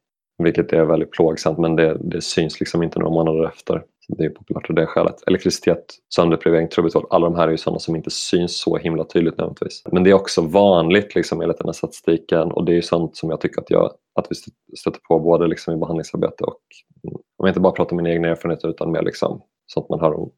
Vilket 0.42 0.72
är 0.72 0.84
väldigt 0.84 1.10
plågsamt 1.10 1.58
men 1.58 1.76
det, 1.76 1.98
det 2.00 2.20
syns 2.20 2.60
liksom 2.60 2.82
inte 2.82 2.98
några 2.98 3.14
månader 3.14 3.44
efter. 3.44 3.84
Det 4.18 4.24
är 4.24 4.30
populärt 4.30 4.70
av 4.70 4.76
det 4.76 4.86
skälet. 4.86 5.14
Elektricitet, 5.26 5.84
sönderprivering, 6.14 6.68
trubbigt 6.68 6.96
våld. 6.96 7.06
Alla 7.10 7.30
de 7.30 7.36
här 7.36 7.46
är 7.46 7.50
ju 7.50 7.56
sådana 7.56 7.78
som 7.78 7.96
inte 7.96 8.10
syns 8.10 8.60
så 8.60 8.76
himla 8.76 9.04
tydligt 9.04 9.38
nödvändigtvis. 9.38 9.82
Men 9.92 10.04
det 10.04 10.10
är 10.10 10.14
också 10.14 10.42
vanligt 10.42 11.14
liksom, 11.14 11.40
enligt 11.40 11.58
den 11.58 11.68
här 11.68 11.72
statistiken 11.72 12.52
och 12.52 12.64
det 12.64 12.72
är 12.72 12.76
ju 12.76 12.82
sånt 12.82 13.16
som 13.16 13.30
jag 13.30 13.40
tycker 13.40 13.60
att, 13.60 13.70
jag, 13.70 13.90
att 14.14 14.26
vi 14.30 14.34
stöter 14.76 15.00
på 15.08 15.20
både 15.20 15.46
liksom, 15.46 15.74
i 15.74 15.76
behandlingsarbete 15.76 16.44
och 16.44 16.60
om 17.38 17.46
jag 17.46 17.48
inte 17.48 17.60
bara 17.60 17.72
pratar 17.72 17.92
om 17.92 17.96
mina 17.96 18.10
egna 18.10 18.28
erfarenheter 18.28 18.68
utan 18.68 18.92
mer 18.92 19.02
liksom, 19.02 19.42
sånt 19.66 19.88
man 19.88 20.00
hör 20.00 20.12
om 20.14 20.30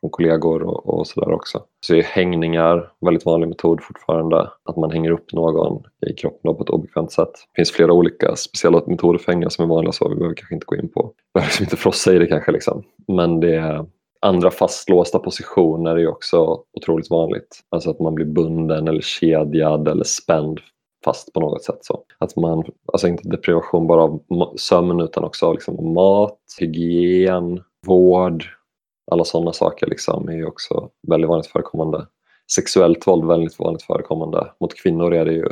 från 0.00 0.10
kollegor 0.10 0.62
och, 0.62 0.98
och 0.98 1.06
sådär 1.06 1.32
också. 1.32 1.62
Så 1.86 1.94
är 1.94 2.02
hängningar 2.02 2.92
väldigt 3.00 3.26
vanlig 3.26 3.48
metod 3.48 3.82
fortfarande. 3.82 4.50
Att 4.64 4.76
man 4.76 4.90
hänger 4.90 5.10
upp 5.10 5.32
någon 5.32 5.82
i 6.10 6.12
kroppen 6.12 6.54
på 6.54 6.62
ett 6.62 6.70
obekvämt 6.70 7.12
sätt. 7.12 7.32
Det 7.32 7.56
finns 7.56 7.72
flera 7.72 7.92
olika 7.92 8.36
speciella 8.36 8.82
metoder 8.86 9.18
för 9.18 9.32
hängningar 9.32 9.48
som 9.48 9.64
är 9.64 9.68
vanliga 9.68 9.92
så 9.92 10.08
vi 10.08 10.14
behöver 10.14 10.34
kanske 10.34 10.54
inte 10.54 10.66
gå 10.66 10.76
in 10.76 10.88
på. 10.88 11.02
Det 11.02 11.34
behöver 11.34 11.48
liksom 11.48 11.64
inte 11.64 11.76
frossa 11.76 12.14
i 12.14 12.18
det 12.18 12.26
kanske 12.26 12.52
liksom. 12.52 12.82
Men 13.08 13.40
det 13.40 13.54
är 13.54 13.86
Andra 14.20 14.50
fastlåsta 14.50 15.18
positioner 15.18 15.96
är 15.96 16.08
också 16.08 16.62
otroligt 16.72 17.10
vanligt. 17.10 17.60
Alltså 17.70 17.90
att 17.90 18.00
man 18.00 18.14
blir 18.14 18.26
bunden 18.26 18.88
eller 18.88 19.00
kedjad 19.00 19.88
eller 19.88 20.04
spänd 20.04 20.60
fast 21.04 21.32
på 21.32 21.40
något 21.40 21.62
sätt. 21.62 21.78
Så. 21.80 22.02
Att 22.18 22.36
man, 22.36 22.64
alltså 22.92 23.08
inte 23.08 23.28
deprivation 23.28 23.86
bara 23.86 24.02
av 24.02 24.20
sömn 24.56 25.00
utan 25.00 25.24
också 25.24 25.46
av 25.46 25.54
liksom 25.54 25.92
mat, 25.94 26.38
hygien, 26.60 27.62
vård, 27.86 28.44
alla 29.10 29.24
sådana 29.24 29.52
saker 29.52 29.86
liksom 29.86 30.28
är 30.28 30.46
också 30.46 30.90
väldigt 31.08 31.28
vanligt 31.28 31.46
förekommande. 31.46 32.06
Sexuellt 32.54 33.06
våld 33.06 33.24
väldigt 33.24 33.58
vanligt 33.58 33.82
förekommande. 33.82 34.52
Mot 34.60 34.74
kvinnor 34.74 35.14
är 35.14 35.24
det 35.24 35.32
ju, 35.32 35.48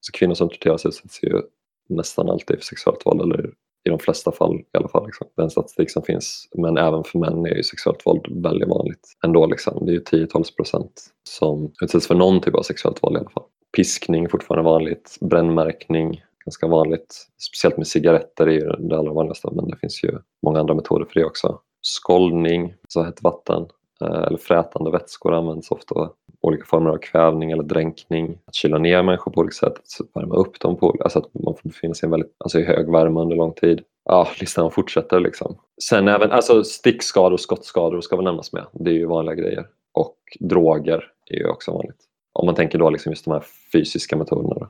så 0.00 0.12
kvinnor 0.12 0.34
som 0.34 0.48
torteras 0.48 0.86
utsätts 0.86 1.22
ju 1.22 1.42
nästan 1.88 2.30
alltid 2.30 2.56
för 2.56 2.64
sexuellt 2.64 3.06
våld 3.06 3.20
eller 3.20 3.50
i 3.84 3.90
de 3.90 3.98
flesta 3.98 4.32
fall 4.32 4.54
i 4.54 4.76
alla 4.78 4.88
fall. 4.88 5.06
Liksom. 5.06 5.26
Den 5.36 5.50
statistik 5.50 5.90
som 5.90 6.02
finns. 6.02 6.48
Men 6.54 6.76
även 6.76 7.04
för 7.04 7.18
män 7.18 7.46
är 7.46 7.54
ju 7.54 7.62
sexuellt 7.62 8.06
våld 8.06 8.26
väldigt 8.42 8.68
vanligt 8.68 9.16
ändå. 9.24 9.46
Liksom. 9.46 9.86
Det 9.86 9.92
är 9.92 9.94
ju 9.94 10.26
10-12 10.26 10.56
procent 10.56 10.92
som 11.28 11.72
utsätts 11.82 12.06
för 12.06 12.14
någon 12.14 12.40
typ 12.40 12.54
av 12.54 12.62
sexuellt 12.62 13.02
våld 13.02 13.16
i 13.16 13.18
alla 13.18 13.30
fall. 13.30 13.44
Piskning 13.76 14.24
är 14.24 14.28
fortfarande 14.28 14.70
vanligt. 14.70 15.16
Brännmärkning 15.20 16.22
ganska 16.44 16.66
vanligt. 16.66 17.26
Speciellt 17.38 17.76
med 17.76 17.86
cigaretter 17.86 18.46
är 18.46 18.52
ju 18.52 18.68
det 18.68 18.98
allra 18.98 19.12
vanligaste 19.12 19.48
men 19.52 19.68
det 19.68 19.76
finns 19.76 20.04
ju 20.04 20.18
många 20.42 20.60
andra 20.60 20.74
metoder 20.74 21.04
för 21.04 21.20
det 21.20 21.26
också. 21.26 21.60
Skållning, 21.88 22.74
så 22.88 23.02
hett 23.02 23.22
vatten 23.22 23.66
eh, 24.00 24.22
eller 24.22 24.38
frätande 24.38 24.90
vätskor 24.90 25.34
används 25.34 25.70
ofta. 25.70 26.10
Olika 26.40 26.64
former 26.64 26.90
av 26.90 26.96
kvävning 26.96 27.50
eller 27.50 27.62
dränkning. 27.62 28.38
Att 28.44 28.54
kyla 28.54 28.78
ner 28.78 29.02
människor 29.02 29.32
på 29.32 29.40
olika 29.40 29.54
sätt, 29.54 29.72
att 29.72 30.22
värma 30.22 30.34
upp 30.34 30.60
dem 30.60 30.76
på 30.76 30.96
alltså 31.00 31.18
att 31.18 31.34
man 31.34 31.54
får 31.54 31.68
befinna 31.68 31.94
sig 31.94 32.06
i, 32.06 32.10
väldigt, 32.10 32.34
alltså 32.38 32.60
i 32.60 32.64
hög 32.64 32.92
värme 32.92 33.20
under 33.20 33.36
lång 33.36 33.52
tid. 33.52 33.80
Ja, 34.04 34.28
listan 34.40 34.70
fortsätter 34.70 35.20
liksom. 35.20 35.56
Sen 35.82 36.08
även 36.08 36.30
alltså 36.30 36.64
stickskador 36.64 37.32
och 37.32 37.40
skottskador 37.40 38.00
ska 38.00 38.16
väl 38.16 38.24
nämnas 38.24 38.52
med. 38.52 38.66
Det 38.72 38.90
är 38.90 38.94
ju 38.94 39.06
vanliga 39.06 39.34
grejer. 39.34 39.66
Och 39.92 40.16
droger 40.40 41.04
är 41.30 41.36
ju 41.36 41.48
också 41.48 41.72
vanligt. 41.72 42.04
Om 42.32 42.46
man 42.46 42.54
tänker 42.54 42.78
då 42.78 42.90
liksom 42.90 43.12
just 43.12 43.24
de 43.24 43.30
här 43.30 43.44
fysiska 43.72 44.16
metoderna. 44.16 44.54
då. 44.54 44.68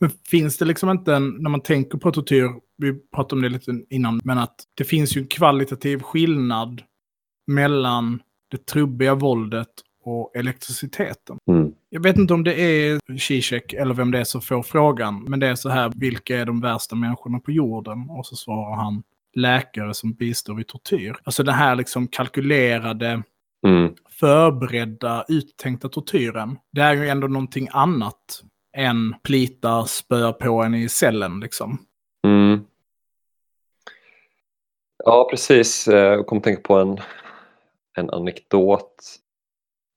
Men 0.00 0.10
finns 0.30 0.58
det 0.58 0.64
liksom 0.64 0.90
inte, 0.90 1.14
en, 1.14 1.28
när 1.28 1.50
man 1.50 1.60
tänker 1.60 1.98
på 1.98 2.12
tortyr, 2.12 2.48
vi 2.76 2.92
pratade 3.14 3.34
om 3.34 3.42
det 3.42 3.48
lite 3.48 3.84
innan, 3.90 4.20
men 4.24 4.38
att 4.38 4.54
det 4.74 4.84
finns 4.84 5.16
ju 5.16 5.20
en 5.20 5.26
kvalitativ 5.26 5.98
skillnad 5.98 6.82
mellan 7.46 8.22
det 8.50 8.66
trubbiga 8.66 9.14
våldet 9.14 9.68
och 10.04 10.36
elektriciteten. 10.36 11.38
Mm. 11.50 11.72
Jag 11.90 12.02
vet 12.02 12.16
inte 12.16 12.34
om 12.34 12.44
det 12.44 12.60
är 12.60 13.18
Zizek 13.18 13.72
eller 13.72 13.94
vem 13.94 14.10
det 14.10 14.18
är 14.18 14.24
som 14.24 14.40
får 14.40 14.62
frågan, 14.62 15.24
men 15.28 15.40
det 15.40 15.46
är 15.46 15.54
så 15.54 15.68
här, 15.68 15.92
vilka 15.96 16.40
är 16.40 16.46
de 16.46 16.60
värsta 16.60 16.96
människorna 16.96 17.40
på 17.40 17.50
jorden? 17.50 18.10
Och 18.10 18.26
så 18.26 18.36
svarar 18.36 18.76
han, 18.76 19.02
läkare 19.34 19.94
som 19.94 20.12
bistår 20.12 20.54
vid 20.54 20.66
tortyr. 20.66 21.16
Alltså 21.24 21.42
den 21.42 21.54
här 21.54 21.76
liksom 21.76 22.08
kalkylerade, 22.08 23.22
mm. 23.66 23.94
förberedda, 24.10 25.24
uttänkta 25.28 25.88
tortyren. 25.88 26.58
Det 26.72 26.80
är 26.80 26.94
ju 26.94 27.08
ändå 27.08 27.26
någonting 27.26 27.68
annat 27.72 28.42
än 28.76 29.14
plitar 29.22 29.84
spöar 29.84 30.32
på 30.32 30.62
en 30.62 30.74
i 30.74 30.88
cellen 30.88 31.40
liksom. 31.40 31.78
Mm. 32.24 32.64
Ja, 35.04 35.28
precis. 35.30 35.86
Jag 35.86 36.26
kom 36.26 36.38
att 36.38 36.44
tänka 36.44 36.62
på 36.62 36.74
en, 36.74 36.98
en 37.96 38.10
anekdot. 38.10 38.94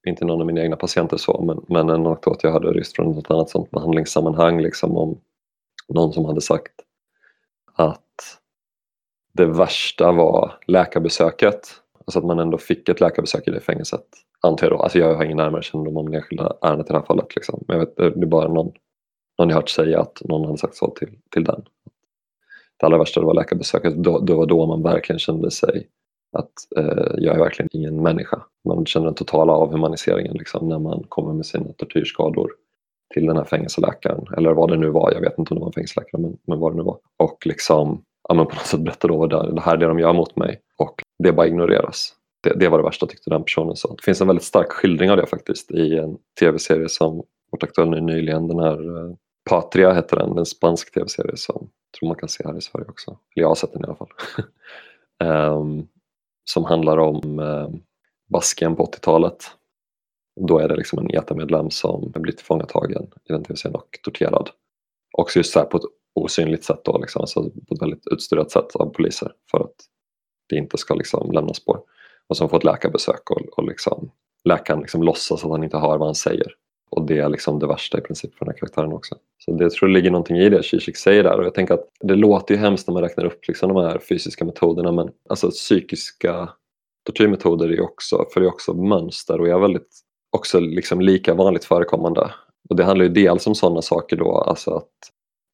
Inte 0.06 0.24
någon 0.24 0.40
av 0.40 0.46
mina 0.46 0.62
egna 0.62 0.76
patienter 0.76 1.16
så, 1.16 1.42
men, 1.42 1.64
men 1.68 1.88
en 1.94 2.06
anekdot 2.06 2.42
jag 2.42 2.52
hade 2.52 2.78
just 2.78 2.96
från 2.96 3.06
något 3.06 3.30
annat 3.30 3.50
sånt 3.50 3.70
behandlingssammanhang 3.70 4.60
liksom 4.60 4.96
om 4.96 5.20
någon 5.88 6.12
som 6.12 6.24
hade 6.24 6.40
sagt 6.40 6.72
att 7.72 8.38
det 9.32 9.46
värsta 9.46 10.12
var 10.12 10.58
läkarbesöket. 10.66 11.80
Alltså 12.06 12.18
att 12.18 12.24
man 12.24 12.38
ändå 12.38 12.58
fick 12.58 12.88
ett 12.88 13.00
läkarbesök 13.00 13.48
i 13.48 13.50
det 13.50 13.60
fängelset. 13.60 14.04
Antar 14.44 14.66
jag 14.66 14.78
då. 14.78 14.82
Alltså 14.82 14.98
jag 14.98 15.14
har 15.14 15.24
ingen 15.24 15.36
närmare 15.36 15.62
kännedom 15.62 15.96
om 15.96 16.10
det 16.10 16.16
enskilda 16.16 16.56
ärendet 16.62 16.90
i 16.90 16.92
det 16.92 16.98
här 16.98 17.06
fallet. 17.06 17.36
Liksom. 17.36 17.64
Men 17.68 17.78
jag 17.78 17.86
vet, 17.86 17.96
det 17.96 18.04
är 18.04 18.26
bara 18.26 18.48
någon, 18.48 18.72
någon 19.38 19.48
jag 19.48 19.56
hört 19.56 19.68
säga 19.68 20.00
att 20.00 20.22
någon 20.24 20.44
hade 20.44 20.58
sagt 20.58 20.76
så 20.76 20.90
till, 20.90 21.18
till 21.30 21.44
den. 21.44 21.62
Det 22.76 22.86
allra 22.86 22.98
värsta 22.98 23.20
var 23.20 23.34
läkarbesöket. 23.34 23.94
Då, 23.94 24.18
då 24.18 24.36
var 24.36 24.46
då 24.46 24.66
man 24.66 24.82
verkligen 24.82 25.18
kände 25.18 25.50
sig 25.50 25.88
att 26.32 26.52
eh, 26.76 27.14
jag 27.16 27.34
är 27.34 27.38
verkligen 27.38 27.68
ingen 27.72 28.02
människa. 28.02 28.42
Man 28.68 28.86
känner 28.86 29.06
den 29.06 29.14
totala 29.14 29.52
avhumaniseringen 29.52 30.34
liksom, 30.34 30.68
när 30.68 30.78
man 30.78 31.04
kommer 31.08 31.32
med 31.32 31.46
sina 31.46 31.72
tortyrskador 31.72 32.50
till 33.14 33.26
den 33.26 33.36
här 33.36 33.44
fängelseläkaren. 33.44 34.24
Eller 34.36 34.52
vad 34.52 34.70
det 34.70 34.76
nu 34.76 34.90
var, 34.90 35.12
jag 35.12 35.20
vet 35.20 35.38
inte 35.38 35.54
om 35.54 35.58
det 35.58 35.60
var 35.60 35.68
en 35.68 35.72
fängelseläkare 35.72 36.22
men, 36.22 36.36
men 36.46 36.58
vad 36.58 36.72
det 36.72 36.76
nu 36.76 36.82
var. 36.82 36.98
Och 37.16 37.46
liksom 37.46 38.04
ja, 38.28 38.34
men 38.34 38.46
på 38.46 38.54
något 38.54 38.66
sätt 38.66 38.80
berätta 38.80 39.08
då 39.08 39.16
vad 39.16 39.30
det, 39.30 39.52
det 39.54 39.60
här 39.60 39.72
är 39.72 39.76
det 39.76 39.86
de 39.86 39.98
gör 39.98 40.12
mot 40.12 40.36
mig. 40.36 40.60
Och 40.78 41.02
det 41.18 41.32
bara 41.32 41.46
ignoreras. 41.46 42.14
Det, 42.44 42.54
det 42.54 42.68
var 42.68 42.78
det 42.78 42.84
värsta 42.84 43.06
tyckte 43.06 43.30
den 43.30 43.44
personen 43.44 43.76
sa. 43.76 43.94
Det 43.94 44.02
finns 44.02 44.20
en 44.20 44.26
väldigt 44.26 44.44
stark 44.44 44.72
skildring 44.72 45.10
av 45.10 45.16
det 45.16 45.26
faktiskt 45.26 45.70
i 45.70 45.98
en 45.98 46.18
tv-serie 46.40 46.88
som 46.88 47.22
varit 47.50 47.62
aktuell 47.62 47.90
nu 47.90 48.00
nyligen. 48.00 48.48
Den 48.48 48.58
här 48.58 48.96
eh, 48.98 49.14
Patria 49.50 49.92
heter 49.92 50.16
den, 50.16 50.38
en 50.38 50.46
spansk 50.46 50.94
tv-serie 50.94 51.36
som 51.36 51.56
jag 51.60 51.98
tror 51.98 52.08
man 52.08 52.16
kan 52.16 52.28
se 52.28 52.44
här 52.46 52.58
i 52.58 52.60
Sverige 52.60 52.86
också. 52.88 53.10
Eller 53.10 53.42
jag 53.42 53.48
har 53.48 53.54
sett 53.54 53.72
den 53.72 53.82
i 53.82 53.84
alla 53.84 53.94
fall. 53.94 54.08
um, 55.58 55.88
som 56.44 56.64
handlar 56.64 56.98
om 56.98 57.38
eh, 57.38 57.64
um, 57.64 57.82
Baskien 58.28 58.76
på 58.76 58.84
80-talet. 58.84 59.44
Då 60.48 60.58
är 60.58 60.68
det 60.68 60.76
liksom 60.76 60.98
en 60.98 61.10
ETA-medlem 61.10 61.70
som 61.70 62.10
blir 62.10 62.32
tillfångatagen 62.32 63.02
i 63.28 63.32
den 63.32 63.44
tv-serien 63.44 63.74
och 63.74 63.98
torterad. 64.02 64.50
Också 65.18 65.38
just 65.38 65.52
så 65.52 65.58
här 65.58 65.66
på 65.66 65.76
ett 65.76 65.84
osynligt 66.14 66.64
sätt 66.64 66.80
då, 66.84 66.98
liksom, 66.98 67.20
alltså 67.20 67.50
på 67.68 67.74
ett 67.74 67.82
väldigt 67.82 68.06
utstuderat 68.06 68.50
sätt 68.50 68.76
av 68.76 68.86
poliser 68.86 69.32
för 69.50 69.58
att 69.60 69.74
det 70.48 70.56
inte 70.56 70.78
ska 70.78 70.94
liksom 70.94 71.32
lämna 71.32 71.54
spår. 71.54 71.80
Och 72.28 72.36
som 72.36 72.48
får 72.48 72.56
ett 72.56 72.64
läkarbesök 72.64 73.30
och, 73.30 73.58
och 73.58 73.64
liksom, 73.64 74.10
läkaren 74.44 74.80
liksom 74.80 75.02
låtsas 75.02 75.44
att 75.44 75.50
han 75.50 75.64
inte 75.64 75.78
hör 75.78 75.98
vad 75.98 76.08
han 76.08 76.14
säger. 76.14 76.54
Och 76.90 77.06
det 77.06 77.18
är 77.18 77.28
liksom 77.28 77.58
det 77.58 77.66
värsta 77.66 77.98
i 77.98 78.00
princip 78.00 78.34
för 78.34 78.44
den 78.44 78.52
här 78.52 78.58
karaktären 78.58 78.92
också. 78.92 79.14
Så 79.44 79.52
det, 79.52 79.64
jag 79.64 79.72
tror 79.72 79.88
det 79.88 79.94
ligger 79.94 80.10
någonting 80.10 80.36
i 80.36 80.48
det 80.48 80.62
Zizek 80.62 80.96
säger 80.96 81.22
där 81.22 81.38
och 81.38 81.44
jag 81.44 81.54
tänker 81.54 81.74
att 81.74 81.88
det 82.00 82.14
låter 82.14 82.54
ju 82.54 82.60
hemskt 82.60 82.88
när 82.88 82.92
man 82.92 83.02
räknar 83.02 83.24
upp 83.24 83.48
liksom 83.48 83.74
de 83.74 83.84
här 83.84 83.98
fysiska 83.98 84.44
metoderna 84.44 84.92
men 84.92 85.10
alltså 85.28 85.50
psykiska 85.50 86.48
tortyrmetoder 87.06 87.68
är 87.68 87.80
också, 87.80 88.26
följer 88.34 88.48
också 88.48 88.74
mönster 88.74 89.40
och 89.40 89.48
är 89.48 89.58
väldigt 89.58 89.88
också 90.30 90.60
liksom 90.60 91.00
lika 91.00 91.34
vanligt 91.34 91.64
förekommande. 91.64 92.30
Och 92.68 92.76
det 92.76 92.84
handlar 92.84 93.04
ju 93.04 93.12
dels 93.12 93.46
om 93.46 93.54
sådana 93.54 93.82
saker 93.82 94.16
då, 94.16 94.38
alltså 94.38 94.70
att, 94.70 94.90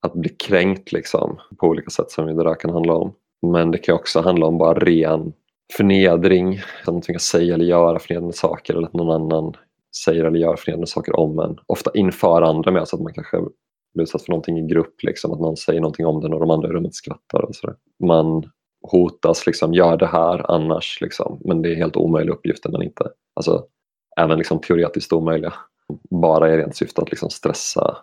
att 0.06 0.14
bli 0.14 0.28
kränkt 0.28 0.92
liksom 0.92 1.40
på 1.58 1.66
olika 1.66 1.90
sätt 1.90 2.10
som 2.10 2.26
det 2.26 2.44
där 2.44 2.54
kan 2.54 2.70
handla 2.70 2.94
om. 2.94 3.12
Men 3.46 3.70
det 3.70 3.78
kan 3.78 3.94
också 3.94 4.20
handla 4.20 4.46
om 4.46 4.58
bara 4.58 4.78
ren 4.78 5.32
förnedring, 5.76 6.60
att 6.86 6.92
man 6.92 7.02
tvingas 7.02 7.22
säga 7.22 7.54
eller 7.54 7.64
göra 7.64 7.98
förnedrande 7.98 8.36
saker 8.36 8.74
eller 8.74 8.86
att 8.86 8.94
någon 8.94 9.22
annan 9.22 9.54
säger 10.04 10.24
eller 10.24 10.38
gör 10.38 10.56
förnedrande 10.56 10.86
saker 10.86 11.16
om 11.16 11.38
en. 11.38 11.58
Ofta 11.66 11.90
inför 11.94 12.42
andra 12.42 12.70
med, 12.70 12.88
så 12.88 12.96
att 12.96 13.02
man 13.02 13.14
kanske 13.14 13.36
blir 13.94 14.02
utsatt 14.02 14.22
för 14.22 14.30
någonting 14.30 14.58
i 14.58 14.66
grupp, 14.66 15.02
liksom, 15.02 15.32
att 15.32 15.40
någon 15.40 15.56
säger 15.56 15.80
någonting 15.80 16.06
om 16.06 16.20
den 16.20 16.32
och 16.32 16.40
de 16.40 16.50
andra 16.50 16.68
i 16.68 16.72
rummet 16.72 16.94
skrattar. 16.94 17.40
Och 17.40 17.54
sådär. 17.54 17.76
Man 18.04 18.50
hotas, 18.82 19.46
liksom, 19.46 19.74
gör 19.74 19.96
det 19.96 20.06
här 20.06 20.50
annars, 20.50 20.98
liksom. 21.00 21.40
men 21.44 21.62
det 21.62 21.72
är 21.72 21.74
helt 21.74 21.96
omöjliga 21.96 22.34
uppgifter. 22.34 22.70
Men 22.70 22.82
inte, 22.82 23.10
alltså, 23.34 23.64
även 24.16 24.38
liksom, 24.38 24.60
teoretiskt 24.60 25.12
omöjliga. 25.12 25.52
Bara 26.10 26.54
i 26.54 26.56
rent 26.56 26.76
syfte 26.76 27.02
att 27.02 27.10
liksom, 27.10 27.30
stressa, 27.30 27.96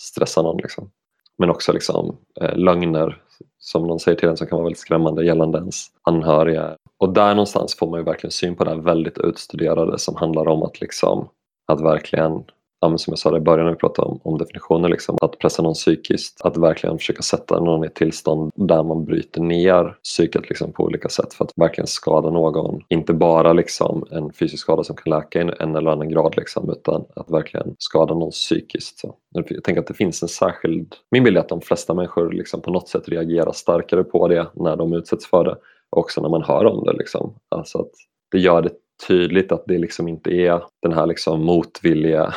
stressa 0.00 0.42
någon. 0.42 0.56
Liksom. 0.56 0.90
Men 1.38 1.50
också 1.50 1.72
liksom, 1.72 2.16
eh, 2.40 2.56
lögner 2.56 3.22
som 3.58 3.86
någon 3.86 4.00
säger 4.00 4.18
till 4.18 4.28
en 4.28 4.36
som 4.36 4.46
kan 4.46 4.56
vara 4.56 4.64
väldigt 4.64 4.78
skrämmande 4.78 5.24
gällande 5.24 5.58
ens 5.58 5.86
anhöriga. 6.02 6.76
Och 7.04 7.12
där 7.12 7.34
någonstans 7.34 7.76
får 7.76 7.90
man 7.90 8.00
ju 8.00 8.04
verkligen 8.04 8.30
syn 8.30 8.56
på 8.56 8.64
det 8.64 8.70
här 8.70 8.76
väldigt 8.76 9.18
utstuderade 9.18 9.98
som 9.98 10.16
handlar 10.16 10.48
om 10.48 10.62
att 10.62 10.80
liksom 10.80 11.28
att 11.72 11.80
verkligen 11.80 12.44
ja, 12.80 12.98
som 12.98 13.10
jag 13.10 13.18
sa 13.18 13.36
i 13.36 13.40
början 13.40 13.66
när 13.66 13.72
vi 13.72 13.78
pratade 13.78 14.08
om, 14.08 14.20
om 14.22 14.38
definitioner, 14.38 14.88
liksom, 14.88 15.18
att 15.20 15.38
pressa 15.38 15.62
någon 15.62 15.74
psykiskt, 15.74 16.40
att 16.44 16.56
verkligen 16.56 16.98
försöka 16.98 17.22
sätta 17.22 17.60
någon 17.60 17.84
i 17.84 17.86
ett 17.86 17.94
tillstånd 17.94 18.52
där 18.54 18.82
man 18.82 19.04
bryter 19.04 19.40
ner 19.40 19.96
psyket 20.02 20.48
liksom, 20.48 20.72
på 20.72 20.84
olika 20.84 21.08
sätt 21.08 21.34
för 21.34 21.44
att 21.44 21.52
verkligen 21.56 21.86
skada 21.86 22.30
någon. 22.30 22.80
Inte 22.88 23.12
bara 23.12 23.52
liksom, 23.52 24.06
en 24.10 24.32
fysisk 24.32 24.62
skada 24.62 24.84
som 24.84 24.96
kan 24.96 25.10
läka 25.10 25.38
i 25.38 25.52
en 25.60 25.76
eller 25.76 25.90
annan 25.90 26.08
grad 26.08 26.34
liksom, 26.36 26.70
utan 26.70 27.04
att 27.16 27.30
verkligen 27.30 27.74
skada 27.78 28.14
någon 28.14 28.30
psykiskt. 28.30 28.98
Så. 28.98 29.14
Jag 29.34 29.64
tänker 29.64 29.80
att 29.80 29.86
det 29.86 29.94
finns 29.94 30.22
en 30.22 30.28
särskild... 30.28 30.94
Min 31.10 31.24
bild 31.24 31.36
är 31.36 31.40
att 31.40 31.48
de 31.48 31.60
flesta 31.60 31.94
människor 31.94 32.32
liksom, 32.32 32.60
på 32.60 32.70
något 32.70 32.88
sätt 32.88 33.08
reagerar 33.08 33.52
starkare 33.52 34.04
på 34.04 34.28
det 34.28 34.46
när 34.54 34.76
de 34.76 34.92
utsätts 34.92 35.26
för 35.26 35.44
det, 35.44 35.56
också 35.94 36.20
när 36.20 36.28
man 36.28 36.42
hör 36.42 36.64
om 36.64 36.84
det. 36.84 36.92
Liksom. 36.92 37.34
Alltså 37.48 37.78
att 37.78 37.90
det 38.30 38.38
gör 38.38 38.62
det 38.62 38.70
tydligt 39.08 39.52
att 39.52 39.64
det 39.66 39.78
liksom 39.78 40.08
inte 40.08 40.30
är 40.30 40.62
den 40.82 40.92
här 40.92 41.06
liksom 41.06 41.44
motvilliga 41.44 42.34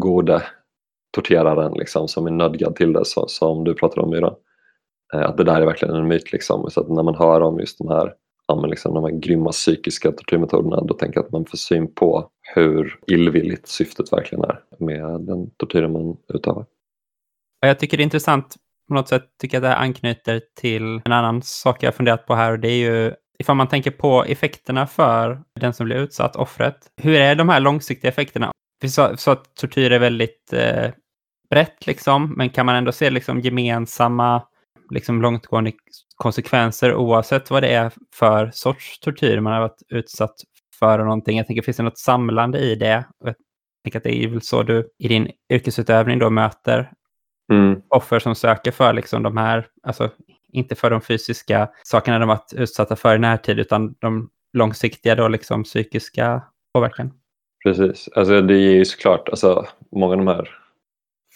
gode 0.00 0.42
torteraren 1.14 1.72
liksom, 1.72 2.08
som 2.08 2.26
är 2.26 2.30
nödgad 2.30 2.76
till 2.76 2.92
det 2.92 3.04
så, 3.04 3.28
som 3.28 3.64
du 3.64 3.74
pratade 3.74 4.00
om 4.00 4.10
Myra. 4.10 4.34
Eh, 5.14 5.20
att 5.20 5.36
det 5.36 5.44
där 5.44 5.60
är 5.60 5.66
verkligen 5.66 5.94
en 5.94 6.08
myt. 6.08 6.32
Liksom. 6.32 6.70
Så 6.70 6.80
att 6.80 6.88
när 6.88 7.02
man 7.02 7.14
hör 7.14 7.40
om 7.40 7.60
just 7.60 7.78
de 7.78 7.88
här 7.88 8.14
ja, 8.46 8.60
men 8.60 8.70
liksom 8.70 8.94
de 8.94 9.04
här 9.04 9.10
grymma 9.10 9.50
psykiska 9.50 10.12
tortyrmetoderna, 10.12 10.80
då 10.80 10.94
tänker 10.94 11.18
jag 11.18 11.26
att 11.26 11.32
man 11.32 11.44
får 11.44 11.58
syn 11.58 11.94
på 11.94 12.30
hur 12.54 13.00
illvilligt 13.06 13.68
syftet 13.68 14.12
verkligen 14.12 14.44
är 14.44 14.60
med 14.78 15.20
den 15.20 15.50
tortyren 15.56 15.92
man 15.92 16.16
utövar. 16.34 16.66
Jag 17.60 17.78
tycker 17.78 17.96
det 17.96 18.02
är 18.02 18.04
intressant, 18.04 18.56
på 18.88 18.94
något 18.94 19.08
sätt 19.08 19.24
tycker 19.40 19.56
jag 19.56 19.64
att 19.64 19.70
det 19.70 19.74
här 19.74 19.84
anknyter 19.84 20.40
till 20.60 21.00
en 21.04 21.12
annan 21.12 21.42
sak 21.42 21.82
jag 21.82 21.94
funderat 21.94 22.26
på 22.26 22.34
här 22.34 22.52
och 22.52 22.58
det 22.58 22.68
är 22.68 22.76
ju 22.76 23.14
ifall 23.38 23.56
man 23.56 23.68
tänker 23.68 23.90
på 23.90 24.24
effekterna 24.24 24.86
för 24.86 25.42
den 25.60 25.74
som 25.74 25.86
blir 25.86 25.96
utsatt, 25.96 26.36
offret. 26.36 26.76
Hur 27.02 27.14
är 27.14 27.34
de 27.34 27.48
här 27.48 27.60
långsiktiga 27.60 28.08
effekterna? 28.08 28.52
Vi 28.80 28.88
sa, 28.88 29.16
så 29.16 29.30
att 29.30 29.54
tortyr 29.54 29.92
är 29.92 29.98
väldigt 29.98 30.52
eh, 30.52 30.90
brett, 31.50 31.86
liksom, 31.86 32.34
men 32.36 32.50
kan 32.50 32.66
man 32.66 32.74
ändå 32.74 32.92
se 32.92 33.10
liksom, 33.10 33.40
gemensamma 33.40 34.42
liksom, 34.90 35.22
långtgående 35.22 35.72
konsekvenser 36.16 36.94
oavsett 36.94 37.50
vad 37.50 37.62
det 37.62 37.68
är 37.68 37.92
för 38.14 38.50
sorts 38.54 39.00
tortyr 39.00 39.40
man 39.40 39.52
har 39.52 39.60
varit 39.60 39.82
utsatt 39.88 40.34
för 40.78 40.98
och 40.98 41.04
någonting. 41.04 41.36
Jag 41.36 41.46
tänker, 41.46 41.62
finns 41.62 41.76
det 41.76 41.82
något 41.82 41.98
samlande 41.98 42.58
i 42.58 42.74
det? 42.74 43.04
Jag 43.24 43.34
tänker 43.84 43.98
att 43.98 44.04
det 44.04 44.24
är 44.24 44.28
väl 44.28 44.42
så 44.42 44.62
du 44.62 44.88
i 44.98 45.08
din 45.08 45.30
yrkesutövning 45.52 46.18
då 46.18 46.30
möter 46.30 46.90
mm. 47.52 47.82
offer 47.88 48.18
som 48.18 48.34
söker 48.34 48.70
för 48.70 48.92
liksom 48.92 49.22
de 49.22 49.36
här, 49.36 49.66
alltså 49.82 50.10
inte 50.52 50.74
för 50.74 50.90
de 50.90 51.00
fysiska 51.00 51.68
sakerna 51.82 52.18
de 52.18 52.28
varit 52.28 52.52
utsatta 52.56 52.96
för 52.96 53.14
i 53.14 53.18
närtid, 53.18 53.58
utan 53.58 53.94
de 53.98 54.30
långsiktiga 54.52 55.14
då 55.14 55.28
liksom 55.28 55.64
psykiska 55.64 56.42
påverkan. 56.74 57.12
Precis, 57.64 58.08
alltså 58.16 58.40
det 58.40 58.56
ger 58.58 58.74
ju 58.74 58.84
såklart, 58.84 59.28
alltså 59.28 59.66
många 59.92 60.12
av 60.12 60.18
de 60.18 60.26
här 60.26 60.50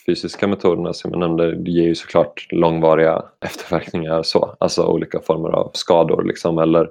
fysiska 0.06 0.46
metoderna 0.46 0.92
som 0.92 1.10
jag 1.10 1.20
nämnde 1.20 1.54
det 1.54 1.70
ger 1.70 1.86
ju 1.86 1.94
såklart 1.94 2.46
långvariga 2.50 3.22
efterverkningar 3.40 4.22
så, 4.22 4.56
alltså 4.60 4.86
olika 4.86 5.20
former 5.20 5.48
av 5.48 5.70
skador 5.74 6.24
liksom 6.24 6.58
eller 6.58 6.88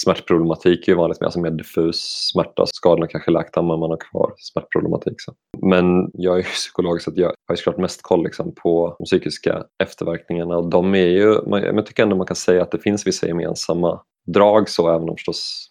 smärtproblematik 0.00 0.88
är 0.88 0.92
ju 0.92 0.98
vanligt 0.98 1.20
med, 1.20 1.26
alltså 1.26 1.40
mer 1.40 1.50
diffus 1.50 2.28
smärta. 2.32 2.66
Skadorna 2.66 3.06
kanske 3.06 3.30
läkta 3.30 3.62
men 3.62 3.78
man 3.78 3.90
har 3.90 3.96
kvar 4.10 4.34
smärtproblematik. 4.36 5.20
Så. 5.20 5.34
Men 5.62 6.10
jag 6.12 6.38
är 6.38 6.42
psykolog 6.54 7.02
så 7.02 7.12
jag 7.14 7.26
har 7.26 7.52
ju 7.52 7.56
såklart 7.56 7.78
mest 7.78 8.02
koll 8.02 8.24
liksom, 8.24 8.54
på 8.54 8.96
de 8.98 9.04
psykiska 9.04 9.64
efterverkningarna 9.82 10.56
och 10.56 10.70
de 10.70 10.94
är 10.94 11.06
ju, 11.06 11.42
man, 11.46 11.62
jag 11.62 11.86
tycker 11.86 12.02
ändå 12.02 12.16
man 12.16 12.26
kan 12.26 12.36
säga 12.36 12.62
att 12.62 12.70
det 12.70 12.78
finns 12.78 13.06
vissa 13.06 13.26
gemensamma 13.26 14.02
drag 14.26 14.68
så 14.68 14.88
även 14.94 15.08
om 15.08 15.16
förstås 15.16 15.68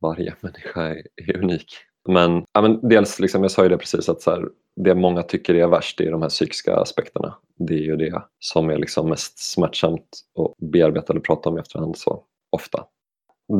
varje 0.00 0.34
människa 0.40 0.82
är, 0.82 1.02
är 1.16 1.36
unik. 1.36 1.66
Men, 2.08 2.44
ja, 2.52 2.62
men 2.62 2.88
dels, 2.88 3.20
liksom, 3.20 3.42
jag 3.42 3.50
sa 3.50 3.62
ju 3.62 3.68
det 3.68 3.78
precis, 3.78 4.08
att 4.08 4.22
så 4.22 4.30
här, 4.30 4.48
det 4.76 4.94
många 4.94 5.22
tycker 5.22 5.54
är 5.54 5.66
värst 5.66 6.00
är 6.00 6.10
de 6.10 6.22
här 6.22 6.28
psykiska 6.28 6.76
aspekterna. 6.76 7.34
Det 7.58 7.74
är 7.74 7.82
ju 7.82 7.96
det 7.96 8.22
som 8.38 8.70
är 8.70 8.78
liksom 8.78 9.08
mest 9.08 9.38
smärtsamt 9.38 10.08
att 10.38 10.68
bearbeta 10.72 11.12
eller 11.12 11.20
prata 11.20 11.48
om 11.48 11.56
i 11.58 11.60
efterhand 11.60 11.96
så 11.96 12.24
ofta. 12.50 12.84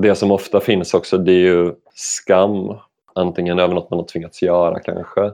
Det 0.02 0.14
som 0.14 0.30
ofta 0.30 0.60
finns 0.60 0.94
också 0.94 1.18
det 1.18 1.32
är 1.32 1.46
ju 1.46 1.74
skam, 1.94 2.76
antingen 3.14 3.58
över 3.58 3.74
något 3.74 3.90
man 3.90 3.98
har 3.98 4.06
tvingats 4.06 4.42
göra 4.42 4.80
kanske 4.80 5.32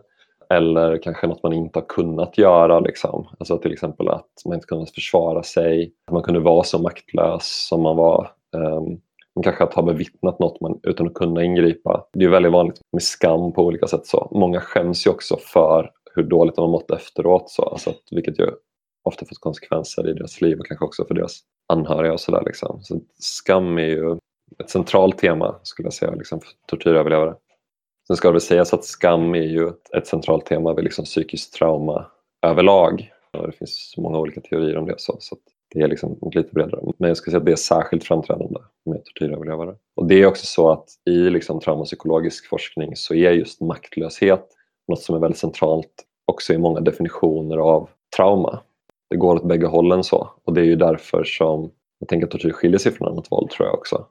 eller 0.50 1.02
kanske 1.02 1.26
något 1.26 1.42
man 1.42 1.52
inte 1.52 1.78
har 1.78 1.86
kunnat 1.86 2.38
göra. 2.38 2.80
Liksom. 2.80 3.28
Alltså 3.38 3.58
till 3.58 3.72
exempel 3.72 4.08
att 4.08 4.42
man 4.44 4.54
inte 4.54 4.66
kunnat 4.66 4.90
försvara 4.90 5.42
sig, 5.42 5.92
att 6.06 6.12
man 6.12 6.22
kunde 6.22 6.40
vara 6.40 6.62
så 6.62 6.78
maktlös 6.78 7.66
som 7.68 7.82
man 7.82 7.96
var. 7.96 8.30
Um, 8.56 9.00
kanske 9.42 9.64
att 9.64 9.74
ha 9.74 9.82
bevittnat 9.82 10.38
något 10.38 10.60
man, 10.60 10.80
utan 10.82 11.06
att 11.06 11.14
kunna 11.14 11.44
ingripa. 11.44 12.06
Det 12.12 12.24
är 12.24 12.28
väldigt 12.28 12.52
vanligt 12.52 12.80
med 12.92 13.02
skam 13.02 13.52
på 13.52 13.62
olika 13.62 13.86
sätt. 13.86 14.06
Så. 14.06 14.28
Många 14.30 14.60
skäms 14.60 15.06
ju 15.06 15.10
också 15.10 15.36
för 15.36 15.90
hur 16.14 16.22
dåligt 16.22 16.56
de 16.56 16.60
har 16.60 16.68
mått 16.68 16.90
efteråt, 16.90 17.50
så. 17.50 17.62
Alltså 17.62 17.90
att, 17.90 18.02
vilket 18.10 18.38
ju 18.38 18.50
ofta 19.02 19.26
fått 19.26 19.40
konsekvenser 19.40 20.08
i 20.08 20.12
deras 20.12 20.40
liv 20.40 20.58
och 20.58 20.66
kanske 20.66 20.84
också 20.84 21.04
för 21.04 21.14
deras 21.14 21.40
anhöriga. 21.72 22.12
och 22.12 22.20
sådär. 22.20 22.42
liksom. 22.46 22.78
så 22.82 23.00
Skam 23.18 23.78
är 23.78 23.82
ju 23.82 24.16
ett 24.58 24.70
centralt 24.70 25.18
tema 25.18 25.54
skulle 25.62 25.86
jag 25.86 25.92
säga 25.92 26.14
liksom, 26.14 26.40
för 26.40 26.50
tortyröverlevare. 26.66 27.34
Sen 28.06 28.16
ska 28.16 28.28
det 28.28 28.32
väl 28.32 28.40
sägas 28.40 28.74
att 28.74 28.84
skam 28.84 29.34
är 29.34 29.42
ju 29.42 29.70
ett 29.96 30.06
centralt 30.06 30.46
tema 30.46 30.74
vid 30.74 30.84
liksom 30.84 31.04
psykiskt 31.04 31.54
trauma 31.54 32.06
överlag. 32.46 33.12
Och 33.32 33.46
det 33.46 33.52
finns 33.52 33.94
många 33.96 34.18
olika 34.18 34.40
teorier 34.40 34.76
om 34.76 34.86
det. 34.86 34.94
Så, 34.98 35.16
så 35.20 35.36
det 35.74 35.80
är 35.80 35.88
liksom 35.88 36.18
lite 36.34 36.54
bredare. 36.54 36.92
Men 36.98 37.08
jag 37.08 37.16
skulle 37.16 37.32
säga 37.32 37.38
att 37.38 37.46
det 37.46 37.52
är 37.52 37.56
särskilt 37.56 38.04
framträdande 38.04 38.60
med 38.84 39.04
tortyröverlevare. 39.04 39.74
Och 39.96 40.06
det 40.06 40.22
är 40.22 40.26
också 40.26 40.46
så 40.46 40.70
att 40.70 40.88
i 41.10 41.30
liksom 41.30 41.60
traumapsykologisk 41.60 42.48
forskning 42.48 42.96
så 42.96 43.14
är 43.14 43.30
just 43.30 43.60
maktlöshet 43.60 44.46
något 44.88 45.02
som 45.02 45.16
är 45.16 45.20
väldigt 45.20 45.38
centralt 45.38 46.04
också 46.26 46.52
i 46.52 46.58
många 46.58 46.80
definitioner 46.80 47.58
av 47.58 47.88
trauma. 48.16 48.60
Det 49.10 49.16
går 49.16 49.34
åt 49.34 49.44
bägge 49.44 49.66
hållen 49.66 50.04
så 50.04 50.30
och 50.44 50.54
det 50.54 50.60
är 50.60 50.64
ju 50.64 50.76
därför 50.76 51.24
som 51.24 51.70
jag 51.98 52.08
tänker 52.08 52.26
att 52.26 52.30
tortyr 52.30 52.52
skiljer 52.52 52.78
sig 52.78 52.92
från 52.92 53.08
annat 53.08 53.32
våld 53.32 53.50
tror 53.50 53.68
jag 53.68 53.74
också 53.74 54.06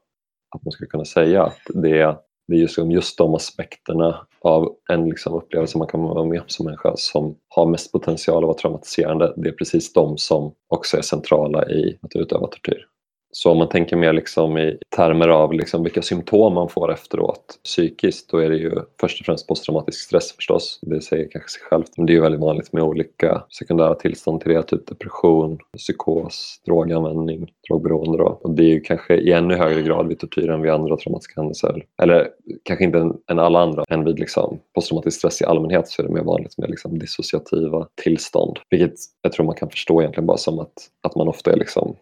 att 0.49 0.65
man 0.65 0.71
skulle 0.71 0.87
kunna 0.87 1.05
säga 1.05 1.43
att 1.43 1.59
det 1.73 2.01
är, 2.01 2.17
det 2.47 2.55
är 2.55 2.59
just, 2.59 2.77
just 2.77 3.17
de 3.17 3.35
aspekterna 3.35 4.27
av 4.41 4.75
en 4.89 5.09
liksom 5.09 5.33
upplevelse 5.33 5.77
man 5.77 5.87
kan 5.87 6.01
vara 6.03 6.23
med 6.23 6.41
om 6.41 6.47
som 6.47 6.65
människa 6.65 6.93
som 6.95 7.35
har 7.47 7.65
mest 7.65 7.91
potential 7.91 8.43
att 8.43 8.47
vara 8.47 8.57
traumatiserande. 8.57 9.33
Det 9.37 9.49
är 9.49 9.53
precis 9.53 9.93
de 9.93 10.17
som 10.17 10.53
också 10.67 10.97
är 10.97 11.01
centrala 11.01 11.69
i 11.69 11.99
att 12.01 12.15
utöva 12.15 12.47
tortyr. 12.47 12.88
Så 13.31 13.51
om 13.51 13.57
man 13.57 13.69
tänker 13.69 13.95
mer 13.95 14.13
liksom 14.13 14.57
i 14.57 14.77
termer 14.95 15.27
av 15.27 15.53
liksom 15.53 15.83
vilka 15.83 16.01
symptom 16.01 16.53
man 16.53 16.69
får 16.69 16.91
efteråt 16.91 17.59
psykiskt, 17.63 18.29
då 18.29 18.37
är 18.37 18.49
det 18.49 18.57
ju 18.57 18.71
först 18.99 19.19
och 19.19 19.25
främst 19.25 19.47
posttraumatisk 19.47 19.99
stress 19.99 20.31
förstås. 20.31 20.79
Det 20.81 21.01
säger 21.01 21.27
kanske 21.31 21.49
sig 21.49 21.61
självt, 21.61 21.97
men 21.97 22.05
det 22.05 22.11
är 22.11 22.15
ju 22.15 22.21
väldigt 22.21 22.41
vanligt 22.41 22.73
med 22.73 22.83
olika 22.83 23.43
sekundära 23.49 23.95
tillstånd 23.95 24.41
till 24.41 24.53
det, 24.53 24.63
typ 24.63 24.87
depression, 24.87 25.57
psykos, 25.77 26.61
droganvändning, 26.65 27.51
drogberoende. 27.69 28.17
Då. 28.17 28.39
Och 28.41 28.49
det 28.55 28.63
är 28.63 28.67
ju 28.69 28.79
kanske 28.79 29.15
i 29.15 29.31
ännu 29.31 29.55
högre 29.55 29.81
grad 29.81 30.07
vid 30.07 30.19
tortyr 30.19 30.49
än 30.49 30.61
vid 30.61 30.71
andra 30.71 30.97
traumatiska 30.97 31.41
händelser. 31.41 31.85
Eller 32.01 32.29
kanske 32.63 32.85
inte 32.85 32.97
än, 33.27 33.39
alla 33.39 33.59
andra, 33.59 33.85
än 33.89 34.05
vid 34.05 34.19
liksom 34.19 34.59
posttraumatisk 34.75 35.17
stress 35.17 35.41
i 35.41 35.45
allmänhet 35.45 35.87
så 35.87 36.01
är 36.01 36.07
det 36.07 36.13
mer 36.13 36.23
vanligt 36.23 36.57
med 36.57 36.69
liksom 36.69 36.99
dissociativa 36.99 37.87
tillstånd. 38.03 38.59
Vilket 38.69 38.93
jag 39.21 39.31
tror 39.31 39.45
man 39.45 39.55
kan 39.55 39.69
förstå 39.69 40.01
egentligen 40.01 40.27
bara 40.27 40.37
som 40.37 40.59
att, 40.59 40.73
att 41.03 41.15
man 41.15 41.27
ofta 41.27 41.51
är 41.51 41.57
liksom 41.57 41.95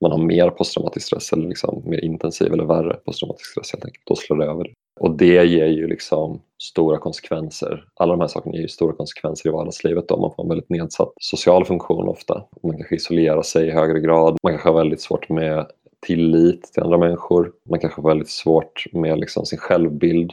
man 0.00 0.10
har 0.10 0.18
mer 0.18 0.50
posttraumatisk 0.50 1.06
stress 1.06 1.32
eller 1.32 1.48
liksom 1.48 1.82
mer 1.86 2.04
intensiv 2.04 2.52
eller 2.52 2.64
värre 2.64 2.94
posttraumatisk 2.94 3.50
stress 3.50 3.72
helt 3.72 3.84
enkelt. 3.84 4.06
Då 4.06 4.16
slår 4.16 4.36
det 4.36 4.44
över. 4.44 4.72
Och 5.00 5.16
det 5.16 5.44
ger 5.44 5.66
ju 5.66 5.86
liksom 5.86 6.40
stora 6.62 6.98
konsekvenser. 6.98 7.84
Alla 7.94 8.12
de 8.12 8.20
här 8.20 8.28
sakerna 8.28 8.54
ger 8.54 8.62
ju 8.62 8.68
stora 8.68 8.92
konsekvenser 8.92 9.48
i 9.48 9.52
vardagslivet. 9.52 10.08
Då. 10.08 10.20
Man 10.20 10.32
får 10.36 10.42
en 10.42 10.48
väldigt 10.48 10.68
nedsatt 10.68 11.12
social 11.20 11.64
funktion 11.64 12.08
ofta. 12.08 12.44
Man 12.62 12.76
kanske 12.76 12.96
isolerar 12.96 13.42
sig 13.42 13.68
i 13.68 13.70
högre 13.70 14.00
grad. 14.00 14.36
Man 14.42 14.52
kanske 14.52 14.68
har 14.68 14.76
väldigt 14.76 15.00
svårt 15.00 15.28
med 15.28 15.66
tillit 16.06 16.62
till 16.72 16.82
andra 16.82 16.98
människor. 16.98 17.52
Man 17.70 17.80
kanske 17.80 18.02
har 18.02 18.08
väldigt 18.08 18.30
svårt 18.30 18.86
med 18.92 19.18
liksom 19.18 19.46
sin 19.46 19.58
självbild 19.58 20.32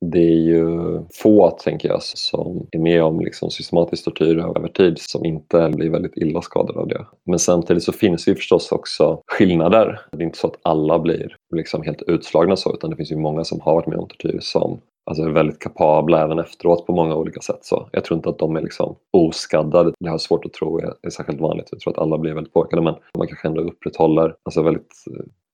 det 0.00 0.18
är 0.18 0.40
ju 0.40 1.00
få, 1.22 1.50
tänker 1.50 1.88
jag, 1.88 2.02
som 2.02 2.66
är 2.70 2.78
med 2.78 3.02
om 3.02 3.20
liksom 3.20 3.50
systematisk 3.50 4.04
tortyr 4.04 4.38
över 4.38 4.68
tid 4.68 4.98
som 4.98 5.24
inte 5.24 5.68
blir 5.74 5.90
väldigt 5.90 6.16
illa 6.16 6.42
skadade 6.42 6.78
av 6.78 6.88
det. 6.88 7.06
Men 7.26 7.38
samtidigt 7.38 7.82
så 7.82 7.92
finns 7.92 8.24
det 8.24 8.30
ju 8.30 8.34
förstås 8.34 8.72
också 8.72 9.22
skillnader. 9.26 10.00
Det 10.12 10.22
är 10.22 10.26
inte 10.26 10.38
så 10.38 10.46
att 10.46 10.58
alla 10.62 10.98
blir 10.98 11.36
liksom 11.56 11.82
helt 11.82 12.02
utslagna 12.02 12.56
så, 12.56 12.74
utan 12.74 12.90
det 12.90 12.96
finns 12.96 13.12
ju 13.12 13.16
många 13.16 13.44
som 13.44 13.60
har 13.60 13.74
varit 13.74 13.86
med 13.86 13.98
om 13.98 14.08
tortyr 14.08 14.38
som 14.40 14.80
alltså 15.04 15.24
är 15.24 15.30
väldigt 15.30 15.58
kapabla 15.58 16.24
även 16.24 16.38
efteråt 16.38 16.86
på 16.86 16.92
många 16.92 17.14
olika 17.14 17.40
sätt. 17.40 17.64
Så 17.64 17.88
jag 17.92 18.04
tror 18.04 18.16
inte 18.16 18.28
att 18.28 18.38
de 18.38 18.56
är 18.56 18.62
liksom 18.62 18.96
oskaddade. 19.10 19.92
Det 20.00 20.08
har 20.08 20.14
jag 20.14 20.20
svårt 20.20 20.44
att 20.44 20.52
tro 20.52 20.78
är, 20.78 20.94
är 21.02 21.10
särskilt 21.10 21.40
vanligt. 21.40 21.68
Jag 21.70 21.80
tror 21.80 21.92
att 21.92 21.98
alla 21.98 22.18
blir 22.18 22.34
väldigt 22.34 22.52
påverkade 22.52 22.82
men 22.82 22.94
man 23.18 23.26
kanske 23.26 23.48
ändå 23.48 23.60
upprätthåller 23.60 24.34
alltså 24.44 24.62
väldigt 24.62 24.94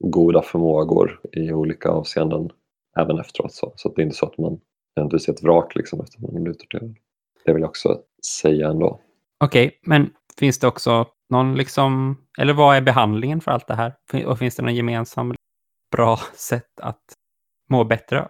goda 0.04 0.42
förmågor 0.42 1.20
i 1.32 1.52
olika 1.52 1.88
avseenden 1.88 2.50
även 2.96 3.18
efteråt. 3.18 3.52
Så, 3.52 3.72
så 3.76 3.88
det 3.88 4.02
är 4.02 4.04
inte 4.04 4.16
så 4.16 4.26
att 4.26 4.38
man 4.38 4.60
ändå 5.00 5.18
ser 5.18 5.32
ett 5.32 5.42
vrak 5.42 5.74
liksom 5.74 6.00
efter 6.00 6.18
att 6.18 6.32
man 6.32 6.44
blir 6.44 6.54
torterad. 6.54 6.96
Det 7.44 7.52
vill 7.52 7.60
jag 7.62 7.68
också 7.68 8.00
säga 8.42 8.68
ändå. 8.68 9.00
Okej, 9.44 9.66
okay, 9.66 9.78
men 9.82 10.10
finns 10.38 10.58
det 10.58 10.66
också 10.66 11.06
någon 11.30 11.54
liksom, 11.54 12.16
eller 12.38 12.52
vad 12.52 12.76
är 12.76 12.80
behandlingen 12.80 13.40
för 13.40 13.50
allt 13.50 13.66
det 13.66 13.74
här? 13.74 13.94
Och 14.26 14.38
finns 14.38 14.56
det 14.56 14.62
någon 14.62 14.74
gemensam 14.74 15.34
bra 15.96 16.18
sätt 16.34 16.80
att 16.80 17.02
må 17.68 17.84
bättre 17.84 18.28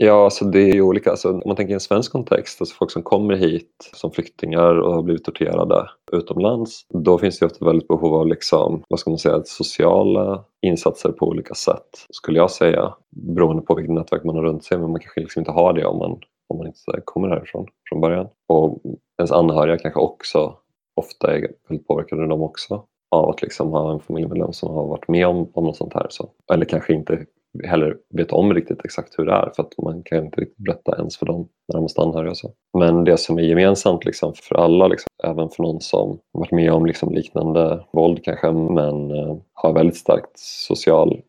Ja, 0.00 0.24
alltså 0.24 0.44
det 0.44 0.60
är 0.60 0.74
ju 0.74 0.82
olika. 0.82 1.10
Alltså, 1.10 1.32
om 1.32 1.42
man 1.46 1.56
tänker 1.56 1.70
i 1.70 1.74
en 1.74 1.80
svensk 1.80 2.12
kontext, 2.12 2.60
alltså 2.60 2.74
folk 2.74 2.90
som 2.90 3.02
kommer 3.02 3.36
hit 3.36 3.90
som 3.94 4.10
flyktingar 4.10 4.74
och 4.80 4.94
har 4.94 5.02
blivit 5.02 5.24
torterade 5.24 5.90
utomlands, 6.12 6.86
då 6.88 7.18
finns 7.18 7.38
det 7.38 7.46
ofta 7.46 7.64
väldigt 7.64 7.88
behov 7.88 8.14
av 8.14 8.26
liksom, 8.26 8.82
vad 8.88 9.00
ska 9.00 9.10
man 9.10 9.18
säga, 9.18 9.42
sociala 9.44 10.44
insatser 10.66 11.12
på 11.12 11.26
olika 11.26 11.54
sätt, 11.54 12.06
skulle 12.10 12.38
jag 12.38 12.50
säga, 12.50 12.94
beroende 13.10 13.62
på 13.62 13.74
vilket 13.74 13.94
nätverk 13.94 14.24
man 14.24 14.36
har 14.36 14.42
runt 14.42 14.64
sig. 14.64 14.78
Men 14.78 14.90
man 14.90 15.00
kanske 15.00 15.20
liksom 15.20 15.40
inte 15.40 15.52
har 15.52 15.72
det 15.72 15.84
om 15.84 15.98
man, 15.98 16.20
om 16.48 16.56
man 16.56 16.66
inte 16.66 17.00
kommer 17.04 17.28
härifrån 17.28 17.66
från 17.88 18.00
början. 18.00 18.28
Och 18.48 18.82
ens 19.18 19.32
anhöriga 19.32 19.78
kanske 19.78 20.00
också 20.00 20.54
ofta 20.96 21.36
är 21.36 21.48
väldigt 21.68 21.86
påverkade 21.86 22.26
de 22.26 22.42
också 22.42 22.84
av 23.10 23.28
att 23.28 23.42
liksom 23.42 23.70
ha 23.70 23.92
en 23.92 24.00
familjemedlem 24.00 24.52
som 24.52 24.74
har 24.74 24.86
varit 24.86 25.08
med 25.08 25.26
om, 25.26 25.50
om 25.54 25.64
något 25.64 25.76
sånt 25.76 25.94
här. 25.94 26.06
Så. 26.10 26.30
Eller 26.52 26.64
kanske 26.64 26.92
inte 26.94 27.26
heller 27.64 27.96
vet 28.14 28.32
om 28.32 28.54
riktigt 28.54 28.84
exakt 28.84 29.18
hur 29.18 29.26
det 29.26 29.32
är 29.32 29.52
för 29.56 29.62
att 29.62 29.74
man 29.82 30.02
kan 30.02 30.24
inte 30.24 30.40
riktigt 30.40 30.64
berätta 30.64 30.96
ens 30.96 31.16
för 31.16 31.26
dem 31.26 31.48
när 31.68 31.76
de 31.76 31.82
måste 31.82 32.00
anhöriga. 32.00 32.34
Så. 32.34 32.52
Men 32.78 33.04
det 33.04 33.16
som 33.16 33.38
är 33.38 33.42
gemensamt 33.42 34.04
liksom, 34.04 34.32
för 34.34 34.54
alla, 34.54 34.88
liksom, 34.88 35.08
även 35.24 35.48
för 35.48 35.62
någon 35.62 35.80
som 35.80 36.18
varit 36.32 36.52
med 36.52 36.72
om 36.72 36.86
liksom, 36.86 37.12
liknande 37.12 37.84
våld 37.92 38.24
kanske 38.24 38.50
men 38.52 39.10
eh, 39.10 39.36
har 39.52 39.72
väldigt 39.72 39.96
starkt 39.96 40.38
social 40.38 41.20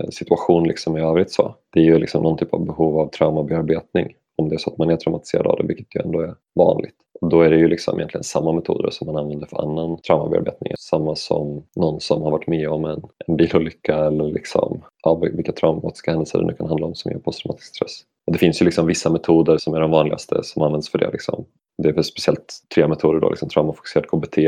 eh, 0.00 0.08
situation 0.08 0.68
liksom, 0.68 0.96
i 0.96 1.00
övrigt 1.00 1.32
så. 1.32 1.54
Det 1.72 1.80
är 1.80 1.84
ju 1.84 1.98
liksom 1.98 2.22
någon 2.22 2.38
typ 2.38 2.54
av 2.54 2.66
behov 2.66 2.98
av 2.98 3.08
traumabearbetning 3.08 4.14
om 4.36 4.48
det 4.48 4.56
är 4.56 4.58
så 4.58 4.70
att 4.70 4.78
man 4.78 4.90
är 4.90 4.96
traumatiserad 4.96 5.46
av 5.46 5.56
det, 5.56 5.66
vilket 5.66 5.96
ju 5.96 6.00
ändå 6.00 6.20
är 6.20 6.34
vanligt. 6.54 6.94
Och 7.20 7.28
då 7.28 7.42
är 7.42 7.50
det 7.50 7.56
ju 7.56 7.68
liksom 7.68 7.98
egentligen 7.98 8.24
samma 8.24 8.52
metoder 8.52 8.90
som 8.90 9.06
man 9.06 9.16
använder 9.16 9.46
för 9.46 9.62
annan 9.62 9.98
traumabearbetning. 9.98 10.72
Samma 10.78 11.16
som 11.16 11.62
någon 11.76 12.00
som 12.00 12.22
har 12.22 12.30
varit 12.30 12.46
med 12.46 12.68
om 12.68 12.84
en, 12.84 13.02
en 13.26 13.36
bilolycka 13.36 13.96
eller 13.98 14.24
liksom, 14.24 14.82
ja, 15.02 15.14
vilka 15.14 15.52
traumatiska 15.52 16.10
händelser 16.10 16.38
det 16.38 16.46
nu 16.46 16.52
kan 16.52 16.66
handla 16.66 16.86
om 16.86 16.94
som 16.94 17.12
ger 17.12 17.18
posttraumatisk 17.18 17.76
stress. 17.76 18.00
Och 18.26 18.32
det 18.32 18.38
finns 18.38 18.62
ju 18.62 18.64
liksom 18.64 18.86
vissa 18.86 19.10
metoder 19.10 19.56
som 19.58 19.74
är 19.74 19.80
de 19.80 19.90
vanligaste 19.90 20.42
som 20.42 20.62
används 20.62 20.88
för 20.88 20.98
det. 20.98 21.10
Liksom. 21.10 21.44
Det 21.82 21.88
är 21.88 21.92
väl 21.92 22.04
speciellt 22.04 22.54
tre 22.74 22.88
metoder, 22.88 23.20
då, 23.20 23.30
liksom 23.30 23.48
traumafokuserad 23.48 24.06
KBT, 24.06 24.38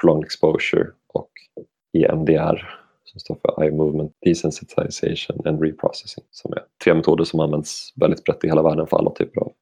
prolonged 0.00 0.24
exposure 0.24 0.86
och 1.12 1.30
EMDR 1.98 2.81
som 3.12 3.20
står 3.20 3.38
för 3.42 3.62
Eye 3.62 3.72
Movement 3.72 4.12
Desensitization 4.20 5.46
and 5.46 5.62
Reprocessing 5.62 6.24
som 6.30 6.52
är 6.52 6.62
tre 6.84 6.94
metoder 6.94 7.24
som 7.24 7.40
används 7.40 7.92
väldigt 7.96 8.24
brett 8.24 8.44
i 8.44 8.48
hela 8.48 8.62
världen 8.62 8.86
för 8.86 8.96
alla 8.96 9.10
typer 9.10 9.40
av 9.40 9.52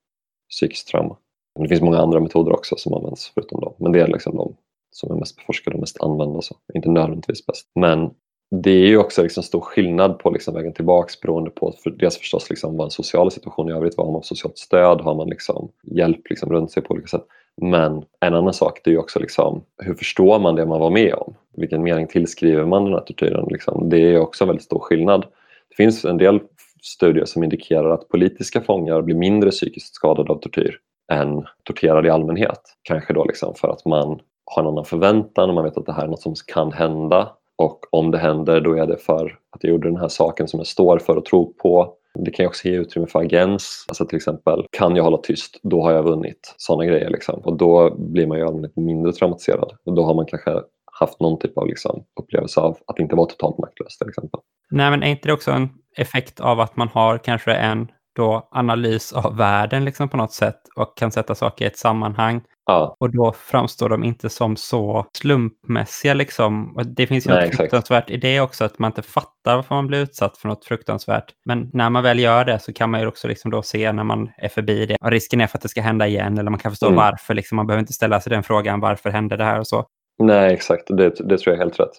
psykiskt 0.50 0.88
trauma. 0.88 1.16
Men 1.54 1.62
det 1.62 1.68
finns 1.68 1.82
många 1.82 1.98
andra 1.98 2.20
metoder 2.20 2.52
också 2.52 2.76
som 2.76 2.94
används 2.94 3.32
förutom 3.34 3.60
dem. 3.60 3.74
Men 3.78 3.92
det 3.92 4.00
är 4.00 4.08
liksom 4.08 4.36
de 4.36 4.56
som 4.90 5.12
är 5.12 5.16
mest 5.16 5.36
beforskade 5.36 5.74
och 5.74 5.80
mest 5.80 6.00
använda. 6.00 6.42
Så. 6.42 6.56
Inte 6.74 6.90
nödvändigtvis 6.90 7.46
bäst. 7.46 7.70
Men 7.74 8.10
det 8.50 8.70
är 8.70 8.86
ju 8.86 8.98
också 8.98 9.22
liksom 9.22 9.42
stor 9.42 9.60
skillnad 9.60 10.18
på 10.18 10.30
liksom 10.30 10.54
vägen 10.54 10.72
tillbaks 10.72 11.20
beroende 11.20 11.50
på 11.50 11.72
för 11.82 11.90
dels 11.90 12.18
förstås 12.18 12.50
liksom 12.50 12.76
vad 12.76 12.84
en 12.84 12.90
social 12.90 13.30
situation 13.30 13.68
i 13.68 13.72
övrigt, 13.72 13.96
vad 13.96 14.06
har 14.06 14.12
man 14.12 14.22
socialt 14.22 14.58
stöd, 14.58 15.00
har 15.00 15.14
man 15.14 15.28
liksom 15.28 15.72
hjälp 15.82 16.30
liksom 16.30 16.52
runt 16.52 16.70
sig 16.70 16.82
på 16.82 16.94
olika 16.94 17.06
sätt. 17.06 17.26
Men 17.60 18.04
en 18.20 18.34
annan 18.34 18.54
sak 18.54 18.80
det 18.84 18.90
är 18.90 18.92
ju 18.92 18.98
också 18.98 19.18
liksom, 19.18 19.62
hur 19.82 19.94
förstår 19.94 20.38
man 20.38 20.54
det 20.54 20.66
man 20.66 20.80
var 20.80 20.90
med 20.90 21.14
om? 21.14 21.34
Vilken 21.56 21.82
mening 21.82 22.06
tillskriver 22.06 22.64
man 22.64 22.84
den 22.84 22.92
här 22.92 23.00
tortyren? 23.00 23.46
Liksom? 23.50 23.88
Det 23.88 23.98
är 23.98 24.18
också 24.18 24.44
en 24.44 24.48
väldigt 24.48 24.64
stor 24.64 24.78
skillnad. 24.78 25.20
Det 25.68 25.76
finns 25.76 26.04
en 26.04 26.16
del 26.16 26.40
studier 26.82 27.24
som 27.24 27.44
indikerar 27.44 27.90
att 27.90 28.08
politiska 28.08 28.60
fångar 28.60 29.02
blir 29.02 29.14
mindre 29.14 29.50
psykiskt 29.50 29.94
skadade 29.94 30.32
av 30.32 30.36
tortyr 30.36 30.78
än 31.12 31.44
torterade 31.64 32.08
i 32.08 32.10
allmänhet. 32.10 32.60
Kanske 32.82 33.12
då 33.12 33.24
liksom 33.24 33.54
för 33.54 33.68
att 33.68 33.84
man 33.84 34.20
har 34.44 34.62
en 34.62 34.68
annan 34.68 34.84
förväntan 34.84 35.48
och 35.48 35.54
man 35.54 35.64
vet 35.64 35.76
att 35.76 35.86
det 35.86 35.92
här 35.92 36.04
är 36.04 36.08
något 36.08 36.22
som 36.22 36.34
kan 36.46 36.72
hända 36.72 37.32
och 37.56 37.80
om 37.90 38.10
det 38.10 38.18
händer 38.18 38.60
då 38.60 38.72
är 38.72 38.86
det 38.86 38.96
för 38.96 39.38
att 39.50 39.64
jag 39.64 39.70
gjorde 39.70 39.88
den 39.88 40.00
här 40.00 40.08
saken 40.08 40.48
som 40.48 40.60
jag 40.60 40.66
står 40.66 40.98
för 40.98 41.16
och 41.16 41.24
tror 41.24 41.52
på. 41.52 41.94
Det 42.18 42.30
kan 42.30 42.44
ju 42.44 42.48
också 42.48 42.68
ge 42.68 42.76
utrymme 42.76 43.06
för 43.06 43.18
agens. 43.18 43.84
Alltså 43.88 44.06
till 44.06 44.16
exempel, 44.16 44.66
kan 44.70 44.96
jag 44.96 45.04
hålla 45.04 45.18
tyst, 45.18 45.60
då 45.62 45.82
har 45.82 45.92
jag 45.92 46.02
vunnit. 46.02 46.54
Sådana 46.56 46.84
grejer. 46.84 47.10
Liksom. 47.10 47.40
Och 47.44 47.56
då 47.56 47.94
blir 47.98 48.26
man 48.26 48.38
ju 48.38 48.46
allmänt 48.46 48.76
mindre 48.76 49.12
traumatiserad. 49.12 49.72
Och 49.84 49.94
då 49.94 50.04
har 50.04 50.14
man 50.14 50.26
kanske 50.26 50.50
haft 50.92 51.20
någon 51.20 51.38
typ 51.38 51.58
av 51.58 51.66
liksom, 51.66 52.04
upplevelse 52.20 52.60
av 52.60 52.78
att 52.86 52.98
inte 52.98 53.16
vara 53.16 53.26
totalt 53.26 53.58
maktlös 53.58 53.98
till 53.98 54.08
exempel. 54.08 54.40
Nej, 54.70 54.90
men 54.90 55.02
är 55.02 55.10
inte 55.10 55.28
det 55.28 55.32
också 55.32 55.50
en 55.50 55.68
effekt 55.96 56.40
av 56.40 56.60
att 56.60 56.76
man 56.76 56.88
har 56.88 57.18
kanske 57.18 57.52
en 57.52 57.88
då 58.20 58.48
analys 58.50 59.12
av 59.12 59.36
världen 59.36 59.84
liksom 59.84 60.08
på 60.08 60.16
något 60.16 60.32
sätt 60.32 60.60
och 60.76 60.96
kan 60.96 61.10
sätta 61.12 61.34
saker 61.34 61.64
i 61.64 61.68
ett 61.68 61.78
sammanhang. 61.78 62.40
Ja. 62.66 62.96
Och 63.00 63.12
då 63.12 63.32
framstår 63.32 63.88
de 63.88 64.04
inte 64.04 64.28
som 64.28 64.56
så 64.56 65.06
slumpmässiga. 65.16 66.14
Liksom. 66.14 66.76
Och 66.76 66.86
det 66.86 67.06
finns 67.06 67.26
ju 67.26 67.30
Nej, 67.30 67.38
något 67.38 67.44
exakt. 67.48 67.60
fruktansvärt 67.60 68.10
i 68.10 68.16
det 68.16 68.40
också, 68.40 68.64
att 68.64 68.78
man 68.78 68.88
inte 68.90 69.02
fattar 69.02 69.56
varför 69.56 69.74
man 69.74 69.86
blir 69.86 69.98
utsatt 69.98 70.38
för 70.38 70.48
något 70.48 70.64
fruktansvärt. 70.64 71.24
Men 71.46 71.70
när 71.72 71.90
man 71.90 72.02
väl 72.02 72.18
gör 72.18 72.44
det 72.44 72.58
så 72.58 72.72
kan 72.72 72.90
man 72.90 73.00
ju 73.00 73.06
också 73.06 73.28
liksom 73.28 73.50
då 73.50 73.62
se 73.62 73.92
när 73.92 74.04
man 74.04 74.30
är 74.38 74.48
förbi 74.48 74.86
det. 74.86 74.96
Och 75.04 75.10
risken 75.10 75.40
är 75.40 75.46
för 75.46 75.58
att 75.58 75.62
det 75.62 75.68
ska 75.68 75.80
hända 75.82 76.06
igen, 76.06 76.38
eller 76.38 76.50
man 76.50 76.60
kan 76.60 76.72
förstå 76.72 76.86
Mm. 76.86 76.96
varför. 76.96 77.34
Liksom. 77.34 77.56
Man 77.56 77.66
behöver 77.66 77.80
inte 77.80 77.92
ställa 77.92 78.20
sig 78.20 78.30
den 78.30 78.42
frågan, 78.42 78.80
varför 78.80 79.10
hände 79.10 79.36
det 79.36 79.44
här 79.44 79.58
och 79.58 79.66
så. 79.66 79.84
Nej, 80.22 80.54
exakt. 80.54 80.82
Det, 80.88 81.10
det 81.10 81.38
tror 81.38 81.54
jag 81.54 81.54
är 81.54 81.58
helt 81.58 81.80
rätt. 81.80 81.92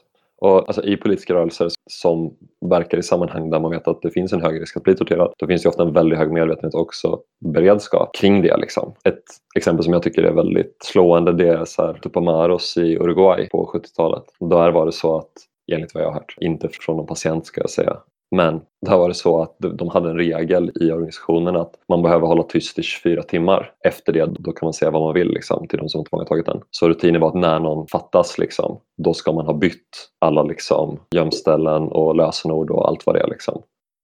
Och 0.46 0.58
alltså, 0.58 0.84
I 0.84 0.98
politiska 0.98 1.34
rörelser 1.34 1.68
som 1.90 2.34
verkar 2.70 2.98
i 2.98 3.04
sammanhang 3.04 3.50
där 3.50 3.60
man 3.60 3.72
vet 3.72 3.88
att 3.88 4.02
det 4.02 4.12
finns 4.12 4.34
en 4.34 4.42
hög 4.42 4.62
risk 4.62 4.78
att 4.78 4.84
bli 4.84 4.96
torterad, 4.96 5.34
då 5.38 5.48
finns 5.48 5.64
det 5.64 5.70
ofta 5.70 5.84
en 5.84 5.94
väldigt 5.94 6.20
hög 6.20 6.32
medvetenhet 6.32 6.74
och 6.74 6.82
också 6.82 7.20
beredskap 7.46 8.16
kring 8.16 8.42
det. 8.42 8.58
Liksom. 8.58 8.94
Ett 9.04 9.24
exempel 9.56 9.84
som 9.84 9.94
jag 9.94 10.04
tycker 10.04 10.24
är 10.24 10.32
väldigt 10.32 10.78
slående 10.84 11.34
det 11.34 11.48
är 11.48 11.66
så 11.66 11.86
här, 11.86 11.94
Tupamaros 11.94 12.78
i 12.78 12.98
Uruguay 12.98 13.50
på 13.50 13.72
70-talet. 13.74 14.24
Där 14.40 14.72
var 14.72 14.86
det 14.86 14.92
så 14.92 15.18
att, 15.18 15.32
enligt 15.72 15.94
vad 15.94 16.04
jag 16.04 16.08
har 16.08 16.14
hört, 16.14 16.36
inte 16.42 16.70
från 16.72 16.98
någon 16.98 17.08
patient 17.08 17.46
ska 17.46 17.62
jag 17.62 17.70
säga, 17.70 17.98
men 18.36 18.62
där 18.86 18.98
var 18.98 19.08
det 19.08 19.14
så 19.14 19.42
att 19.42 19.56
de 19.60 19.88
hade 19.88 20.10
en 20.10 20.18
regel 20.18 20.72
i 20.76 20.92
organisationen 20.92 21.56
att 21.56 21.76
man 21.90 22.02
behöver 22.02 22.28
hålla 22.28 22.44
tyst 22.44 22.80
i 22.80 22.84
24 22.84 23.24
timmar. 23.24 23.74
Efter 23.86 24.14
det 24.14 24.26
då 24.40 24.52
kan 24.52 24.66
man 24.68 24.74
säga 24.74 24.92
vad 24.92 25.02
man 25.02 25.14
vill 25.14 25.30
liksom, 25.30 25.68
till 25.68 25.80
de 25.80 25.90
som 25.90 26.06
har 26.12 26.26
tagit 26.26 26.46
den. 26.46 26.62
Så 26.72 26.90
rutinen 26.90 27.22
var 27.22 27.28
att 27.28 27.36
när 27.36 27.60
någon 27.60 27.88
fattas, 27.88 28.38
liksom, 28.38 28.80
då 28.98 29.14
ska 29.14 29.32
man 29.32 29.46
ha 29.46 29.54
bytt 29.54 30.10
alla 30.20 30.44
liksom, 30.44 31.00
gömställen 31.16 31.88
och 31.88 32.16
lösenord 32.16 32.72
och 32.72 32.88
allt 32.88 33.06
vad 33.06 33.16
det 33.16 33.22
är. 33.22 33.28
Liksom. 33.28 33.62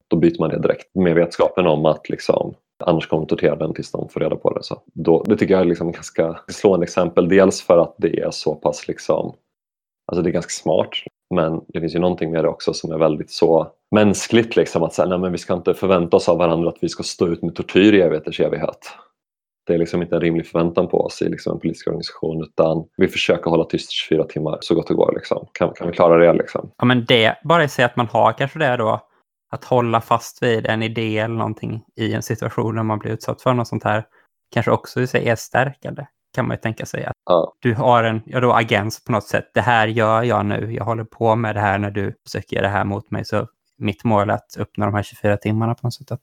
Då 0.07 0.17
byter 0.17 0.39
man 0.39 0.49
det 0.49 0.59
direkt 0.59 0.95
med 0.95 1.15
vetskapen 1.15 1.67
om 1.67 1.85
att 1.85 2.09
liksom, 2.09 2.53
annars 2.83 3.07
kommer 3.07 3.21
de 3.21 3.27
tortera 3.27 3.55
den 3.55 3.73
tills 3.73 3.91
de 3.91 4.09
får 4.09 4.19
reda 4.19 4.35
på 4.35 4.53
det. 4.53 4.63
Så 4.63 4.81
då, 4.93 5.23
det 5.23 5.37
tycker 5.37 5.53
jag 5.53 5.61
är 5.61 5.65
liksom 5.65 5.89
ett 5.89 5.95
ganska 5.95 6.39
slående 6.47 6.83
exempel. 6.83 7.29
Dels 7.29 7.61
för 7.61 7.77
att 7.77 7.95
det 7.97 8.19
är 8.19 8.31
så 8.31 8.55
pass 8.55 8.87
liksom, 8.87 9.33
Alltså 10.11 10.21
det 10.21 10.29
är 10.29 10.31
ganska 10.31 10.49
smart 10.49 10.89
men 11.35 11.61
det 11.67 11.79
finns 11.79 11.95
ju 11.95 11.99
någonting 11.99 12.31
med 12.31 12.43
det 12.43 12.47
också 12.47 12.73
som 12.73 12.91
är 12.91 12.97
väldigt 12.97 13.31
så 13.31 13.71
mänskligt. 13.91 14.55
Liksom, 14.55 14.83
att 14.83 14.93
säga, 14.93 15.07
nej, 15.07 15.19
men 15.19 15.31
vi 15.31 15.37
ska 15.37 15.53
inte 15.53 15.73
förvänta 15.73 16.17
oss 16.17 16.29
av 16.29 16.37
varandra 16.37 16.69
att 16.69 16.77
vi 16.81 16.89
ska 16.89 17.03
stå 17.03 17.27
ut 17.27 17.41
med 17.41 17.55
tortyr 17.55 17.93
i 17.93 18.01
evigheters 18.01 18.39
evighet. 18.39 18.79
Det 19.67 19.73
är 19.73 19.77
liksom 19.77 20.01
inte 20.01 20.15
en 20.15 20.21
rimlig 20.21 20.47
förväntan 20.47 20.87
på 20.87 21.01
oss 21.01 21.21
i 21.21 21.29
liksom 21.29 21.53
en 21.53 21.59
politisk 21.59 21.87
organisation 21.87 22.43
utan 22.43 22.85
vi 22.97 23.07
försöker 23.07 23.49
hålla 23.49 23.63
tyst 23.63 23.91
24 23.91 24.23
timmar 24.23 24.57
så 24.61 24.75
gott 24.75 24.87
det 24.87 24.93
går. 24.93 25.13
Liksom. 25.15 25.47
Kan, 25.51 25.73
kan 25.73 25.87
vi 25.87 25.93
klara 25.93 26.17
det? 26.17 26.33
Liksom? 26.33 26.71
Ja, 26.77 26.85
men 26.85 27.05
det, 27.05 27.35
bara 27.43 27.63
i 27.63 27.69
sig 27.69 27.85
att 27.85 27.95
man 27.95 28.07
har 28.07 28.33
kanske 28.33 28.59
det 28.59 28.77
då, 28.77 29.01
att 29.49 29.63
hålla 29.63 30.01
fast 30.01 30.43
vid 30.43 30.65
en 30.65 30.83
idé 30.83 31.17
eller 31.17 31.35
någonting 31.35 31.83
i 31.95 32.13
en 32.13 32.23
situation 32.23 32.75
när 32.75 32.83
man 32.83 32.99
blir 32.99 33.11
utsatt 33.11 33.41
för 33.41 33.53
något 33.53 33.67
sånt 33.67 33.83
här, 33.83 34.05
kanske 34.53 34.71
också 34.71 35.01
i 35.01 35.07
sig 35.07 35.27
är 35.29 35.35
stärkande, 35.35 36.05
kan 36.37 36.47
man 36.47 36.55
ju 36.57 36.61
tänka 36.61 36.85
sig. 36.85 37.05
Att 37.05 37.13
Ja. 37.25 37.53
du 37.59 37.73
har 37.73 38.03
en 38.03 38.21
ja, 38.25 38.39
då, 38.39 38.53
agens 38.53 39.03
på 39.03 39.11
något 39.11 39.23
sätt. 39.23 39.51
Det 39.53 39.61
här 39.61 39.87
gör 39.87 40.23
jag 40.23 40.45
nu. 40.45 40.73
Jag 40.73 40.85
håller 40.85 41.03
på 41.03 41.35
med 41.35 41.55
det 41.55 41.59
här 41.59 41.77
när 41.77 41.91
du 41.91 42.13
försöker 42.25 42.55
göra 42.55 42.67
det 42.67 42.73
här 42.73 42.83
mot 42.85 43.11
mig. 43.11 43.25
Så 43.25 43.47
mitt 43.77 44.03
mål 44.03 44.29
är 44.29 44.33
att 44.33 44.57
öppna 44.59 44.85
de 44.85 44.93
här 44.95 45.03
24 45.03 45.37
timmarna 45.37 45.75
på 45.75 45.79
något 45.87 45.93
sätt. 45.93 46.19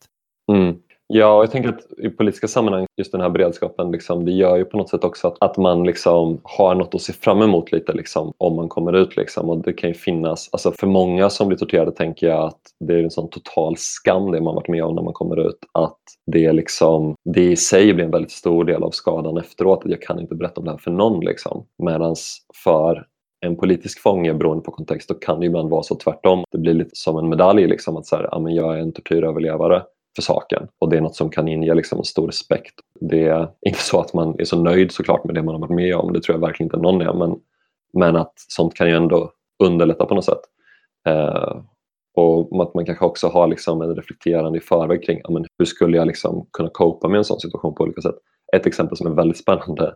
Mm. 0.52 0.76
Ja, 1.06 1.36
och 1.36 1.42
jag 1.42 1.50
tänker 1.50 1.68
att 1.68 1.98
i 1.98 2.08
politiska 2.08 2.48
sammanhang, 2.48 2.86
just 2.96 3.12
den 3.12 3.20
här 3.20 3.30
beredskapen, 3.30 3.90
liksom, 3.90 4.24
det 4.24 4.32
gör 4.32 4.56
ju 4.56 4.64
på 4.64 4.76
något 4.76 4.88
sätt 4.88 5.04
också 5.04 5.28
att, 5.28 5.36
att 5.40 5.56
man 5.56 5.84
liksom 5.84 6.40
har 6.42 6.74
något 6.74 6.94
att 6.94 7.00
se 7.00 7.12
fram 7.12 7.42
emot 7.42 7.72
lite 7.72 7.92
liksom, 7.92 8.32
om 8.38 8.56
man 8.56 8.68
kommer 8.68 8.92
ut. 8.92 9.16
Liksom. 9.16 9.50
Och 9.50 9.58
det 9.58 9.72
kan 9.72 9.90
ju 9.90 9.94
finnas, 9.94 10.48
alltså 10.52 10.72
för 10.72 10.86
många 10.86 11.30
som 11.30 11.48
blir 11.48 11.58
torterade 11.58 11.92
tänker 11.92 12.26
jag 12.26 12.44
att 12.44 12.60
det 12.80 12.94
är 12.94 13.04
en 13.04 13.10
sån 13.10 13.30
total 13.30 13.74
skam 13.76 14.30
det 14.32 14.40
man 14.40 14.54
varit 14.54 14.68
med 14.68 14.84
om 14.84 14.94
när 14.94 15.02
man 15.02 15.12
kommer 15.12 15.48
ut. 15.48 15.58
Att 15.72 15.98
det, 16.26 16.52
liksom, 16.52 17.14
det 17.24 17.44
i 17.44 17.56
sig 17.56 17.94
blir 17.94 18.04
en 18.04 18.10
väldigt 18.10 18.32
stor 18.32 18.64
del 18.64 18.82
av 18.82 18.90
skadan 18.90 19.36
efteråt. 19.36 19.82
Jag 19.84 20.02
kan 20.02 20.20
inte 20.20 20.34
berätta 20.34 20.60
om 20.60 20.64
det 20.64 20.70
här 20.70 20.78
för 20.78 20.90
någon. 20.90 21.24
Liksom. 21.24 21.66
Medan 21.82 22.14
för 22.64 23.06
en 23.46 23.56
politisk 23.56 24.00
fånge, 24.02 24.34
beroende 24.34 24.64
på 24.64 24.70
kontext, 24.70 25.08
då 25.08 25.14
kan 25.14 25.40
det 25.40 25.46
ibland 25.46 25.70
vara 25.70 25.82
så 25.82 25.94
tvärtom. 25.94 26.44
Det 26.52 26.58
blir 26.58 26.74
lite 26.74 26.90
som 26.92 27.18
en 27.18 27.28
medalj, 27.28 27.66
liksom, 27.66 27.96
att 27.96 28.06
så 28.06 28.16
här, 28.16 28.28
ja, 28.30 28.38
men 28.38 28.54
jag 28.54 28.74
är 28.74 28.80
en 28.80 28.92
tortyröverlevare 28.92 29.82
för 30.16 30.22
saken. 30.22 30.68
Och 30.78 30.90
det 30.90 30.96
är 30.96 31.00
något 31.00 31.16
som 31.16 31.30
kan 31.30 31.48
inge 31.48 31.74
liksom 31.74 32.04
stor 32.04 32.26
respekt. 32.26 32.74
Det 33.00 33.22
är 33.22 33.48
inte 33.66 33.78
så 33.78 34.00
att 34.00 34.14
man 34.14 34.34
är 34.38 34.44
så 34.44 34.62
nöjd 34.62 34.92
såklart 34.92 35.24
med 35.24 35.34
det 35.34 35.42
man 35.42 35.54
har 35.54 35.60
varit 35.60 35.76
med 35.76 35.96
om, 35.96 36.12
det 36.12 36.22
tror 36.22 36.36
jag 36.36 36.40
verkligen 36.40 36.66
inte 36.66 36.76
någon 36.76 37.00
är, 37.00 37.12
men, 37.12 37.36
men 37.92 38.16
att 38.16 38.32
sånt 38.36 38.74
kan 38.74 38.88
ju 38.88 38.96
ändå 38.96 39.32
underlätta 39.64 40.06
på 40.06 40.14
något 40.14 40.24
sätt. 40.24 40.40
Eh, 41.08 41.56
och 42.16 42.62
att 42.62 42.74
man 42.74 42.86
kanske 42.86 43.04
också 43.04 43.28
har 43.28 43.46
liksom 43.46 43.82
en 43.82 43.96
reflekterande 43.96 44.58
i 44.58 44.60
förväg 44.60 45.04
kring 45.04 45.20
ja, 45.24 45.30
men 45.30 45.44
hur 45.58 45.64
skulle 45.64 45.96
jag 45.96 46.06
liksom 46.06 46.46
kunna 46.52 46.68
copa 46.72 47.08
med 47.08 47.18
en 47.18 47.24
sån 47.24 47.40
situation 47.40 47.74
på 47.74 47.84
olika 47.84 48.00
sätt. 48.00 48.14
Ett 48.56 48.66
exempel 48.66 48.96
som 48.96 49.06
är 49.06 49.10
väldigt 49.10 49.38
spännande 49.38 49.94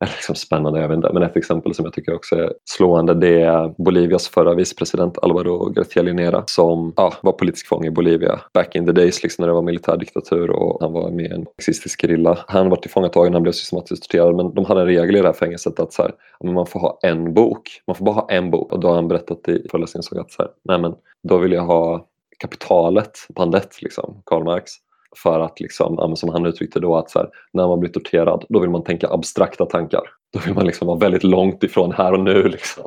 liksom 0.16 0.34
spännande, 0.34 0.80
jag 0.80 0.88
vet 0.88 0.96
inte, 0.96 1.12
men 1.12 1.22
ett 1.22 1.36
exempel 1.36 1.74
som 1.74 1.84
jag 1.84 1.94
tycker 1.94 2.14
också 2.14 2.36
är 2.36 2.52
slående 2.64 3.14
det 3.14 3.42
är 3.42 3.74
Bolivias 3.84 4.28
förra 4.28 4.54
vicepresident 4.54 5.18
Alvaro 5.18 5.72
García 5.72 6.02
Linera 6.02 6.44
som 6.46 6.92
ja, 6.96 7.14
var 7.20 7.32
politisk 7.32 7.68
fånge 7.68 7.88
i 7.88 7.90
Bolivia 7.90 8.40
back 8.54 8.74
in 8.74 8.86
the 8.86 8.92
days 8.92 9.22
liksom 9.22 9.42
när 9.42 9.46
det 9.46 9.54
var 9.54 9.62
militärdiktatur 9.62 10.50
och 10.50 10.78
han 10.80 10.92
var 10.92 11.10
med 11.10 11.26
i 11.26 11.34
en 11.34 11.40
marxistisk 11.40 12.02
gerilla. 12.02 12.38
Han 12.46 12.70
var 12.70 12.76
tillfångatagen, 12.76 13.32
han 13.32 13.42
blev 13.42 13.52
systematiskt 13.52 14.02
torterad 14.02 14.36
men 14.36 14.54
de 14.54 14.64
hade 14.64 14.80
en 14.80 14.86
regel 14.86 15.16
i 15.16 15.20
det 15.20 15.26
här 15.26 15.32
fängelset 15.32 15.80
att 15.80 15.92
så 15.92 16.02
här, 16.02 16.12
man 16.52 16.66
får 16.66 16.80
ha 16.80 16.98
en 17.02 17.34
bok, 17.34 17.82
man 17.86 17.96
får 17.96 18.04
bara 18.04 18.14
ha 18.14 18.30
en 18.30 18.50
bok. 18.50 18.72
Och 18.72 18.80
då 18.80 18.88
har 18.88 18.94
han 18.94 19.08
berättat 19.08 19.48
i 19.48 19.66
föreläsningen 19.70 20.20
att 20.20 20.32
så 20.32 20.42
här, 20.42 20.50
nej 20.64 20.78
men 20.78 20.94
då 21.22 21.38
vill 21.38 21.52
jag 21.52 21.62
ha 21.62 22.06
kapitalet, 22.38 23.18
bandet 23.28 23.82
liksom, 23.82 24.22
Karl 24.24 24.44
Marx 24.44 24.72
för 25.16 25.40
att, 25.40 25.60
liksom, 25.60 26.16
som 26.16 26.28
han 26.28 26.46
uttryckte 26.46 26.80
då, 26.80 26.96
att 26.96 27.14
här, 27.14 27.28
när 27.52 27.68
man 27.68 27.80
blir 27.80 27.90
torterad 27.90 28.44
då 28.48 28.60
vill 28.60 28.70
man 28.70 28.84
tänka 28.84 29.08
abstrakta 29.08 29.66
tankar. 29.66 30.02
Då 30.32 30.40
vill 30.44 30.54
man 30.54 30.66
liksom 30.66 30.86
vara 30.86 30.98
väldigt 30.98 31.24
långt 31.24 31.64
ifrån 31.64 31.92
här 31.92 32.12
och 32.12 32.20
nu. 32.20 32.48
Liksom. 32.48 32.84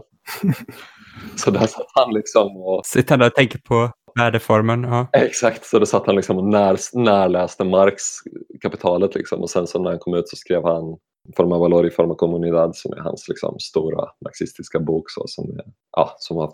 så 1.36 1.52
där 1.52 1.68
satt 1.68 1.92
han 1.96 2.14
liksom 2.14 2.58
och 2.58 2.86
sitter 2.86 3.18
där 3.18 3.28
och 3.28 3.36
tänker 3.36 3.60
på 3.60 3.92
Värdeformen, 4.20 4.84
ja. 4.84 5.08
Exakt, 5.14 5.66
så 5.66 5.80
då 5.80 5.86
satt 5.86 6.06
han 6.06 6.16
liksom 6.16 6.38
och 6.38 6.44
när, 6.44 6.98
närläste 6.98 7.64
Marx 7.64 8.04
Kapitalet 8.62 9.16
liksom, 9.16 9.42
och 9.42 9.50
sen 9.50 9.68
så 9.68 9.80
när 9.80 9.90
han 9.90 10.00
kom 10.00 10.14
ut 10.14 10.30
så 10.30 10.36
skrev 10.36 10.64
han 10.64 10.98
Forma 11.38 11.58
Valori, 11.58 11.92
Forma 11.92 12.16
Comunidad 12.16 12.76
som 12.76 12.94
är 12.94 12.98
hans 12.98 13.28
liksom, 13.28 13.60
stora 13.60 14.06
marxistiska 14.26 14.80
bok 14.80 15.10
så, 15.10 15.24
som, 15.28 15.52
är, 15.52 15.66
ja, 15.98 16.16
som 16.18 16.38
har, 16.38 16.52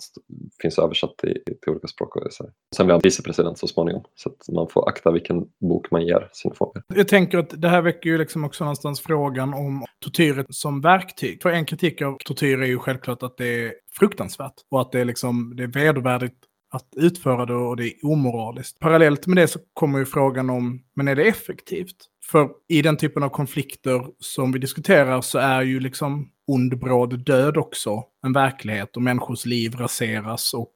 finns 0.62 0.80
översatt 0.80 1.18
till, 1.18 1.38
till 1.46 1.72
olika 1.72 1.88
språk. 1.88 2.16
Och 2.16 2.34
så. 2.34 2.50
Sen 2.76 2.86
blev 2.86 2.94
han 2.94 3.02
vicepresident 3.04 3.58
så 3.58 3.68
småningom 3.68 4.04
så 4.16 4.30
att 4.30 4.56
man 4.56 4.68
får 4.70 4.90
akta 4.90 5.12
vilken 5.12 5.46
bok 5.70 5.92
man 5.92 6.06
ger 6.06 6.30
sina 6.34 6.56
fångar. 6.56 6.84
Jag 6.96 7.08
tänker 7.08 7.38
att 7.38 7.62
det 7.62 7.70
här 7.70 7.82
väcker 7.82 8.10
ju 8.10 8.18
liksom 8.18 8.46
också 8.46 8.64
någonstans 8.64 9.02
frågan 9.02 9.54
om 9.54 9.86
tortyret 10.06 10.46
som 10.50 10.82
verktyg. 10.82 11.42
För 11.42 11.50
en 11.50 11.66
kritik 11.66 12.02
av 12.02 12.18
tortyr 12.26 12.62
är 12.62 12.68
ju 12.68 12.80
självklart 12.80 13.24
att 13.24 13.38
det 13.38 13.66
är 13.66 13.74
fruktansvärt 14.00 14.54
och 14.72 14.82
att 14.82 14.92
det 14.92 15.00
är, 15.00 15.06
liksom, 15.06 15.54
det 15.56 15.64
är 15.64 15.68
vedervärdigt 15.68 16.47
att 16.72 16.88
utföra 16.96 17.46
det 17.46 17.56
och 17.56 17.78
det 17.78 17.88
är 17.88 18.06
omoraliskt. 18.06 18.80
Parallellt 18.80 19.28
med 19.28 19.38
det 19.38 19.48
så 19.48 19.60
kommer 19.74 20.00
ju 20.00 20.06
frågan 20.06 20.50
om, 20.50 20.82
men 20.96 21.08
är 21.08 21.16
det 21.16 21.28
effektivt? 21.28 21.96
För 22.26 22.50
i 22.70 22.82
den 22.82 22.98
typen 22.98 23.24
av 23.24 23.30
konflikter 23.30 24.06
som 24.20 24.52
vi 24.52 24.60
diskuterar 24.60 25.22
så 25.22 25.40
är 25.40 25.62
ju 25.62 25.80
liksom 25.80 26.30
ond 26.48 26.80
bråd 26.80 27.26
död 27.26 27.58
också 27.58 28.04
en 28.26 28.34
verklighet 28.34 28.96
och 28.96 29.02
människors 29.02 29.46
liv 29.46 29.76
raseras 29.76 30.54
och 30.54 30.74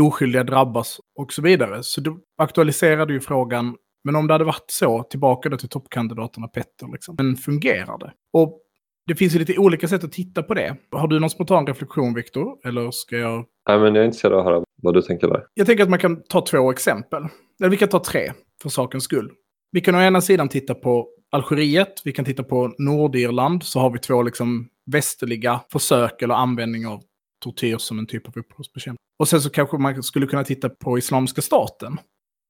oskyldiga 0.00 0.44
drabbas 0.44 1.00
och 1.16 1.32
så 1.32 1.42
vidare. 1.42 1.82
Så 1.82 2.00
då 2.00 2.18
aktualiserade 2.38 3.12
ju 3.12 3.20
frågan, 3.20 3.76
men 4.04 4.16
om 4.16 4.26
det 4.26 4.34
hade 4.34 4.44
varit 4.44 4.70
så, 4.70 5.02
tillbaka 5.02 5.48
då 5.48 5.56
till 5.56 5.68
toppkandidaterna 5.68 6.48
Petter, 6.48 6.92
liksom. 6.92 7.14
men 7.18 7.36
fungerar 7.36 7.98
det? 7.98 8.12
Och 8.32 8.60
det 9.08 9.14
finns 9.14 9.34
ju 9.34 9.38
lite 9.38 9.58
olika 9.58 9.88
sätt 9.88 10.04
att 10.04 10.12
titta 10.12 10.42
på 10.42 10.54
det. 10.54 10.76
Har 10.90 11.08
du 11.08 11.20
någon 11.20 11.30
spontan 11.30 11.66
reflektion, 11.66 12.14
Viktor? 12.14 12.56
Eller 12.64 12.90
ska 12.90 13.16
jag... 13.16 13.44
Nej, 13.68 13.78
men 13.78 13.94
jag 13.94 14.02
är 14.02 14.06
intresserad 14.06 14.32
av 14.32 14.38
att 14.38 14.44
höra 14.44 14.64
vad 14.82 14.94
du 14.94 15.02
tänker 15.02 15.28
där. 15.28 15.44
Jag 15.54 15.66
tänker 15.66 15.82
att 15.84 15.90
man 15.90 15.98
kan 15.98 16.22
ta 16.22 16.46
två 16.46 16.70
exempel. 16.70 17.22
Eller 17.60 17.70
vi 17.70 17.76
kan 17.76 17.88
ta 17.88 18.04
tre, 18.04 18.32
för 18.62 18.68
sakens 18.68 19.04
skull. 19.04 19.30
Vi 19.72 19.80
kan 19.80 19.94
å 19.94 20.00
ena 20.00 20.20
sidan 20.20 20.48
titta 20.48 20.74
på 20.74 21.08
Algeriet, 21.30 22.02
vi 22.04 22.12
kan 22.12 22.24
titta 22.24 22.42
på 22.42 22.74
Nordirland, 22.78 23.62
så 23.62 23.80
har 23.80 23.90
vi 23.90 23.98
två 23.98 24.22
liksom 24.22 24.68
västerliga 24.86 25.60
försök 25.72 26.22
eller 26.22 26.34
användning 26.34 26.86
av 26.86 27.02
tortyr 27.44 27.76
som 27.78 27.98
en 27.98 28.06
typ 28.06 28.28
av 28.28 28.38
upprorsbekämpning. 28.38 28.98
Och 29.18 29.28
sen 29.28 29.40
så 29.40 29.50
kanske 29.50 29.78
man 29.78 30.02
skulle 30.02 30.26
kunna 30.26 30.44
titta 30.44 30.68
på 30.68 30.98
Islamiska 30.98 31.42
staten 31.42 31.96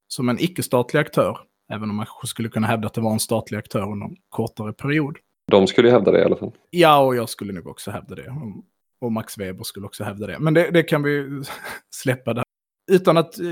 som 0.07 0.29
en 0.29 0.39
icke-statlig 0.39 0.99
aktör, 0.99 1.37
även 1.71 1.89
om 1.89 1.95
man 1.95 2.05
skulle 2.25 2.49
kunna 2.49 2.67
hävda 2.67 2.87
att 2.87 2.93
det 2.93 3.01
var 3.01 3.13
en 3.13 3.19
statlig 3.19 3.57
aktör 3.57 3.91
under 3.91 4.05
en 4.05 4.15
kortare 4.29 4.73
period. 4.73 5.17
De 5.49 5.67
skulle 5.67 5.87
ju 5.87 5.91
hävda 5.91 6.11
det 6.11 6.19
i 6.19 6.23
alla 6.23 6.35
fall. 6.35 6.51
Ja, 6.69 6.99
och 6.99 7.15
jag 7.15 7.29
skulle 7.29 7.53
nog 7.53 7.67
också 7.67 7.91
hävda 7.91 8.15
det. 8.15 8.33
Och 9.01 9.11
Max 9.11 9.37
Weber 9.37 9.63
skulle 9.63 9.85
också 9.85 10.03
hävda 10.03 10.27
det. 10.27 10.39
Men 10.39 10.53
det, 10.53 10.69
det 10.71 10.83
kan 10.83 11.03
vi 11.03 11.43
släppa 11.95 12.33
där. 12.33 12.43
Utan 12.91 13.17
att 13.17 13.39
eh, 13.39 13.45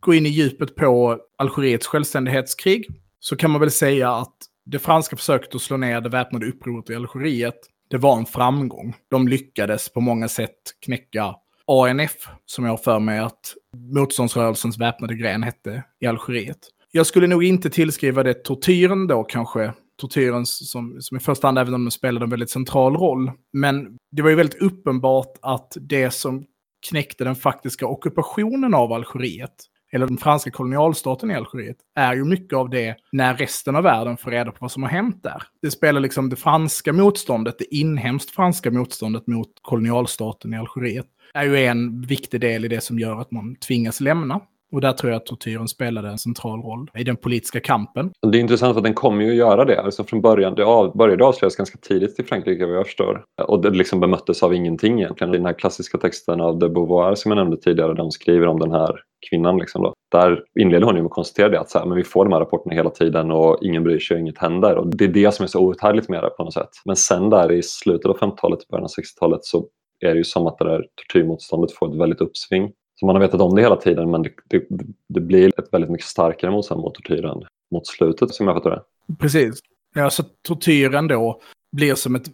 gå 0.00 0.14
in 0.14 0.26
i 0.26 0.28
djupet 0.28 0.74
på 0.74 1.18
Algeriets 1.38 1.86
självständighetskrig 1.86 2.86
så 3.20 3.36
kan 3.36 3.50
man 3.50 3.60
väl 3.60 3.70
säga 3.70 4.12
att 4.12 4.36
det 4.64 4.78
franska 4.78 5.16
försöket 5.16 5.54
att 5.54 5.62
slå 5.62 5.76
ner 5.76 6.00
det 6.00 6.08
väpnade 6.08 6.46
upproret 6.46 6.90
i 6.90 6.94
Algeriet, 6.94 7.58
det 7.90 7.96
var 7.96 8.18
en 8.18 8.26
framgång. 8.26 8.94
De 9.10 9.28
lyckades 9.28 9.92
på 9.92 10.00
många 10.00 10.28
sätt 10.28 10.56
knäcka 10.84 11.34
ANF, 11.66 12.28
som 12.46 12.64
jag 12.64 12.72
har 12.72 12.76
för 12.76 12.98
mig 12.98 13.18
att 13.18 13.54
motståndsrörelsens 13.76 14.78
väpnade 14.78 15.14
gren 15.14 15.42
hette 15.42 15.82
i 16.00 16.06
Algeriet. 16.06 16.58
Jag 16.90 17.06
skulle 17.06 17.26
nog 17.26 17.44
inte 17.44 17.70
tillskriva 17.70 18.22
det 18.22 18.34
tortyren 18.34 19.06
då 19.06 19.24
kanske, 19.24 19.72
tortyren 19.96 20.46
som, 20.46 20.96
som 21.00 21.16
i 21.16 21.20
första 21.20 21.46
hand, 21.46 21.58
även 21.58 21.74
om 21.74 21.84
den 21.84 21.90
spelade 21.90 22.24
en 22.24 22.30
väldigt 22.30 22.50
central 22.50 22.96
roll. 22.96 23.30
Men 23.52 23.96
det 24.10 24.22
var 24.22 24.30
ju 24.30 24.36
väldigt 24.36 24.62
uppenbart 24.62 25.32
att 25.42 25.76
det 25.80 26.10
som 26.10 26.44
knäckte 26.90 27.24
den 27.24 27.36
faktiska 27.36 27.86
ockupationen 27.86 28.74
av 28.74 28.92
Algeriet, 28.92 29.54
eller 29.92 30.06
den 30.06 30.16
franska 30.16 30.50
kolonialstaten 30.50 31.30
i 31.30 31.34
Algeriet, 31.34 31.76
är 31.94 32.14
ju 32.14 32.24
mycket 32.24 32.56
av 32.56 32.70
det 32.70 32.96
när 33.12 33.36
resten 33.36 33.76
av 33.76 33.82
världen 33.82 34.16
får 34.16 34.30
reda 34.30 34.50
på 34.50 34.58
vad 34.60 34.72
som 34.72 34.82
har 34.82 34.90
hänt 34.90 35.22
där. 35.22 35.42
Det 35.62 35.70
spelar 35.70 36.00
liksom 36.00 36.28
det 36.28 36.36
franska 36.36 36.92
motståndet, 36.92 37.58
det 37.58 37.74
inhemskt 37.74 38.30
franska 38.30 38.70
motståndet 38.70 39.26
mot 39.26 39.48
kolonialstaten 39.62 40.54
i 40.54 40.56
Algeriet, 40.56 41.06
är 41.34 41.44
ju 41.44 41.56
en 41.56 42.00
viktig 42.00 42.40
del 42.40 42.64
i 42.64 42.68
det 42.68 42.80
som 42.80 42.98
gör 42.98 43.20
att 43.20 43.30
man 43.30 43.56
tvingas 43.56 44.00
lämna. 44.00 44.40
Och 44.72 44.80
där 44.80 44.92
tror 44.92 45.12
jag 45.12 45.16
att 45.16 45.26
tortyren 45.26 45.68
spelade 45.68 46.08
en 46.08 46.18
central 46.18 46.62
roll 46.62 46.90
i 46.98 47.04
den 47.04 47.16
politiska 47.16 47.60
kampen. 47.60 48.10
Det 48.32 48.38
är 48.38 48.40
intressant 48.40 48.74
för 48.74 48.80
att 48.80 48.84
den 48.84 48.94
kommer 48.94 49.24
ju 49.24 49.30
att 49.30 49.36
göra 49.36 49.64
det. 49.64 49.80
Alltså 49.80 50.04
från 50.04 50.20
början, 50.20 50.54
det 50.54 50.64
av, 50.64 50.96
började 50.96 51.24
avslöjas 51.24 51.56
ganska 51.56 51.78
tidigt 51.78 52.20
i 52.20 52.22
Frankrike 52.22 52.66
vad 52.66 52.76
jag 52.76 52.86
förstår. 52.86 53.24
Och 53.42 53.62
det 53.62 53.70
liksom 53.70 54.00
bemöttes 54.00 54.42
av 54.42 54.54
ingenting 54.54 55.00
egentligen. 55.00 55.34
I 55.34 55.36
den 55.36 55.46
här 55.46 55.58
klassiska 55.58 55.98
texten 55.98 56.40
av 56.40 56.58
de 56.58 56.68
Beauvoir 56.68 57.14
som 57.14 57.30
jag 57.30 57.36
nämnde 57.36 57.56
tidigare, 57.56 57.94
de 57.94 58.10
skriver 58.10 58.46
om 58.46 58.58
den 58.58 58.70
här 58.70 59.00
kvinnan. 59.30 59.58
Liksom 59.58 59.82
då. 59.82 59.94
Där 60.12 60.42
inleder 60.60 60.86
hon 60.86 60.96
ju 60.96 61.02
med 61.02 61.06
att 61.06 61.12
konstatera 61.12 61.48
det 61.48 61.60
att 61.60 61.70
så 61.70 61.78
här, 61.78 61.86
men 61.86 61.96
vi 61.96 62.04
får 62.04 62.24
de 62.24 62.32
här 62.32 62.40
rapporterna 62.40 62.74
hela 62.74 62.90
tiden 62.90 63.30
och 63.30 63.58
ingen 63.62 63.84
bryr 63.84 63.98
sig 63.98 64.14
och 64.14 64.20
inget 64.20 64.38
händer. 64.38 64.76
Och 64.76 64.96
det 64.96 65.04
är 65.04 65.08
det 65.08 65.34
som 65.34 65.42
är 65.42 65.48
så 65.48 65.60
outhärdligt 65.60 66.08
med 66.08 66.22
det 66.22 66.30
på 66.30 66.44
något 66.44 66.54
sätt. 66.54 66.70
Men 66.84 66.96
sen 66.96 67.30
där 67.30 67.52
i 67.52 67.62
slutet 67.62 68.06
av 68.06 68.18
50-talet, 68.18 68.68
början 68.68 68.84
av 68.84 68.90
60-talet 68.90 69.44
så 69.44 69.66
är 70.04 70.10
det 70.10 70.18
ju 70.18 70.24
som 70.24 70.46
att 70.46 70.58
det 70.58 70.64
där 70.64 70.84
tortyrmotståndet 70.94 71.72
får 71.72 71.92
ett 71.92 72.00
väldigt 72.00 72.20
uppsving. 72.20 72.72
Så 73.00 73.06
man 73.06 73.16
har 73.16 73.22
vetat 73.22 73.40
om 73.40 73.54
det 73.54 73.62
hela 73.62 73.76
tiden 73.76 74.10
men 74.10 74.22
det, 74.22 74.30
det, 74.48 74.66
det 75.08 75.20
blir 75.20 75.60
ett 75.60 75.72
väldigt 75.72 75.90
mycket 75.90 76.06
starkare 76.06 76.50
motstånd 76.50 76.80
mot 76.80 76.94
tortyren 76.94 77.42
mot 77.70 77.86
slutet 77.86 78.34
som 78.34 78.46
jag 78.46 78.56
fattar 78.56 78.70
det. 78.70 78.82
Precis. 79.18 79.60
Ja, 79.94 80.10
så 80.10 80.22
tortyren 80.42 81.08
då 81.08 81.40
blir 81.72 81.94
som 81.94 82.14
ett 82.14 82.26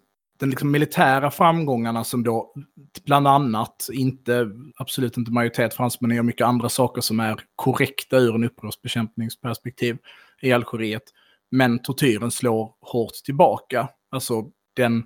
den 0.43 0.51
liksom 0.51 0.71
militära 0.71 1.31
framgångarna 1.31 2.05
som 2.05 2.23
då 2.23 2.55
bland 3.05 3.29
annat, 3.29 3.89
inte, 3.93 4.51
absolut 4.77 5.17
inte 5.17 5.31
majoritet 5.31 5.75
fransmän 5.75 6.11
gör 6.11 6.23
mycket 6.23 6.47
andra 6.47 6.69
saker 6.69 7.01
som 7.01 7.21
är 7.21 7.41
korrekta 7.57 8.17
ur 8.19 8.35
en 8.35 8.45
upprorsbekämpningsperspektiv 8.45 9.99
i 10.41 10.53
Algeriet. 10.53 11.03
Men 11.51 11.79
tortyren 11.79 12.31
slår 12.31 12.75
hårt 12.81 13.13
tillbaka. 13.25 13.89
Alltså 14.11 14.45
den 14.77 15.03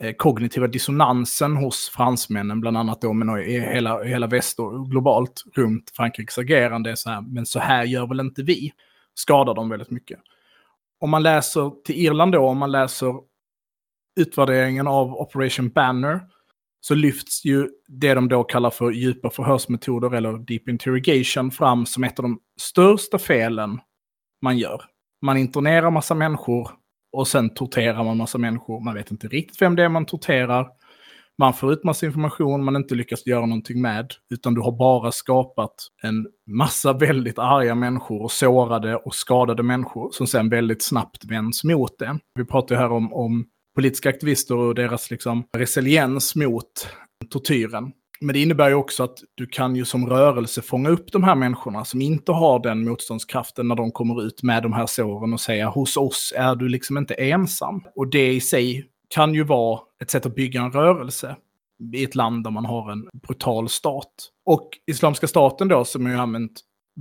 Eh, 0.00 0.12
kognitiva 0.12 0.66
dissonansen 0.66 1.56
hos 1.56 1.88
fransmännen, 1.88 2.60
bland 2.60 2.76
annat 2.76 3.00
då, 3.00 3.12
men 3.12 3.38
i 3.38 3.60
hela, 3.60 4.02
hela 4.02 4.26
väst 4.26 4.58
och 4.58 4.90
globalt 4.90 5.44
runt 5.54 5.90
Frankrikes 5.90 6.38
agerande. 6.38 6.90
är 6.90 6.94
Så 6.94 7.10
här, 7.10 7.20
men 7.20 7.46
så 7.46 7.58
här 7.58 7.84
gör 7.84 8.06
väl 8.06 8.20
inte 8.20 8.42
vi? 8.42 8.72
Skadar 9.14 9.54
dem 9.54 9.68
väldigt 9.68 9.90
mycket. 9.90 10.20
Om 11.00 11.10
man 11.10 11.22
läser 11.22 11.72
till 11.84 11.94
Irland 11.94 12.32
då, 12.32 12.48
om 12.48 12.58
man 12.58 12.72
läser 12.72 13.14
utvärderingen 14.20 14.86
av 14.86 15.14
Operation 15.14 15.68
Banner, 15.68 16.20
så 16.80 16.94
lyfts 16.94 17.44
ju 17.44 17.68
det 17.88 18.14
de 18.14 18.28
då 18.28 18.44
kallar 18.44 18.70
för 18.70 18.90
djupa 18.90 19.30
förhörsmetoder 19.30 20.14
eller 20.14 20.38
deep 20.38 20.68
interrogation 20.68 21.50
fram 21.50 21.86
som 21.86 22.04
ett 22.04 22.18
av 22.18 22.22
de 22.22 22.40
största 22.60 23.18
felen 23.18 23.80
man 24.42 24.58
gör. 24.58 24.84
Man 25.22 25.36
internerar 25.36 25.90
massa 25.90 26.14
människor 26.14 26.70
och 27.14 27.28
sen 27.28 27.54
torterar 27.54 28.04
man 28.04 28.16
massa 28.16 28.38
människor. 28.38 28.80
Man 28.80 28.94
vet 28.94 29.10
inte 29.10 29.28
riktigt 29.28 29.62
vem 29.62 29.76
det 29.76 29.84
är 29.84 29.88
man 29.88 30.06
torterar. 30.06 30.68
Man 31.38 31.54
får 31.54 31.72
ut 31.72 31.84
massa 31.84 32.06
information 32.06 32.64
man 32.64 32.76
inte 32.76 32.94
lyckas 32.94 33.26
göra 33.26 33.46
någonting 33.46 33.82
med. 33.82 34.10
Utan 34.34 34.54
du 34.54 34.60
har 34.60 34.78
bara 34.78 35.12
skapat 35.12 35.74
en 36.02 36.26
massa 36.50 36.92
väldigt 36.92 37.38
arga 37.38 37.74
människor 37.74 38.22
och 38.22 38.32
sårade 38.32 38.96
och 38.96 39.14
skadade 39.14 39.62
människor 39.62 40.10
som 40.12 40.26
sen 40.26 40.48
väldigt 40.48 40.82
snabbt 40.82 41.24
vänds 41.24 41.64
mot 41.64 41.98
det. 41.98 42.18
Vi 42.34 42.44
pratar 42.44 42.74
ju 42.74 42.80
här 42.80 42.92
om, 42.92 43.12
om 43.12 43.46
politiska 43.74 44.08
aktivister 44.08 44.56
och 44.56 44.74
deras 44.74 45.10
liksom 45.10 45.44
resiliens 45.56 46.36
mot 46.36 46.88
tortyren. 47.30 47.92
Men 48.20 48.32
det 48.32 48.42
innebär 48.42 48.68
ju 48.68 48.74
också 48.74 49.02
att 49.02 49.18
du 49.34 49.46
kan 49.46 49.76
ju 49.76 49.84
som 49.84 50.08
rörelse 50.08 50.62
fånga 50.62 50.88
upp 50.88 51.12
de 51.12 51.24
här 51.24 51.34
människorna 51.34 51.84
som 51.84 52.00
inte 52.00 52.32
har 52.32 52.62
den 52.62 52.84
motståndskraften 52.84 53.68
när 53.68 53.74
de 53.74 53.92
kommer 53.92 54.22
ut 54.22 54.42
med 54.42 54.62
de 54.62 54.72
här 54.72 54.86
såren 54.86 55.32
och 55.32 55.40
säga 55.40 55.68
hos 55.68 55.96
oss 55.96 56.32
är 56.36 56.54
du 56.54 56.68
liksom 56.68 56.98
inte 56.98 57.14
ensam. 57.14 57.84
Och 57.94 58.10
det 58.10 58.32
i 58.32 58.40
sig 58.40 58.86
kan 59.08 59.34
ju 59.34 59.44
vara 59.44 59.80
ett 60.02 60.10
sätt 60.10 60.26
att 60.26 60.34
bygga 60.34 60.60
en 60.60 60.72
rörelse 60.72 61.36
i 61.94 62.04
ett 62.04 62.14
land 62.14 62.44
där 62.44 62.50
man 62.50 62.64
har 62.64 62.92
en 62.92 63.08
brutal 63.12 63.68
stat. 63.68 64.12
Och 64.46 64.68
Islamiska 64.86 65.26
staten 65.26 65.68
då 65.68 65.84
som 65.84 66.06
har 66.06 66.12
använt 66.12 66.60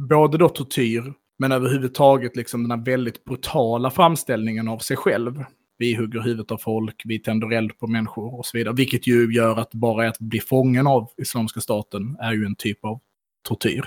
både 0.09 0.37
då 0.37 0.49
tortyr 0.49 1.13
men 1.39 1.51
överhuvudtaget 1.51 2.35
liksom 2.35 2.61
den 2.61 2.79
här 2.79 2.85
väldigt 2.85 3.25
brutala 3.25 3.89
framställningen 3.89 4.67
av 4.67 4.77
sig 4.77 4.97
själv 4.97 5.43
vi 5.77 5.95
hugger 5.95 6.21
huvudet 6.21 6.51
av 6.51 6.57
folk, 6.57 7.01
vi 7.05 7.19
tänder 7.19 7.53
eld 7.53 7.77
på 7.79 7.87
människor 7.87 8.39
och 8.39 8.45
så 8.45 8.57
vidare. 8.57 8.73
Vilket 8.75 9.07
ju 9.07 9.33
gör 9.33 9.59
att 9.59 9.73
bara 9.73 10.07
att 10.07 10.19
bli 10.19 10.39
fången 10.39 10.87
av 10.87 11.11
Islamiska 11.17 11.61
staten 11.61 12.17
är 12.19 12.33
ju 12.33 12.45
en 12.45 12.55
typ 12.55 12.85
av 12.85 12.99
tortyr. 13.47 13.85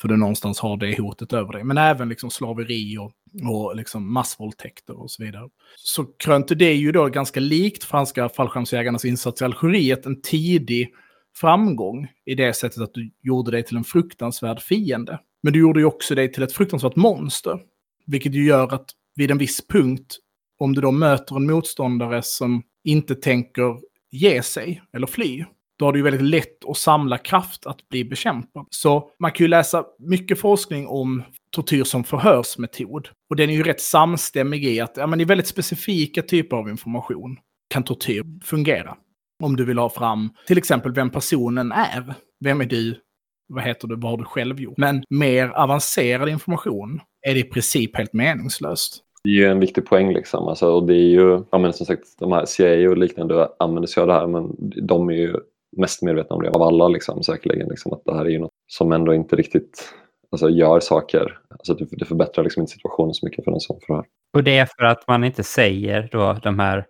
För 0.00 0.08
du 0.08 0.16
någonstans 0.16 0.60
har 0.60 0.76
det 0.76 1.00
hotet 1.00 1.32
över 1.32 1.52
dig. 1.52 1.64
Men 1.64 1.78
även 1.78 2.08
liksom 2.08 2.30
slaveri 2.30 2.98
och, 2.98 3.12
och 3.50 3.76
liksom 3.76 4.12
massvåldtäkter 4.12 5.00
och 5.00 5.10
så 5.10 5.24
vidare. 5.24 5.48
Så 5.76 6.04
krönte 6.04 6.54
det 6.54 6.72
ju 6.72 6.92
då 6.92 7.06
ganska 7.06 7.40
likt 7.40 7.84
franska 7.84 8.28
fallskärmsjägarnas 8.28 9.04
insats 9.04 9.42
i 9.42 9.44
Algeriet 9.44 10.06
en 10.06 10.22
tidig 10.22 10.94
framgång 11.36 12.08
i 12.24 12.34
det 12.34 12.52
sättet 12.52 12.82
att 12.82 12.94
du 12.94 13.10
gjorde 13.22 13.50
dig 13.50 13.62
till 13.62 13.76
en 13.76 13.84
fruktansvärd 13.84 14.60
fiende. 14.60 15.20
Men 15.42 15.52
du 15.52 15.58
gjorde 15.58 15.80
ju 15.80 15.86
också 15.86 16.14
dig 16.14 16.32
till 16.32 16.42
ett 16.42 16.52
fruktansvärt 16.52 16.96
monster. 16.96 17.60
Vilket 18.06 18.34
ju 18.34 18.44
gör 18.44 18.74
att 18.74 18.90
vid 19.14 19.30
en 19.30 19.38
viss 19.38 19.66
punkt 19.66 20.18
om 20.62 20.74
du 20.74 20.80
då 20.80 20.90
möter 20.90 21.36
en 21.36 21.46
motståndare 21.46 22.22
som 22.22 22.62
inte 22.84 23.14
tänker 23.14 23.78
ge 24.10 24.42
sig 24.42 24.82
eller 24.96 25.06
fly, 25.06 25.44
då 25.78 25.84
har 25.84 25.92
du 25.92 25.98
ju 25.98 26.02
väldigt 26.02 26.22
lätt 26.22 26.64
att 26.68 26.76
samla 26.76 27.18
kraft 27.18 27.66
att 27.66 27.88
bli 27.88 28.04
bekämpad. 28.04 28.66
Så 28.70 29.10
man 29.20 29.32
kan 29.32 29.44
ju 29.44 29.48
läsa 29.48 29.84
mycket 29.98 30.40
forskning 30.40 30.86
om 30.86 31.22
tortyr 31.50 31.84
som 31.84 32.04
förhörsmetod. 32.04 33.08
Och 33.30 33.36
den 33.36 33.50
är 33.50 33.54
ju 33.54 33.62
rätt 33.62 33.80
samstämmig 33.80 34.64
i 34.64 34.80
att 34.80 34.96
ja, 34.96 35.06
men 35.06 35.20
i 35.20 35.24
väldigt 35.24 35.46
specifika 35.46 36.22
typer 36.22 36.56
av 36.56 36.68
information 36.68 37.36
kan 37.70 37.82
tortyr 37.82 38.24
fungera. 38.44 38.96
Om 39.42 39.56
du 39.56 39.64
vill 39.64 39.78
ha 39.78 39.90
fram 39.90 40.30
till 40.46 40.58
exempel 40.58 40.92
vem 40.92 41.10
personen 41.10 41.72
är. 41.72 42.14
Vem 42.44 42.60
är 42.60 42.66
du? 42.66 43.00
Vad 43.48 43.64
heter 43.64 43.88
du? 43.88 43.96
Vad 43.96 44.10
har 44.10 44.18
du 44.18 44.24
själv 44.24 44.60
gjort? 44.60 44.78
Men 44.78 45.04
mer 45.10 45.48
avancerad 45.48 46.28
information 46.28 47.00
är 47.26 47.34
det 47.34 47.40
i 47.40 47.44
princip 47.44 47.96
helt 47.96 48.12
meningslöst. 48.12 49.04
Det 49.24 49.30
är 49.30 49.34
ju 49.34 49.46
en 49.46 49.60
viktig 49.60 49.86
poäng 49.86 50.12
liksom. 50.12 50.48
Alltså, 50.48 50.72
och 50.72 50.86
det 50.86 50.94
är 50.94 51.08
ju, 51.08 51.44
ja, 51.50 51.58
men 51.58 51.72
som 51.72 51.86
sagt, 51.86 52.04
de 52.18 52.32
här 52.32 52.44
CIA 52.44 52.90
och 52.90 52.96
liknande 52.96 53.48
använder 53.58 53.86
sig 53.86 54.00
av 54.00 54.06
det 54.06 54.12
här 54.14 54.26
men 54.26 54.54
de 54.86 55.08
är 55.08 55.14
ju 55.14 55.36
mest 55.76 56.02
medvetna 56.02 56.36
om 56.36 56.42
det 56.42 56.50
av 56.50 56.62
alla 56.62 56.88
liksom, 56.88 57.22
säkerligen. 57.22 57.68
Liksom, 57.68 57.92
att 57.92 58.04
det 58.04 58.14
här 58.14 58.24
är 58.24 58.30
ju 58.30 58.38
något 58.38 58.50
som 58.66 58.92
ändå 58.92 59.14
inte 59.14 59.36
riktigt 59.36 59.94
alltså, 60.30 60.50
gör 60.50 60.80
saker. 60.80 61.38
Alltså, 61.50 61.74
det, 61.74 61.86
det 61.90 62.04
förbättrar 62.04 62.44
liksom 62.44 62.60
inte 62.60 62.72
situationen 62.72 63.14
så 63.14 63.26
mycket 63.26 63.44
för 63.44 63.50
den 63.50 63.60
som 63.60 63.80
förhör. 63.86 64.04
Och 64.34 64.44
det 64.44 64.58
är 64.58 64.68
för 64.78 64.84
att 64.84 65.08
man 65.08 65.24
inte 65.24 65.42
säger 65.42 66.08
då 66.12 66.32
de 66.42 66.58
här 66.58 66.86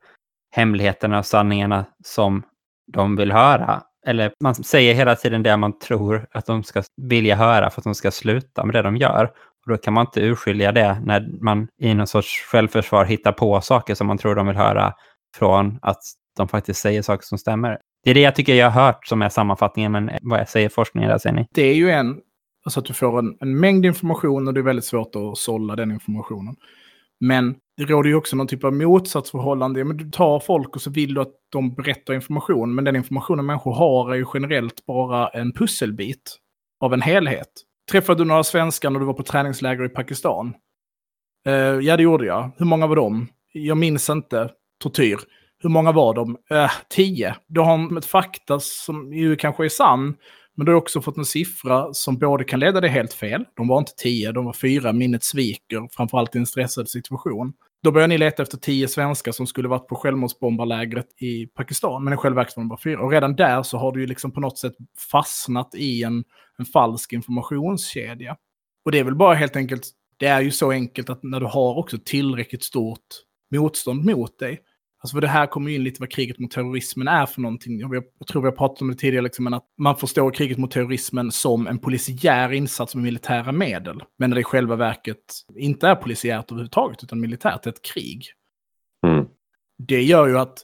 hemligheterna 0.55 1.19
och 1.19 1.27
sanningarna 1.27 1.85
som 2.05 2.43
de 2.93 3.17
vill 3.17 3.33
höra. 3.33 3.83
Eller 4.07 4.33
man 4.41 4.55
säger 4.55 4.95
hela 4.95 5.17
tiden 5.17 5.43
det 5.43 5.57
man 5.57 5.79
tror 5.79 6.27
att 6.31 6.47
de 6.47 6.63
ska 6.63 6.83
vilja 7.03 7.37
höra 7.37 7.71
för 7.71 7.81
att 7.81 7.85
de 7.85 7.95
ska 7.95 8.11
sluta 8.11 8.65
med 8.65 8.75
det 8.75 8.83
de 8.83 8.97
gör. 8.97 9.31
Och 9.67 9.73
då 9.73 9.77
kan 9.77 9.95
man 9.95 10.07
inte 10.07 10.21
urskilja 10.21 10.73
det 10.73 11.01
när 11.05 11.45
man 11.45 11.69
i 11.81 11.95
någon 11.95 12.07
sorts 12.07 12.43
självförsvar 12.51 13.05
hittar 13.05 13.33
på 13.33 13.61
saker 13.61 13.95
som 13.95 14.07
man 14.07 14.19
tror 14.19 14.35
de 14.35 14.47
vill 14.47 14.57
höra 14.57 14.93
från 15.37 15.79
att 15.83 16.03
de 16.37 16.49
faktiskt 16.49 16.81
säger 16.81 17.03
saker 17.03 17.25
som 17.25 17.39
stämmer. 17.39 17.79
Det 18.05 18.11
är 18.11 18.15
det 18.15 18.21
jag 18.21 18.35
tycker 18.35 18.55
jag 18.55 18.71
har 18.71 18.87
hört 18.87 19.07
som 19.07 19.23
är 19.23 19.29
sammanfattningen, 19.29 19.93
men 19.93 20.11
vad 20.23 20.41
jag 20.41 20.49
säger 20.49 20.69
forskningen 20.69 21.11
där 21.11 21.19
säger 21.19 21.37
ni? 21.37 21.47
Det 21.55 21.63
är 21.63 21.75
ju 21.75 21.91
en, 21.91 22.21
alltså 22.65 22.81
att 22.81 22.87
du 22.87 22.95
får 22.95 23.19
en, 23.19 23.37
en 23.41 23.61
mängd 23.61 23.87
information 23.87 24.49
och 24.49 24.55
det 24.55 24.61
är 24.61 24.65
väldigt 24.65 24.85
svårt 24.85 25.17
att 25.17 25.39
sålla 25.39 25.77
den 25.77 25.91
informationen. 25.91 26.57
Men 27.21 27.55
det 27.77 27.85
råder 27.85 28.09
ju 28.09 28.15
också 28.15 28.37
någon 28.37 28.47
typ 28.47 28.65
av 28.65 28.73
motsatsförhållande. 28.73 29.85
Men 29.85 29.97
du 29.97 30.11
tar 30.11 30.41
folk 30.41 30.77
och 30.77 30.83
så 30.83 30.91
vill 30.91 31.15
du 31.15 31.21
att 31.21 31.33
de 31.53 31.75
berättar 31.75 32.15
information, 32.15 32.75
men 32.75 32.85
den 32.85 32.97
informationen 32.97 33.47
människor 33.47 33.75
har 33.75 34.13
är 34.13 34.17
ju 34.17 34.27
generellt 34.35 34.87
bara 34.87 35.29
en 35.29 35.53
pusselbit 35.53 36.39
av 36.81 36.95
en 36.95 37.03
helhet. 37.03 37.49
Träffade 37.91 38.21
du 38.21 38.25
några 38.25 38.45
svenskar 38.45 38.91
när 38.91 39.01
du 39.01 39.07
var 39.07 39.15
på 39.15 39.23
träningsläger 39.23 39.85
i 39.85 39.89
Pakistan? 39.89 40.55
Uh, 41.49 41.55
ja, 41.55 41.97
det 41.97 42.03
gjorde 42.03 42.27
jag. 42.27 42.51
Hur 42.57 42.67
många 42.67 42.87
var 42.87 42.97
de? 42.97 43.29
Jag 43.53 43.77
minns 43.77 44.11
inte. 44.11 44.51
Tortyr. 44.83 45.19
Hur 45.59 45.71
många 45.71 45.93
var 45.93 46.15
de? 46.15 46.37
Uh, 46.53 46.71
tio. 46.89 47.37
Du 47.49 47.61
har 47.61 47.99
ett 47.99 48.07
fakta 48.07 48.61
som 48.61 49.13
ju 49.13 49.37
kanske 49.37 49.65
är 49.65 49.69
sann, 49.69 50.17
men 50.57 50.67
du 50.67 50.73
har 50.73 50.79
också 50.79 51.01
fått 51.01 51.17
en 51.17 51.25
siffra 51.25 51.95
som 51.95 52.19
både 52.19 52.45
kan 52.45 52.61
leda 52.61 52.81
dig 52.81 52.91
helt 52.91 53.13
fel. 53.13 53.45
De 53.57 53.69
var 53.69 53.79
inte 53.79 53.93
tio, 53.97 54.33
de 54.33 54.45
var 54.45 54.53
fyra. 54.53 54.93
Minnet 54.93 55.25
sviker, 55.25 55.89
framförallt 55.97 56.37
i 56.37 56.39
en 56.39 56.47
stressad 56.47 56.89
situation. 56.89 57.53
Då 57.83 57.93
börjar 57.93 58.09
ni 58.09 58.19
leta 58.19 58.43
efter 58.43 58.59
tio 58.59 58.89
svenskar 58.89 59.33
som 59.33 59.47
skulle 59.47 59.69
varit 59.69 59.89
på 59.89 59.97
självmordsbombarlägret 59.97 61.23
i 61.23 61.47
Pakistan, 61.47 62.05
men 62.05 62.13
i 62.13 62.17
själva 62.17 62.37
verket 62.37 62.57
var 62.57 62.63
de 62.63 62.69
bara 62.69 62.81
fyra. 62.85 63.01
Och 63.01 63.11
redan 63.11 63.37
där 63.37 63.63
så 63.63 63.79
har 63.79 63.93
du 63.93 64.01
ju 64.01 64.07
liksom 64.07 64.33
på 64.33 64.41
något 64.41 64.59
sätt 64.59 64.75
fastnat 65.11 65.75
i 65.75 66.03
en, 66.03 66.25
en 66.59 66.65
falsk 66.65 67.13
informationskedja. 67.13 68.37
Och 68.85 68.93
det 68.93 68.99
är 68.99 69.05
väl 69.05 69.17
bara 69.17 69.35
helt 69.35 69.57
enkelt, 69.57 69.91
det 70.17 70.27
är 70.27 70.41
ju 70.41 70.51
så 70.51 70.71
enkelt 70.71 71.11
att 71.11 71.23
när 71.23 71.41
du 71.41 71.47
har 71.47 71.79
också 71.79 71.99
tillräckligt 72.05 72.65
stort 72.65 73.07
motstånd 73.55 74.05
mot 74.05 74.39
dig, 74.39 74.61
Alltså 75.03 75.15
för 75.17 75.21
det 75.21 75.29
här 75.29 75.47
kommer 75.47 75.71
ju 75.71 75.77
in 75.77 75.85
lite 75.85 76.01
vad 76.01 76.11
kriget 76.11 76.39
mot 76.39 76.51
terrorismen 76.51 77.09
är 77.09 77.27
för 77.27 77.41
någonting. 77.41 77.81
Jag, 77.81 78.05
tror 78.29 78.43
vi 78.43 78.49
har 78.49 78.57
pratat 78.57 78.83
om 78.83 78.89
det 78.89 78.95
tidigare, 78.95 79.25
liksom, 79.25 79.45
men 79.45 79.55
att 79.55 79.65
man 79.79 79.97
förstår 79.97 80.31
kriget 80.31 80.59
mot 80.59 80.71
terrorismen 80.71 81.33
som 81.33 81.67
en 81.67 81.79
polisiär 81.79 82.53
insats 82.53 82.95
med 82.95 83.05
militära 83.05 83.53
medel. 83.53 84.03
Men 84.19 84.31
när 84.31 84.35
det 84.35 84.41
i 84.41 84.45
själva 84.45 84.77
verket 84.77 85.19
inte 85.57 85.89
är 85.89 85.95
polisiärt 85.95 86.51
överhuvudtaget, 86.51 87.03
utan 87.03 87.21
militärt, 87.21 87.67
ett 87.67 87.83
krig. 87.83 88.27
Mm. 89.07 89.25
Det 89.79 90.03
gör 90.03 90.27
ju 90.27 90.39
att, 90.39 90.59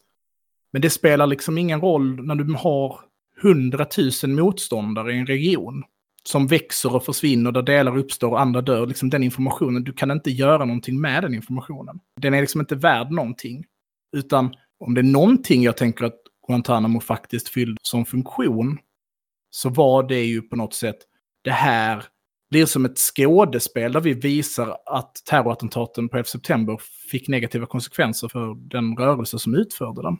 men 0.72 0.82
det 0.82 0.90
spelar 0.90 1.26
liksom 1.26 1.58
ingen 1.58 1.80
roll 1.80 2.26
när 2.26 2.34
du 2.34 2.54
har 2.54 3.00
hundratusen 3.42 4.34
motståndare 4.34 5.12
i 5.12 5.18
en 5.18 5.26
region 5.26 5.84
som 6.22 6.46
växer 6.46 6.94
och 6.94 7.04
försvinner, 7.04 7.52
där 7.52 7.62
delar 7.62 7.98
uppstår 7.98 8.30
och 8.30 8.40
andra 8.40 8.60
dör. 8.60 8.86
Liksom 8.86 9.10
den 9.10 9.22
informationen, 9.22 9.84
du 9.84 9.92
kan 9.92 10.10
inte 10.10 10.30
göra 10.30 10.64
någonting 10.64 11.00
med 11.00 11.22
den 11.22 11.34
informationen. 11.34 12.00
Den 12.20 12.34
är 12.34 12.40
liksom 12.40 12.60
inte 12.60 12.74
värd 12.74 13.10
någonting. 13.10 13.64
Utan 14.16 14.54
om 14.80 14.94
det 14.94 15.00
är 15.00 15.02
någonting 15.02 15.62
jag 15.62 15.76
tänker 15.76 16.04
att 16.04 16.20
Guantanamo 16.46 17.00
faktiskt 17.00 17.48
fyllde 17.48 17.76
som 17.82 18.04
funktion, 18.04 18.78
så 19.50 19.68
var 19.68 20.02
det 20.02 20.24
ju 20.24 20.42
på 20.42 20.56
något 20.56 20.74
sätt 20.74 20.98
det 21.44 21.50
här 21.50 22.04
blir 22.50 22.66
som 22.66 22.84
ett 22.84 22.98
skådespel 22.98 23.92
där 23.92 24.00
vi 24.00 24.14
visar 24.14 24.76
att 24.86 25.14
terrorattentaten 25.30 26.08
på 26.08 26.16
11 26.16 26.24
september 26.24 26.80
fick 27.10 27.28
negativa 27.28 27.66
konsekvenser 27.66 28.28
för 28.28 28.54
den 28.54 28.96
rörelse 28.96 29.38
som 29.38 29.54
utförde 29.54 30.02
dem. 30.02 30.18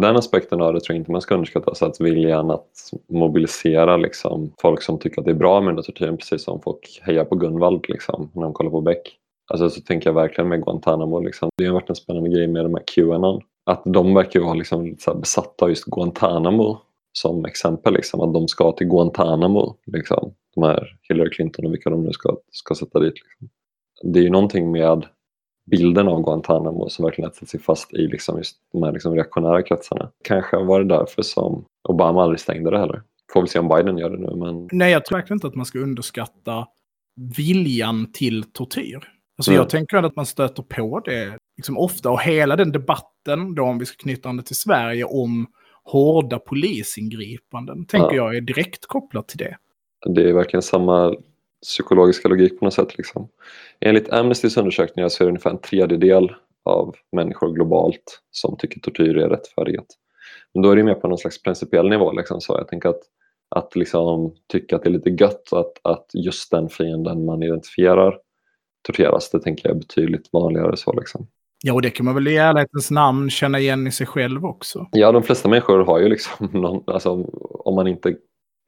Den 0.00 0.16
aspekten 0.16 0.60
av 0.60 0.74
det 0.74 0.80
tror 0.80 0.94
jag 0.94 1.00
inte 1.00 1.12
man 1.12 1.20
ska 1.20 1.34
underskatta. 1.34 1.74
Så 1.74 1.86
att 1.86 2.00
viljan 2.00 2.50
att 2.50 2.90
mobilisera 3.08 3.96
liksom, 3.96 4.52
folk 4.62 4.82
som 4.82 4.98
tycker 4.98 5.20
att 5.20 5.24
det 5.24 5.30
är 5.30 5.34
bra 5.34 5.60
med 5.60 5.84
tortyren, 5.84 6.16
precis 6.16 6.44
som 6.44 6.60
folk 6.62 7.00
hejar 7.02 7.24
på 7.24 7.36
Gunvald 7.36 7.84
liksom, 7.88 8.30
när 8.34 8.42
de 8.42 8.52
kollar 8.52 8.70
på 8.70 8.80
Beck. 8.80 9.19
Alltså 9.50 9.70
så 9.70 9.80
tänker 9.80 10.10
jag 10.10 10.14
verkligen 10.14 10.48
med 10.48 10.64
Guantanamo. 10.64 11.20
Liksom. 11.20 11.48
Det 11.56 11.66
har 11.66 11.74
varit 11.74 11.88
en 11.88 11.96
spännande 11.96 12.30
grej 12.30 12.46
med 12.46 12.64
de 12.64 12.74
här 12.74 12.82
Qanon. 12.86 13.42
Att 13.66 13.82
de 13.84 14.14
verkar 14.14 14.40
vara 14.40 14.54
liksom 14.54 14.84
lite 14.84 15.02
så 15.02 15.14
besatta 15.14 15.64
av 15.64 15.68
just 15.68 15.84
Guantanamo 15.84 16.78
som 17.12 17.44
exempel. 17.44 17.94
Liksom, 17.94 18.20
att 18.20 18.34
de 18.34 18.48
ska 18.48 18.72
till 18.72 18.86
Guantanamo. 18.86 19.76
Liksom. 19.86 20.34
De 20.54 20.62
här 20.62 20.98
Hillary 21.02 21.30
Clinton 21.30 21.64
och 21.66 21.72
vilka 21.72 21.90
de 21.90 22.04
nu 22.04 22.12
ska, 22.12 22.36
ska 22.52 22.74
sätta 22.74 23.00
dit. 23.00 23.14
Liksom. 23.14 23.48
Det 24.12 24.18
är 24.18 24.22
ju 24.22 24.30
någonting 24.30 24.72
med 24.72 25.06
bilden 25.70 26.08
av 26.08 26.22
Guantanamo 26.22 26.88
som 26.88 27.04
verkligen 27.04 27.30
har 27.40 27.46
sig 27.46 27.60
fast 27.60 27.94
i 27.94 28.06
liksom 28.06 28.38
just 28.38 28.56
de 28.72 28.82
här 28.82 28.92
liksom 28.92 29.14
reaktionära 29.14 29.62
kretsarna. 29.62 30.10
Kanske 30.24 30.56
var 30.56 30.80
det 30.80 30.96
därför 30.96 31.22
som 31.22 31.64
Obama 31.88 32.22
aldrig 32.22 32.40
stängde 32.40 32.70
det 32.70 32.78
heller. 32.78 33.02
Får 33.32 33.40
väl 33.40 33.48
se 33.48 33.58
om 33.58 33.68
Biden 33.68 33.98
gör 33.98 34.10
det 34.10 34.18
nu. 34.18 34.36
Men... 34.36 34.68
Nej, 34.72 34.92
jag 34.92 35.04
tror 35.04 35.18
verkligen 35.18 35.36
inte 35.36 35.46
att 35.46 35.54
man 35.54 35.66
ska 35.66 35.78
underskatta 35.78 36.66
viljan 37.36 38.12
till 38.12 38.42
tortyr. 38.42 39.19
Alltså 39.40 39.50
mm. 39.50 39.58
jag 39.58 39.68
tänker 39.68 39.96
att 39.96 40.16
man 40.16 40.26
stöter 40.26 40.62
på 40.62 41.00
det 41.04 41.38
liksom 41.56 41.78
ofta. 41.78 42.10
Och 42.10 42.20
hela 42.20 42.56
den 42.56 42.72
debatten, 42.72 43.54
då 43.54 43.62
om 43.62 43.78
vi 43.78 43.86
ska 43.86 43.96
knyta 43.96 44.28
an 44.28 44.36
det 44.36 44.42
till 44.42 44.56
Sverige, 44.56 45.04
om 45.04 45.46
hårda 45.84 46.38
polisingripanden, 46.38 47.86
tänker 47.86 48.16
ja. 48.16 48.24
jag 48.24 48.36
är 48.36 48.40
direkt 48.40 48.86
kopplat 48.86 49.28
till 49.28 49.38
det. 49.38 49.56
Det 50.06 50.28
är 50.28 50.32
verkligen 50.32 50.62
samma 50.62 51.14
psykologiska 51.62 52.28
logik 52.28 52.58
på 52.58 52.64
något 52.64 52.74
sätt. 52.74 52.98
Liksom. 52.98 53.28
Enligt 53.80 54.12
Amnestys 54.12 54.56
undersökningar 54.56 55.08
så 55.08 55.22
är 55.22 55.26
det 55.26 55.30
ungefär 55.30 55.50
en 55.50 55.60
tredjedel 55.60 56.34
av 56.64 56.96
människor 57.12 57.52
globalt 57.52 58.20
som 58.30 58.56
tycker 58.56 58.80
tortyr 58.80 59.16
är 59.16 59.28
rättfärdigt. 59.28 59.94
Men 60.54 60.62
då 60.62 60.70
är 60.70 60.76
det 60.76 60.82
mer 60.82 60.94
på 60.94 61.08
någon 61.08 61.18
slags 61.18 61.42
principiell 61.42 61.88
nivå. 61.88 62.12
Liksom, 62.12 62.40
så 62.40 62.52
jag 62.52 62.68
tänker 62.68 62.88
att, 62.88 63.02
att 63.48 63.76
liksom, 63.76 64.34
tycka 64.52 64.76
att 64.76 64.82
det 64.82 64.88
är 64.88 64.92
lite 64.92 65.10
gött 65.10 65.52
att, 65.52 65.72
att 65.82 66.10
just 66.14 66.50
den 66.50 66.68
fienden 66.68 67.24
man 67.24 67.42
identifierar 67.42 68.18
torteras. 68.82 69.30
Det 69.30 69.40
tänker 69.40 69.68
jag 69.68 69.76
är 69.76 69.80
betydligt 69.80 70.28
vanligare 70.32 70.76
så 70.76 70.92
liksom. 70.92 71.26
Ja, 71.62 71.74
och 71.74 71.82
det 71.82 71.90
kan 71.90 72.06
man 72.06 72.14
väl 72.14 72.28
i 72.28 72.36
ärlighetens 72.36 72.90
namn 72.90 73.30
känna 73.30 73.58
igen 73.58 73.86
i 73.86 73.92
sig 73.92 74.06
själv 74.06 74.44
också. 74.44 74.86
Ja, 74.92 75.12
de 75.12 75.22
flesta 75.22 75.48
människor 75.48 75.84
har 75.84 75.98
ju 75.98 76.08
liksom 76.08 76.46
någon, 76.52 76.82
alltså, 76.86 77.10
om 77.64 77.74
man 77.74 77.86
inte 77.86 78.16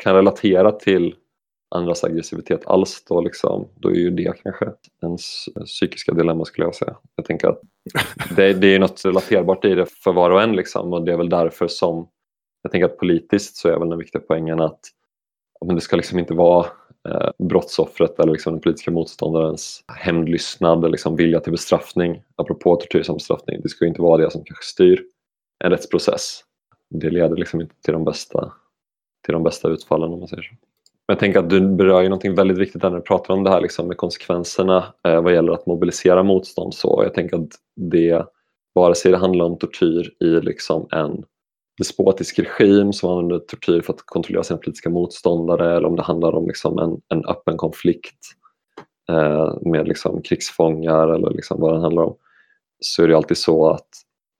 kan 0.02 0.14
relatera 0.14 0.72
till 0.72 1.14
andras 1.74 2.04
aggressivitet 2.04 2.66
alls, 2.66 3.04
då, 3.08 3.20
liksom, 3.20 3.68
då 3.74 3.88
är 3.88 3.94
ju 3.94 4.10
det 4.10 4.32
kanske 4.42 4.66
ens 5.02 5.44
psykiska 5.66 6.12
dilemma 6.12 6.44
skulle 6.44 6.66
jag 6.66 6.74
säga. 6.74 6.96
Jag 7.16 7.26
tänker 7.26 7.48
att 7.48 7.60
det, 8.36 8.52
det 8.52 8.74
är 8.74 8.78
något 8.78 9.04
relaterbart 9.04 9.64
i 9.64 9.74
det 9.74 9.86
för 9.86 10.12
var 10.12 10.30
och 10.30 10.42
en 10.42 10.56
liksom, 10.56 10.92
och 10.92 11.04
det 11.04 11.12
är 11.12 11.16
väl 11.16 11.28
därför 11.28 11.68
som 11.68 12.08
jag 12.62 12.72
tänker 12.72 12.86
att 12.86 12.98
politiskt 12.98 13.56
så 13.56 13.68
är 13.68 13.78
väl 13.78 13.88
den 13.88 13.98
viktiga 13.98 14.22
poängen 14.28 14.60
att 14.60 14.80
men 15.64 15.74
det 15.74 15.80
ska 15.80 15.96
liksom 15.96 16.18
inte 16.18 16.34
vara 16.34 16.66
eh, 17.08 17.30
brottsoffret 17.38 18.18
eller 18.18 18.32
liksom 18.32 18.52
den 18.52 18.60
politiska 18.60 18.90
motståndarens 18.90 19.84
hämndlystnad 19.86 20.78
eller 20.78 20.88
liksom 20.88 21.16
vilja 21.16 21.40
till 21.40 21.52
bestraffning. 21.52 22.22
Apropå 22.36 22.76
tortyr 22.76 23.02
som 23.02 23.14
bestraffning, 23.14 23.60
det 23.62 23.68
ska 23.68 23.86
inte 23.86 24.02
vara 24.02 24.24
det 24.24 24.30
som 24.30 24.44
kanske 24.44 24.64
styr 24.64 25.02
en 25.64 25.70
rättsprocess. 25.70 26.40
Det 26.90 27.10
leder 27.10 27.36
liksom 27.36 27.60
inte 27.60 27.74
till 27.84 27.92
de 27.92 28.04
bästa, 28.04 28.52
till 29.24 29.32
de 29.32 29.42
bästa 29.42 29.68
utfallen 29.68 30.12
om 30.12 30.18
man 30.18 30.28
säger 30.28 30.42
så. 30.42 30.54
Men 31.06 31.14
jag 31.14 31.18
tänker 31.18 31.38
att 31.38 31.50
du 31.50 31.60
berör 31.60 32.02
ju 32.02 32.08
någonting 32.08 32.34
väldigt 32.34 32.58
viktigt 32.58 32.82
när 32.82 32.90
du 32.90 33.00
pratar 33.00 33.34
om 33.34 33.44
det 33.44 33.50
här 33.50 33.60
liksom 33.60 33.88
med 33.88 33.96
konsekvenserna 33.96 34.84
eh, 35.08 35.22
vad 35.22 35.34
gäller 35.34 35.52
att 35.52 35.66
mobilisera 35.66 36.22
motstånd. 36.22 36.74
Så 36.74 37.00
jag 37.04 37.14
tänker 37.14 37.36
att 37.36 37.50
det, 37.76 38.26
vare 38.74 38.94
sig 38.94 39.12
det 39.12 39.18
handlar 39.18 39.44
om 39.44 39.58
tortyr 39.58 40.12
i 40.20 40.26
liksom 40.26 40.88
en 40.90 41.24
despotisk 41.78 42.38
regim 42.38 42.92
som 42.92 43.10
använder 43.10 43.38
tortyr 43.38 43.80
för 43.80 43.92
att 43.92 44.02
kontrollera 44.06 44.42
sina 44.42 44.58
politiska 44.58 44.90
motståndare 44.90 45.76
eller 45.76 45.88
om 45.88 45.96
det 45.96 46.02
handlar 46.02 46.34
om 46.34 46.46
liksom 46.46 46.78
en, 46.78 47.00
en 47.08 47.24
öppen 47.24 47.56
konflikt 47.56 48.18
eh, 49.08 49.54
med 49.60 49.88
liksom 49.88 50.22
krigsfångar 50.22 51.08
eller 51.08 51.30
liksom 51.30 51.60
vad 51.60 51.74
det 51.74 51.80
handlar 51.80 52.02
om 52.02 52.16
så 52.80 53.02
är 53.02 53.08
det 53.08 53.16
alltid 53.16 53.36
så 53.36 53.70
att 53.70 53.88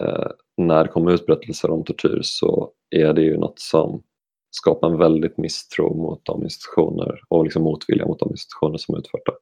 eh, 0.02 0.30
när 0.56 0.84
det 0.84 0.90
kommer 0.90 1.12
utberättelser 1.12 1.70
om 1.70 1.84
tortyr 1.84 2.20
så 2.22 2.70
är 2.90 3.12
det 3.12 3.22
ju 3.22 3.38
något 3.38 3.58
som 3.58 4.02
skapar 4.50 4.90
en 4.90 4.98
väldigt 4.98 5.38
misstro 5.38 5.94
mot 5.94 6.24
de 6.24 6.42
institutioner 6.42 7.20
och 7.28 7.44
liksom 7.44 7.62
motvilja 7.62 8.06
mot 8.06 8.18
de 8.18 8.30
institutioner 8.30 8.78
som 8.78 8.96
utfört 8.96 9.26
det. 9.26 9.32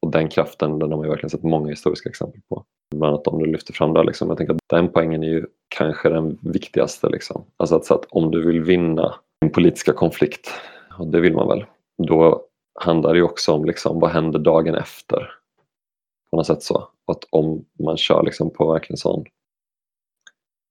Och 0.00 0.10
den 0.10 0.28
kraften 0.28 0.78
den 0.78 0.90
har 0.90 0.96
man 0.96 1.06
ju 1.06 1.10
verkligen 1.10 1.30
sett 1.30 1.42
många 1.42 1.70
historiska 1.70 2.08
exempel 2.08 2.40
på. 2.48 2.64
Bland 2.94 3.14
annat 3.14 3.26
om 3.26 3.38
du 3.38 3.46
lyfter 3.46 3.72
fram 3.72 3.94
det. 3.94 4.04
Liksom. 4.04 4.28
Jag 4.28 4.38
tänker 4.38 4.54
att 4.54 4.60
den 4.66 4.88
poängen 4.88 5.22
är 5.22 5.28
ju 5.28 5.46
kanske 5.68 6.08
den 6.08 6.38
viktigaste. 6.40 7.08
Liksom. 7.08 7.44
Alltså 7.56 7.76
att, 7.76 7.84
så 7.84 7.94
att 7.94 8.04
om 8.10 8.30
du 8.30 8.46
vill 8.46 8.60
vinna 8.60 9.14
din 9.40 9.52
politiska 9.52 9.92
konflikt, 9.92 10.50
och 10.98 11.06
det 11.06 11.20
vill 11.20 11.34
man 11.34 11.48
väl, 11.48 11.64
då 12.08 12.44
handlar 12.80 13.12
det 13.12 13.18
ju 13.18 13.24
också 13.24 13.52
om 13.52 13.64
liksom, 13.64 14.00
vad 14.00 14.10
händer 14.10 14.38
dagen 14.38 14.74
efter. 14.74 15.30
På 16.30 16.36
något 16.36 16.46
sätt 16.46 16.62
så. 16.62 16.88
Att 17.06 17.24
om 17.30 17.64
man 17.78 17.96
kör 17.96 18.22
liksom 18.22 18.50
på 18.50 18.72
verkligen 18.72 18.96
sån 18.96 19.24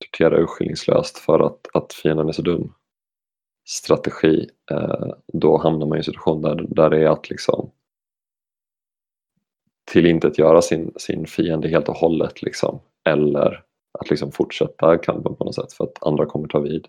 tortera 0.06 0.38
urskillningslöst 0.38 1.18
för 1.18 1.40
att, 1.40 1.68
att 1.74 1.94
fienden 1.94 2.28
är 2.28 2.32
så 2.32 2.42
dum 2.42 2.74
strategi, 3.68 4.50
eh, 4.72 5.08
då 5.34 5.58
hamnar 5.58 5.88
man 5.88 5.98
i 5.98 6.00
en 6.00 6.04
situation 6.04 6.42
där, 6.42 6.66
där 6.70 6.90
det 6.90 6.98
är 6.98 7.08
att 7.08 7.30
liksom 7.30 7.72
tillintetgöra 9.92 10.62
sin, 10.62 10.94
sin 10.96 11.26
fiende 11.26 11.68
helt 11.68 11.90
och 11.90 11.96
hållet 11.96 12.42
liksom. 12.42 12.80
eller 13.10 13.64
att 14.00 14.10
liksom 14.10 14.32
fortsätta 14.32 14.98
kampen 14.98 15.36
på 15.36 15.44
något 15.44 15.56
sätt 15.56 15.74
för 15.74 15.84
att 15.84 16.04
andra 16.04 16.26
kommer 16.26 16.48
ta 16.48 16.60
vid. 16.60 16.88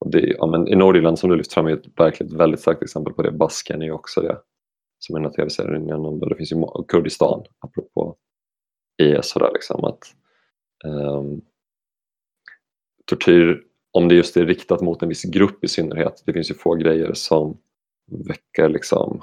Och 0.00 0.10
det, 0.10 0.34
ja, 0.38 0.46
men 0.46 0.68
I 0.68 0.74
Nordirland 0.74 1.18
som 1.18 1.30
du 1.30 1.36
lyft 1.36 1.52
fram 1.52 1.66
är 1.66 1.72
ett 1.72 1.98
verkligt 2.00 2.32
väldigt 2.32 2.60
starkt 2.60 2.82
exempel 2.82 3.12
på 3.12 3.22
det. 3.22 3.32
Basken 3.32 3.82
är 3.82 3.86
ju 3.86 3.92
också 3.92 4.20
det. 4.20 4.38
Som 4.98 5.16
är 5.16 5.20
en 5.20 5.32
tv-serien 5.32 5.86
genom 5.86 6.20
det. 6.20 6.36
finns 6.36 6.52
ju 6.52 6.64
Kurdistan 6.88 7.44
apropå 7.58 8.16
IS 9.02 9.36
och 9.36 9.40
där 9.40 9.52
liksom 9.52 9.84
att 9.84 10.14
um, 10.84 11.40
tortyr, 13.04 13.62
om 13.92 14.08
det 14.08 14.14
just 14.14 14.36
är 14.36 14.46
riktat 14.46 14.80
mot 14.80 15.02
en 15.02 15.08
viss 15.08 15.24
grupp 15.24 15.64
i 15.64 15.68
synnerhet, 15.68 16.22
det 16.26 16.32
finns 16.32 16.50
ju 16.50 16.54
få 16.54 16.74
grejer 16.74 17.12
som 17.14 17.58
väcker 18.26 18.68
liksom 18.68 19.22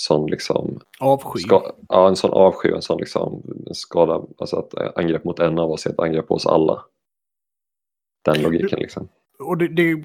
sån 0.00 0.30
liksom... 0.30 0.80
Avsky? 0.98 1.40
Ska, 1.40 1.72
ja, 1.88 2.08
en 2.08 2.16
sån 2.16 2.30
avsky, 2.30 2.68
en 2.68 2.82
sån 2.82 2.98
liksom 2.98 3.42
skada, 3.72 4.22
alltså 4.38 4.56
att 4.56 4.98
angrepp 4.98 5.24
mot 5.24 5.38
en 5.38 5.58
av 5.58 5.70
oss 5.70 5.86
är 5.86 5.90
ett 5.90 5.98
angrepp 6.00 6.28
på 6.28 6.34
oss 6.34 6.46
alla. 6.46 6.84
Den 8.24 8.42
logiken 8.42 8.78
liksom. 8.78 9.08
Och 9.38 9.56
det, 9.58 9.68
det 9.68 10.04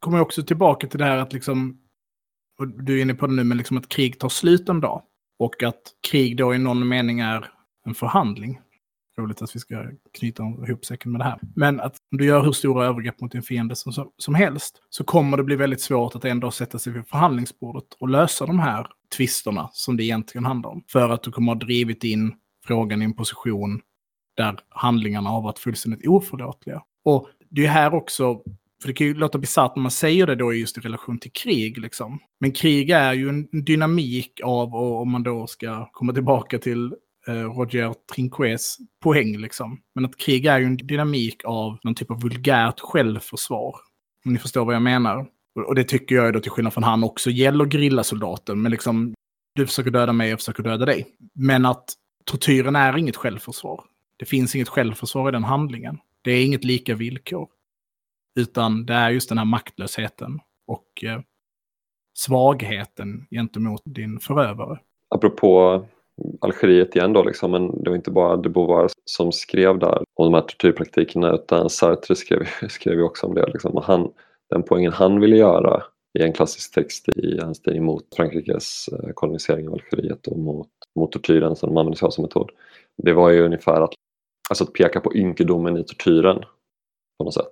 kommer 0.00 0.20
också 0.20 0.42
tillbaka 0.42 0.86
till 0.86 0.98
det 0.98 1.04
här 1.04 1.16
att 1.16 1.32
liksom, 1.32 1.78
och 2.58 2.68
du 2.68 2.98
är 2.98 3.02
inne 3.02 3.14
på 3.14 3.26
det 3.26 3.32
nu, 3.32 3.44
men 3.44 3.58
liksom 3.58 3.78
att 3.78 3.88
krig 3.88 4.18
tar 4.18 4.28
slut 4.28 4.68
en 4.68 4.80
dag. 4.80 5.02
Och 5.38 5.62
att 5.62 5.82
krig 6.10 6.36
då 6.36 6.54
i 6.54 6.58
någon 6.58 6.88
mening 6.88 7.20
är 7.20 7.50
en 7.86 7.94
förhandling. 7.94 8.60
Roligt 9.18 9.42
att 9.42 9.56
vi 9.56 9.60
ska 9.60 9.84
knyta 10.18 10.42
ihop 10.42 10.84
säcken 10.84 11.12
med 11.12 11.20
det 11.20 11.24
här. 11.24 11.38
Men 11.54 11.80
att 11.80 11.96
om 12.12 12.18
du 12.18 12.24
gör 12.24 12.42
hur 12.42 12.52
stora 12.52 12.86
övergrepp 12.86 13.20
mot 13.20 13.32
din 13.32 13.42
fiende 13.42 13.76
som, 13.76 14.10
som 14.16 14.34
helst 14.34 14.82
så 14.90 15.04
kommer 15.04 15.36
det 15.36 15.44
bli 15.44 15.56
väldigt 15.56 15.80
svårt 15.80 16.14
att 16.14 16.24
ändå 16.24 16.50
sätta 16.50 16.78
sig 16.78 16.92
vid 16.92 17.06
förhandlingsbordet 17.06 17.84
och 18.00 18.08
lösa 18.08 18.46
de 18.46 18.58
här 18.58 18.86
tvisterna 19.16 19.70
som 19.72 19.96
det 19.96 20.04
egentligen 20.04 20.44
handlar 20.44 20.70
om. 20.70 20.84
För 20.88 21.08
att 21.08 21.22
du 21.22 21.30
kommer 21.30 21.52
ha 21.52 21.58
drivit 21.58 22.04
in 22.04 22.34
frågan 22.66 23.02
i 23.02 23.04
en 23.04 23.14
position 23.14 23.80
där 24.36 24.58
handlingarna 24.68 25.30
har 25.30 25.42
varit 25.42 25.58
fullständigt 25.58 26.08
oförlåtliga. 26.08 26.82
Och 27.04 27.28
det 27.50 27.66
är 27.66 27.70
här 27.70 27.94
också 27.94 28.42
för 28.82 28.88
det 28.88 28.94
kan 28.94 29.06
ju 29.06 29.14
låta 29.14 29.38
bisarrt 29.38 29.76
när 29.76 29.82
man 29.82 29.90
säger 29.90 30.26
det 30.26 30.34
då 30.34 30.54
just 30.54 30.78
i 30.78 30.80
relation 30.80 31.18
till 31.18 31.32
krig. 31.32 31.78
Liksom. 31.78 32.18
Men 32.40 32.52
krig 32.52 32.90
är 32.90 33.12
ju 33.12 33.28
en 33.28 33.64
dynamik 33.64 34.40
av, 34.44 34.74
och 34.74 35.00
om 35.00 35.10
man 35.10 35.22
då 35.22 35.46
ska 35.46 35.88
komma 35.92 36.12
tillbaka 36.12 36.58
till 36.58 36.94
Eh, 37.26 37.34
Roger 37.34 37.94
Trinquets 38.14 38.76
poäng, 39.02 39.38
liksom. 39.38 39.80
men 39.94 40.04
att 40.04 40.16
krig 40.16 40.46
är 40.46 40.58
ju 40.58 40.64
en 40.64 40.76
dynamik 40.76 41.44
av 41.44 41.78
någon 41.82 41.94
typ 41.94 42.10
av 42.10 42.20
vulgärt 42.20 42.80
självförsvar. 42.80 43.76
Om 44.24 44.32
ni 44.32 44.38
förstår 44.38 44.64
vad 44.64 44.74
jag 44.74 44.82
menar. 44.82 45.26
Och 45.66 45.74
det 45.74 45.84
tycker 45.84 46.14
jag 46.14 46.32
då 46.32 46.40
till 46.40 46.50
skillnad 46.50 46.72
från 46.72 46.84
han 46.84 47.04
också 47.04 47.30
gäller 47.30 47.64
grillasoldaten. 47.64 48.62
Men 48.62 48.70
liksom, 48.70 49.14
du 49.54 49.66
försöker 49.66 49.90
döda 49.90 50.12
mig, 50.12 50.30
jag 50.30 50.38
försöker 50.38 50.62
döda 50.62 50.86
dig. 50.86 51.06
Men 51.34 51.66
att 51.66 51.94
tortyren 52.24 52.76
är 52.76 52.98
inget 52.98 53.16
självförsvar. 53.16 53.84
Det 54.16 54.24
finns 54.24 54.54
inget 54.54 54.68
självförsvar 54.68 55.28
i 55.28 55.32
den 55.32 55.44
handlingen. 55.44 55.98
Det 56.22 56.30
är 56.30 56.44
inget 56.44 56.64
lika 56.64 56.94
villkor. 56.94 57.48
Utan 58.34 58.86
det 58.86 58.94
är 58.94 59.10
just 59.10 59.28
den 59.28 59.38
här 59.38 59.44
maktlösheten 59.44 60.40
och 60.66 61.04
eh, 61.04 61.20
svagheten 62.14 63.26
gentemot 63.30 63.82
din 63.84 64.20
förövare. 64.20 64.78
Apropå 65.08 65.84
Algeriet 66.40 66.96
igen 66.96 67.12
då, 67.12 67.22
liksom, 67.22 67.50
men 67.50 67.82
det 67.82 67.90
var 67.90 67.96
inte 67.96 68.10
bara 68.10 68.36
de 68.36 68.48
Beauvoir 68.48 68.90
som 69.04 69.32
skrev 69.32 69.78
där 69.78 70.02
om 70.14 70.32
de 70.32 70.34
här 70.34 70.40
tortyrpraktikerna 70.40 71.34
utan 71.34 71.70
Sartre 71.70 72.14
skrev, 72.14 72.46
skrev 72.68 72.94
ju 72.94 73.02
också 73.02 73.26
om 73.26 73.34
det. 73.34 73.46
Liksom. 73.46 73.80
Han, 73.84 74.12
den 74.50 74.62
poängen 74.62 74.92
han 74.92 75.20
ville 75.20 75.36
göra 75.36 75.82
i 76.18 76.22
en 76.22 76.32
klassisk 76.32 76.74
text 76.74 77.08
i 77.08 77.38
hans 77.40 77.62
tid 77.62 77.82
mot 77.82 78.14
Frankrikes 78.14 78.88
eh, 78.88 79.12
kolonisering 79.14 79.68
av 79.68 79.74
Algeriet 79.74 80.26
och 80.26 80.38
mot, 80.38 80.68
mot 80.94 81.12
tortyren 81.12 81.56
som 81.56 81.68
de 81.68 81.76
använde 81.76 81.98
sig 81.98 82.06
av 82.06 82.10
som 82.10 82.22
metod. 82.22 82.50
Det 83.02 83.12
var 83.12 83.30
ju 83.30 83.44
ungefär 83.44 83.80
att, 83.80 83.94
alltså 84.50 84.64
att 84.64 84.72
peka 84.72 85.00
på 85.00 85.14
ynkedomen 85.14 85.76
i 85.76 85.84
tortyren 85.84 86.38
på 87.18 87.24
något 87.24 87.34
sätt. 87.34 87.50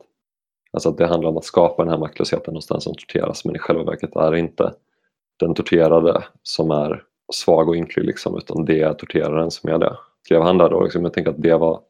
Alltså 0.72 0.88
att 0.88 0.98
det 0.98 1.06
handlar 1.06 1.30
om 1.30 1.36
att 1.36 1.44
skapa 1.44 1.82
den 1.82 1.92
här 1.92 1.98
maktlösheten 1.98 2.54
hos 2.54 2.66
den 2.66 2.80
som 2.80 2.94
torteras 2.94 3.44
men 3.44 3.56
i 3.56 3.58
själva 3.58 3.84
verket 3.84 4.16
är 4.16 4.30
det 4.30 4.38
inte 4.38 4.74
den 5.38 5.54
torterade 5.54 6.24
som 6.42 6.70
är 6.70 7.04
svag 7.30 7.68
och 7.68 7.74
ynklig 7.74 8.04
liksom, 8.04 8.36
utan 8.36 8.64
det 8.64 8.80
är 8.80 8.94
torteraren 8.94 9.50
som 9.50 9.70
är 9.70 9.78
det. 9.78 9.96
Skrev 10.24 10.42
han 10.42 10.58
där 10.58 10.68
då, 10.68 10.82
liksom, 10.82 11.02
jag 11.02 11.12
tänker 11.12 11.30
att 11.30 11.42
det 11.42 11.56
var 11.56 11.80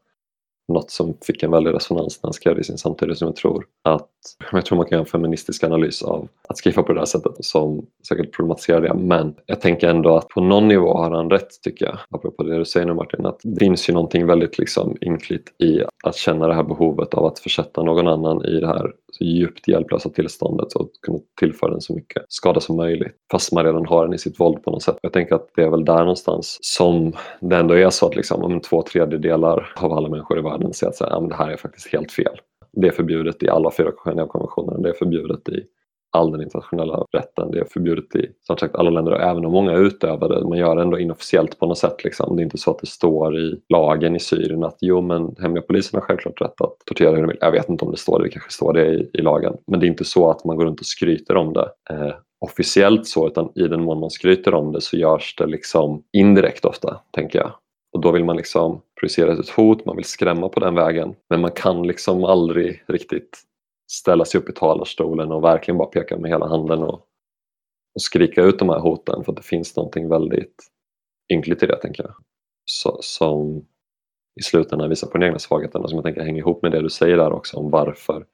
något 0.69 0.91
som 0.91 1.15
fick 1.23 1.43
en 1.43 1.51
väldig 1.51 1.75
resonans 1.75 2.21
när 2.23 2.29
han 2.29 2.33
skrev 2.33 2.55
det 2.55 2.61
i 2.61 2.65
sin 2.65 2.79
samtid 2.79 3.17
som 3.17 3.27
jag 3.27 3.37
tror 3.37 3.67
att 3.83 4.11
jag 4.53 4.65
tror 4.65 4.77
man 4.77 4.87
kan 4.87 4.97
göra 4.97 5.05
en 5.05 5.11
feministisk 5.11 5.65
analys 5.65 6.03
av 6.03 6.29
att 6.49 6.59
skriva 6.59 6.83
på 6.83 6.93
det 6.93 7.01
här 7.01 7.07
sättet 7.07 7.33
som 7.45 7.87
säkert 8.09 8.37
problematiserar 8.37 8.81
det 8.81 8.95
men 8.95 9.35
jag 9.47 9.61
tänker 9.61 9.89
ändå 9.89 10.17
att 10.17 10.29
på 10.29 10.41
någon 10.41 10.69
nivå 10.69 10.95
har 10.95 11.11
han 11.11 11.31
rätt 11.31 11.63
tycker 11.63 11.87
jag 11.87 11.99
apropå 12.11 12.43
det 12.43 12.59
du 12.59 12.65
säger 12.65 12.87
nu 12.87 12.95
Martin 12.95 13.27
att 13.27 13.41
det 13.43 13.59
finns 13.59 13.89
ju 13.89 13.93
någonting 13.93 14.27
väldigt 14.27 14.59
liksom 14.59 14.97
ynkligt 15.01 15.61
i 15.63 15.83
att 16.05 16.17
känna 16.17 16.47
det 16.47 16.55
här 16.55 16.63
behovet 16.63 17.15
av 17.15 17.27
att 17.27 17.39
försätta 17.39 17.83
någon 17.83 18.09
annan 18.09 18.45
i 18.45 18.61
det 18.61 18.67
här 18.67 18.93
så 19.13 19.25
djupt 19.25 19.69
hjälplösa 19.69 20.09
tillståndet 20.09 20.73
och 20.73 20.91
kunna 21.03 21.19
tillföra 21.41 21.71
den 21.71 21.81
så 21.81 21.95
mycket 21.95 22.23
skada 22.29 22.61
som 22.61 22.77
möjligt 22.77 23.15
fast 23.33 23.53
man 23.53 23.65
redan 23.65 23.87
har 23.87 24.05
den 24.05 24.15
i 24.15 24.19
sitt 24.19 24.41
våld 24.41 24.63
på 24.63 24.71
något 24.71 24.83
sätt. 24.83 24.97
Jag 25.03 25.13
tänker 25.13 25.35
att 25.35 25.49
det 25.57 25.63
är 25.63 25.71
väl 25.71 25.85
där 25.85 25.99
någonstans 25.99 26.59
som 26.61 27.13
det 27.41 27.57
ändå 27.57 27.75
är 27.75 27.91
så 27.91 28.07
att 28.07 28.17
liksom, 28.17 28.43
om 28.43 28.61
två 28.61 28.83
tredjedelar 28.83 29.73
av 29.77 29.93
alla 29.93 30.09
människor 30.09 30.39
i 30.39 30.43
världen 30.43 30.73
säger 30.73 30.91
att 30.91 30.97
så 30.97 31.05
här, 31.05 31.29
det 31.29 31.35
här 31.35 31.51
är 31.51 31.57
faktiskt 31.57 31.93
helt 31.93 32.13
fel. 32.13 32.41
Det 32.73 32.87
är 32.87 32.93
förbjudet 32.93 33.43
i 33.43 33.49
alla 33.49 33.71
fyra 33.71 33.91
Genèvekonventionerna, 34.05 34.79
det 34.79 34.89
är 34.89 34.95
förbjudet 34.95 35.49
i 35.49 35.65
all 36.13 36.33
den 36.33 36.43
internationella 36.43 37.07
rätten. 37.13 37.51
Det 37.51 37.59
är 37.59 37.65
förbjudet 37.65 38.17
i 38.17 38.29
snart 38.47 38.61
sagt 38.61 38.75
alla 38.75 38.91
länder 38.91 39.13
och 39.13 39.21
även 39.21 39.45
om 39.45 39.53
många 39.53 39.77
utövar 39.77 40.29
det, 40.29 40.49
man 40.49 40.59
gör 40.59 40.77
det 40.77 40.83
ändå 40.83 40.99
inofficiellt 40.99 41.59
på 41.59 41.67
något 41.67 41.79
sätt. 41.79 42.05
Liksom. 42.05 42.37
Det 42.37 42.43
är 42.43 42.45
inte 42.45 42.59
så 42.59 42.71
att 42.71 42.79
det 42.79 42.87
står 42.87 43.39
i 43.39 43.61
lagen 43.69 44.17
i 44.17 44.21
Syrien 44.21 44.65
att 44.65 44.77
jo 44.81 45.01
men 45.01 45.35
hemliga 45.39 45.63
polisen 45.63 46.01
har 46.01 46.07
självklart 46.07 46.41
rätt 46.41 46.61
att 46.61 46.77
tortera 46.87 47.11
hur 47.11 47.23
de 47.23 47.29
vill. 47.29 47.39
Jag 47.41 47.53
vet 47.53 47.69
inte 47.69 47.85
om 47.85 47.91
det 47.91 47.97
står 47.97 48.19
det, 48.19 48.25
det 48.25 48.31
kanske 48.31 48.53
står 48.53 48.73
det 48.73 48.87
i, 48.87 49.11
i 49.13 49.23
lagen. 49.23 49.57
Men 49.67 49.81
det 49.81 49.87
är 49.87 49.89
inte 49.89 50.05
så 50.05 50.31
att 50.31 50.45
man 50.45 50.57
går 50.57 50.65
runt 50.65 50.81
och 50.81 50.87
skryter 50.87 51.37
om 51.37 51.53
det. 51.53 51.69
Eh, 51.91 52.15
officiellt 52.41 53.07
så, 53.07 53.27
utan 53.27 53.53
i 53.55 53.69
den 53.69 53.83
mån 53.83 54.01
man 54.01 54.11
skryter 54.11 54.55
om 54.55 54.73
det 54.73 54.81
så 54.81 54.97
görs 54.97 55.35
det 55.39 55.47
liksom 55.47 56.03
indirekt 56.13 56.65
ofta, 56.65 57.01
tänker 57.11 57.39
jag. 57.39 57.53
Och 57.93 58.01
då 58.01 58.13
vill 58.13 58.25
man 58.25 58.37
liksom 58.37 58.81
projicera 59.01 59.33
ett 59.33 59.49
hot, 59.49 59.87
man 59.87 59.97
vill 59.97 60.05
skrämma 60.05 60.49
på 60.49 60.61
den 60.61 60.75
vägen. 60.75 61.15
Men 61.29 61.41
man 61.41 61.51
kan 61.51 61.83
liksom 61.83 62.25
aldrig 62.25 62.85
riktigt 62.87 63.43
ställa 63.93 64.25
sig 64.25 64.41
upp 64.41 64.49
i 64.49 64.53
talarstolen 64.53 65.33
och 65.33 65.45
verkligen 65.45 65.79
bara 65.79 65.89
peka 65.89 66.17
med 66.17 66.31
hela 66.31 66.47
handen 66.47 66.83
och, 66.83 66.95
och 67.95 68.03
skrika 68.03 68.43
ut 68.43 68.59
de 68.59 68.69
här 68.69 68.79
hoten 68.79 69.25
för 69.25 69.33
att 69.33 69.37
det 69.37 69.43
finns 69.43 69.77
någonting 69.77 70.09
väldigt 70.09 70.55
ynkligt 71.33 71.63
i 71.63 71.67
det 71.67 71.77
tänker 71.77 72.03
jag. 72.03 72.15
Så, 72.65 72.99
som 73.03 73.67
i 74.41 74.43
slutändan 74.43 74.89
visar 74.89 75.09
på 75.09 75.19
den 75.19 75.27
egna 75.27 75.39
svagheten 75.39 75.83
och 75.83 75.91
som 75.91 75.97
jag 75.97 76.05
tänker 76.05 76.21
hänger 76.21 76.39
ihop 76.39 76.63
med 76.63 76.73
det 76.73 76.83
du 76.83 76.91
säger 76.91 77.17
där 77.17 77.33
också 77.33 77.57
om 77.57 77.71
varför 77.71 78.27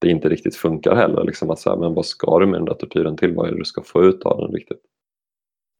det 0.00 0.10
inte 0.10 0.28
riktigt 0.28 0.56
funkar 0.56 0.94
heller. 0.94 1.24
Liksom 1.24 1.50
att 1.50 1.58
säga, 1.58 1.76
men 1.76 1.94
vad 1.94 2.06
ska 2.06 2.38
du 2.38 2.46
med 2.46 2.60
den 2.60 2.64
där 2.64 2.74
tortyren 2.74 3.16
till? 3.16 3.34
Vad 3.34 3.46
är 3.46 3.52
det 3.52 3.58
du 3.58 3.64
ska 3.64 3.82
få 3.82 4.04
ut 4.04 4.22
av 4.22 4.40
den 4.40 4.52
riktigt? 4.52 4.80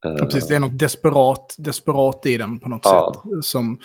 Ja, 0.05 0.25
precis, 0.25 0.49
det 0.49 0.57
är 0.57 0.61
något 0.61 0.79
desperat, 0.79 1.55
desperat 1.59 2.27
i 2.27 2.37
den 2.37 2.59
på 2.61 2.69
något 2.69 2.81
ja. 2.85 3.13
sätt. 3.15 3.45
Som, 3.45 3.79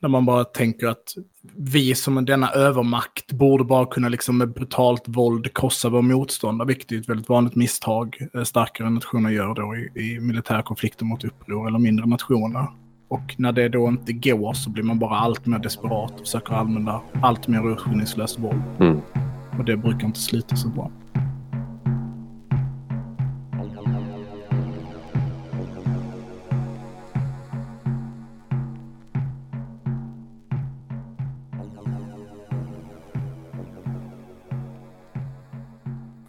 när 0.00 0.08
man 0.08 0.26
bara 0.26 0.44
tänker 0.44 0.86
att 0.86 1.14
vi 1.56 1.94
som 1.94 2.24
denna 2.24 2.50
övermakt 2.50 3.32
borde 3.32 3.64
bara 3.64 3.86
kunna 3.86 4.08
liksom 4.08 4.38
med 4.38 4.52
brutalt 4.52 5.02
våld 5.06 5.54
krossa 5.54 5.88
vår 5.88 6.02
motståndare, 6.02 6.68
vilket 6.68 6.92
är 6.92 6.96
ett 6.96 7.08
väldigt 7.08 7.28
vanligt 7.28 7.54
misstag 7.54 8.16
eh, 8.34 8.42
starkare 8.42 8.90
nationer 8.90 9.30
gör 9.30 9.54
då 9.54 9.76
i, 9.76 10.14
i 10.14 10.20
militära 10.20 10.62
konflikter 10.62 11.04
mot 11.04 11.24
uppror 11.24 11.68
eller 11.68 11.78
mindre 11.78 12.06
nationer. 12.06 12.66
Och 13.08 13.34
när 13.38 13.52
det 13.52 13.68
då 13.68 13.88
inte 13.88 14.12
går 14.12 14.52
så 14.52 14.70
blir 14.70 14.84
man 14.84 14.98
bara 14.98 15.18
allt 15.18 15.46
mer 15.46 15.58
desperat 15.58 16.12
och 16.12 16.20
försöker 16.20 16.54
använda 16.54 17.00
allt 17.22 17.48
mer 17.48 17.66
urskillningslöst 17.66 18.38
våld. 18.38 18.62
Mm. 18.80 19.00
Och 19.58 19.64
det 19.64 19.76
brukar 19.76 20.06
inte 20.06 20.20
sluta 20.20 20.56
så 20.56 20.68
bra. 20.68 20.90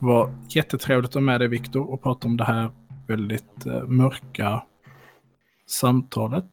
Det 0.07 0.13
var 0.13 0.33
jättetrevligt 0.49 1.09
att 1.09 1.13
ha 1.13 1.21
med 1.21 1.41
dig 1.41 1.47
Viktor 1.47 1.91
och 1.93 2.03
prata 2.03 2.27
om 2.27 2.37
det 2.37 2.43
här 2.43 2.71
väldigt 3.07 3.65
eh, 3.65 3.83
mörka 3.83 4.63
samtalet. 5.65 6.49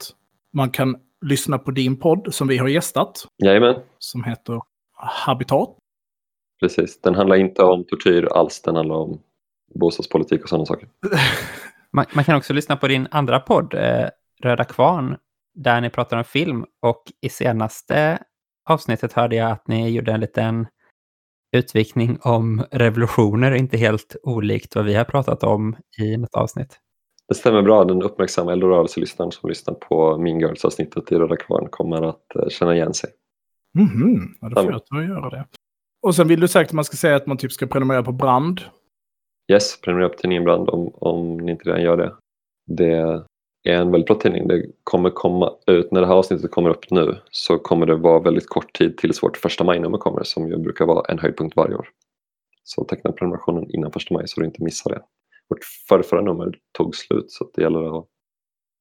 Man 0.53 0.71
kan 0.71 0.97
lyssna 1.21 1.59
på 1.59 1.71
din 1.71 1.97
podd 1.97 2.35
som 2.35 2.49
vi 2.49 2.59
har 2.59 2.69
gästat. 2.69 3.27
Jajamän, 3.45 3.75
Som 3.99 4.25
heter 4.25 4.61
Habitat. 4.97 5.77
precis. 6.61 7.01
Den 7.01 7.15
handlar 7.15 7.37
inte 7.37 7.63
om 7.63 7.85
tortyr 7.85 8.25
alls, 8.25 8.63
den 8.63 8.77
handlar 8.77 8.97
om 8.97 9.21
bostadspolitik 9.75 10.43
och 10.43 10.49
sådana 10.49 10.67
saker. 10.67 10.89
Man, 11.93 12.07
man 12.15 12.25
kan 12.25 12.37
också 12.37 12.53
lyssna 12.53 12.77
på 12.77 12.89
din 12.89 13.09
andra 13.11 13.41
podd, 13.41 13.75
eh, 13.75 14.09
Röda 14.43 14.65
Kvarn, 14.65 15.17
där 15.55 15.81
ni 15.81 15.91
pratar 15.91 16.17
om 16.17 16.25
film. 16.25 16.65
Och 16.83 17.03
i 17.21 17.29
senaste 17.29 18.19
avsnittet 18.69 19.13
hörde 19.13 19.37
jag 19.37 19.51
att 19.51 19.69
ni 19.69 19.91
gjorde 19.91 20.13
en 20.13 20.21
liten 20.21 20.67
utvikning 21.55 22.19
om 22.23 22.65
revolutioner, 22.71 23.53
inte 23.53 23.77
helt 23.77 24.17
olikt 24.23 24.77
vad 24.77 24.85
vi 24.85 24.95
har 24.95 25.05
pratat 25.05 25.43
om 25.43 25.77
i 25.99 26.17
något 26.17 26.35
avsnitt. 26.35 26.81
Det 27.29 27.35
stämmer 27.35 27.63
bra, 27.63 27.85
den 27.85 28.03
uppmärksamma 28.03 28.53
eldorörelselyssnaren 28.53 29.33
som 29.33 29.49
lyssnar 29.49 29.75
på 29.75 30.19
Mean 30.19 30.41
Girls-avsnittet 30.41 31.13
i 31.13 31.15
Röda 31.15 31.37
Kvarn 31.37 31.69
kommer 31.71 32.03
att 32.03 32.37
eh, 32.37 32.49
känna 32.49 32.75
igen 32.75 32.95
sig. 32.95 33.11
Mhm, 33.79 34.35
ja, 34.41 34.49
då 34.49 34.63
får 34.63 34.73
jag 34.73 34.87
ta 34.87 34.97
och 34.97 35.05
göra 35.05 35.31
det. 35.31 35.47
Och 36.03 36.15
sen 36.15 36.29
vill 36.29 36.41
du 36.41 36.49
säkert 36.49 36.71
att 36.71 36.75
man 36.75 36.85
ska 36.85 36.97
säga 36.97 37.17
att 37.17 37.27
man 37.27 37.37
typ 37.37 37.53
ska 37.53 37.67
prenumerera 37.67 38.03
på 38.03 38.13
Brand. 38.13 38.61
Yes, 39.53 39.81
prenumerera 39.81 40.09
på 40.09 40.19
tidningen 40.19 40.45
Brand 40.45 40.69
om, 40.69 40.95
om 40.95 41.37
ni 41.37 41.53
inte 41.53 41.65
redan 41.65 41.83
gör 41.83 41.97
det. 41.97 42.15
Det 42.67 43.25
är 43.71 43.81
en 43.81 43.91
väldigt 43.91 44.07
bra 44.07 44.17
tidning. 44.17 44.49
Det 44.49 44.67
kommer 44.85 45.11
komma 45.11 45.53
ut, 45.67 45.93
när 45.93 46.01
det 46.01 46.07
här 46.07 46.15
avsnittet 46.15 46.51
kommer 46.51 46.71
upp 46.71 46.91
nu, 46.91 47.17
så 47.31 47.59
kommer 47.59 47.87
det 47.87 47.95
vara 47.97 48.21
väldigt 48.21 48.49
kort 48.49 48.73
tid 48.73 48.97
tills 48.97 49.23
vårt 49.23 49.37
första 49.37 49.65
maj-nummer 49.65 49.99
kommer, 49.99 50.23
som 50.23 50.49
ju 50.49 50.57
brukar 50.57 50.87
vara 50.87 51.13
en 51.13 51.19
höjdpunkt 51.19 51.57
varje 51.57 51.75
år. 51.75 51.89
Så 52.63 52.85
teckna 52.85 53.13
prenumerationen 53.13 53.71
innan 53.71 53.93
första 53.93 54.15
maj 54.15 54.29
så 54.29 54.41
du 54.41 54.47
inte 54.47 54.63
missar 54.63 54.91
det. 54.91 55.03
Vårt 55.49 55.65
förrförra 55.89 56.21
nummer 56.21 56.59
tog 56.73 56.97
slut, 56.97 57.31
så 57.33 57.51
det 57.55 57.63
gäller 57.63 57.99
att, 57.99 58.07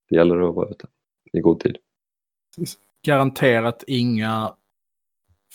det 0.08 0.16
gäller 0.16 0.48
att 0.48 0.54
vara 0.54 0.68
ute 0.68 0.86
i 1.32 1.40
god 1.40 1.60
tid. 1.60 1.76
Garanterat 3.06 3.84
inga 3.86 4.54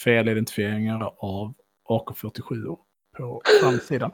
felidentifieringar 0.04 1.14
av 1.18 1.54
AK47 1.90 2.78
på 3.18 3.42
framsidan. 3.62 4.12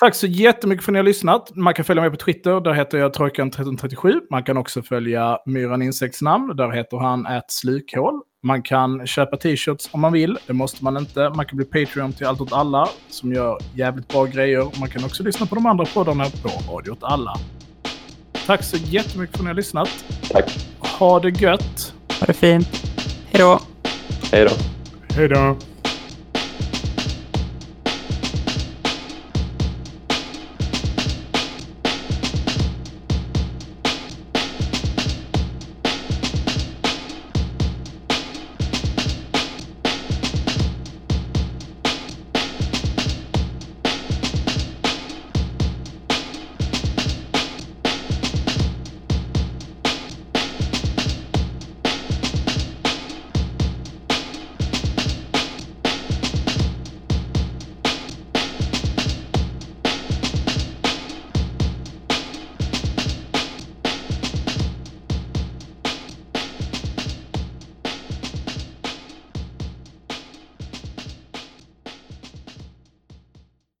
Tack 0.00 0.14
så 0.14 0.26
jättemycket 0.26 0.84
för 0.84 0.92
att 0.92 0.94
ni 0.94 0.98
har 0.98 1.04
lyssnat. 1.04 1.56
Man 1.56 1.74
kan 1.74 1.84
följa 1.84 2.02
mig 2.02 2.10
på 2.10 2.16
Twitter, 2.16 2.60
där 2.60 2.72
heter 2.72 2.98
jag 2.98 3.12
Trojkan1337. 3.14 4.20
Man 4.30 4.42
kan 4.42 4.56
också 4.56 4.82
följa 4.82 5.38
Myran 5.46 5.82
Insektsnamn, 5.82 6.56
där 6.56 6.70
heter 6.70 6.96
han 6.96 7.26
ett 7.26 7.50
slukhål. 7.50 8.20
Man 8.42 8.62
kan 8.62 9.06
köpa 9.06 9.36
t-shirts 9.36 9.88
om 9.92 10.00
man 10.00 10.12
vill, 10.12 10.38
det 10.46 10.52
måste 10.52 10.84
man 10.84 10.96
inte. 10.96 11.30
Man 11.36 11.46
kan 11.46 11.56
bli 11.56 11.66
Patreon 11.66 12.12
till 12.12 12.26
Allt 12.26 12.40
åt 12.40 12.52
alla, 12.52 12.88
som 13.08 13.32
gör 13.32 13.58
jävligt 13.74 14.08
bra 14.08 14.24
grejer. 14.24 14.80
Man 14.80 14.88
kan 14.88 15.04
också 15.04 15.22
lyssna 15.22 15.46
på 15.46 15.54
de 15.54 15.66
andra 15.66 15.84
poddarna 15.84 16.24
på 16.24 16.72
Radio 16.72 16.90
åt 16.90 17.02
alla. 17.02 17.36
Tack 18.46 18.62
så 18.62 18.76
jättemycket 18.76 19.36
för 19.36 19.42
att 19.42 19.44
ni 19.44 19.48
har 19.48 19.54
lyssnat. 19.54 20.04
Tack! 20.30 20.68
Ha 20.78 21.20
det 21.20 21.40
gött! 21.40 21.94
Ha 22.20 22.26
det 22.26 22.32
fint. 22.32 22.68
Hej 23.26 23.40
då! 23.40 23.60
Hej 24.32 24.44
då! 24.44 24.50
Hej 25.14 25.28
då! 25.28 25.56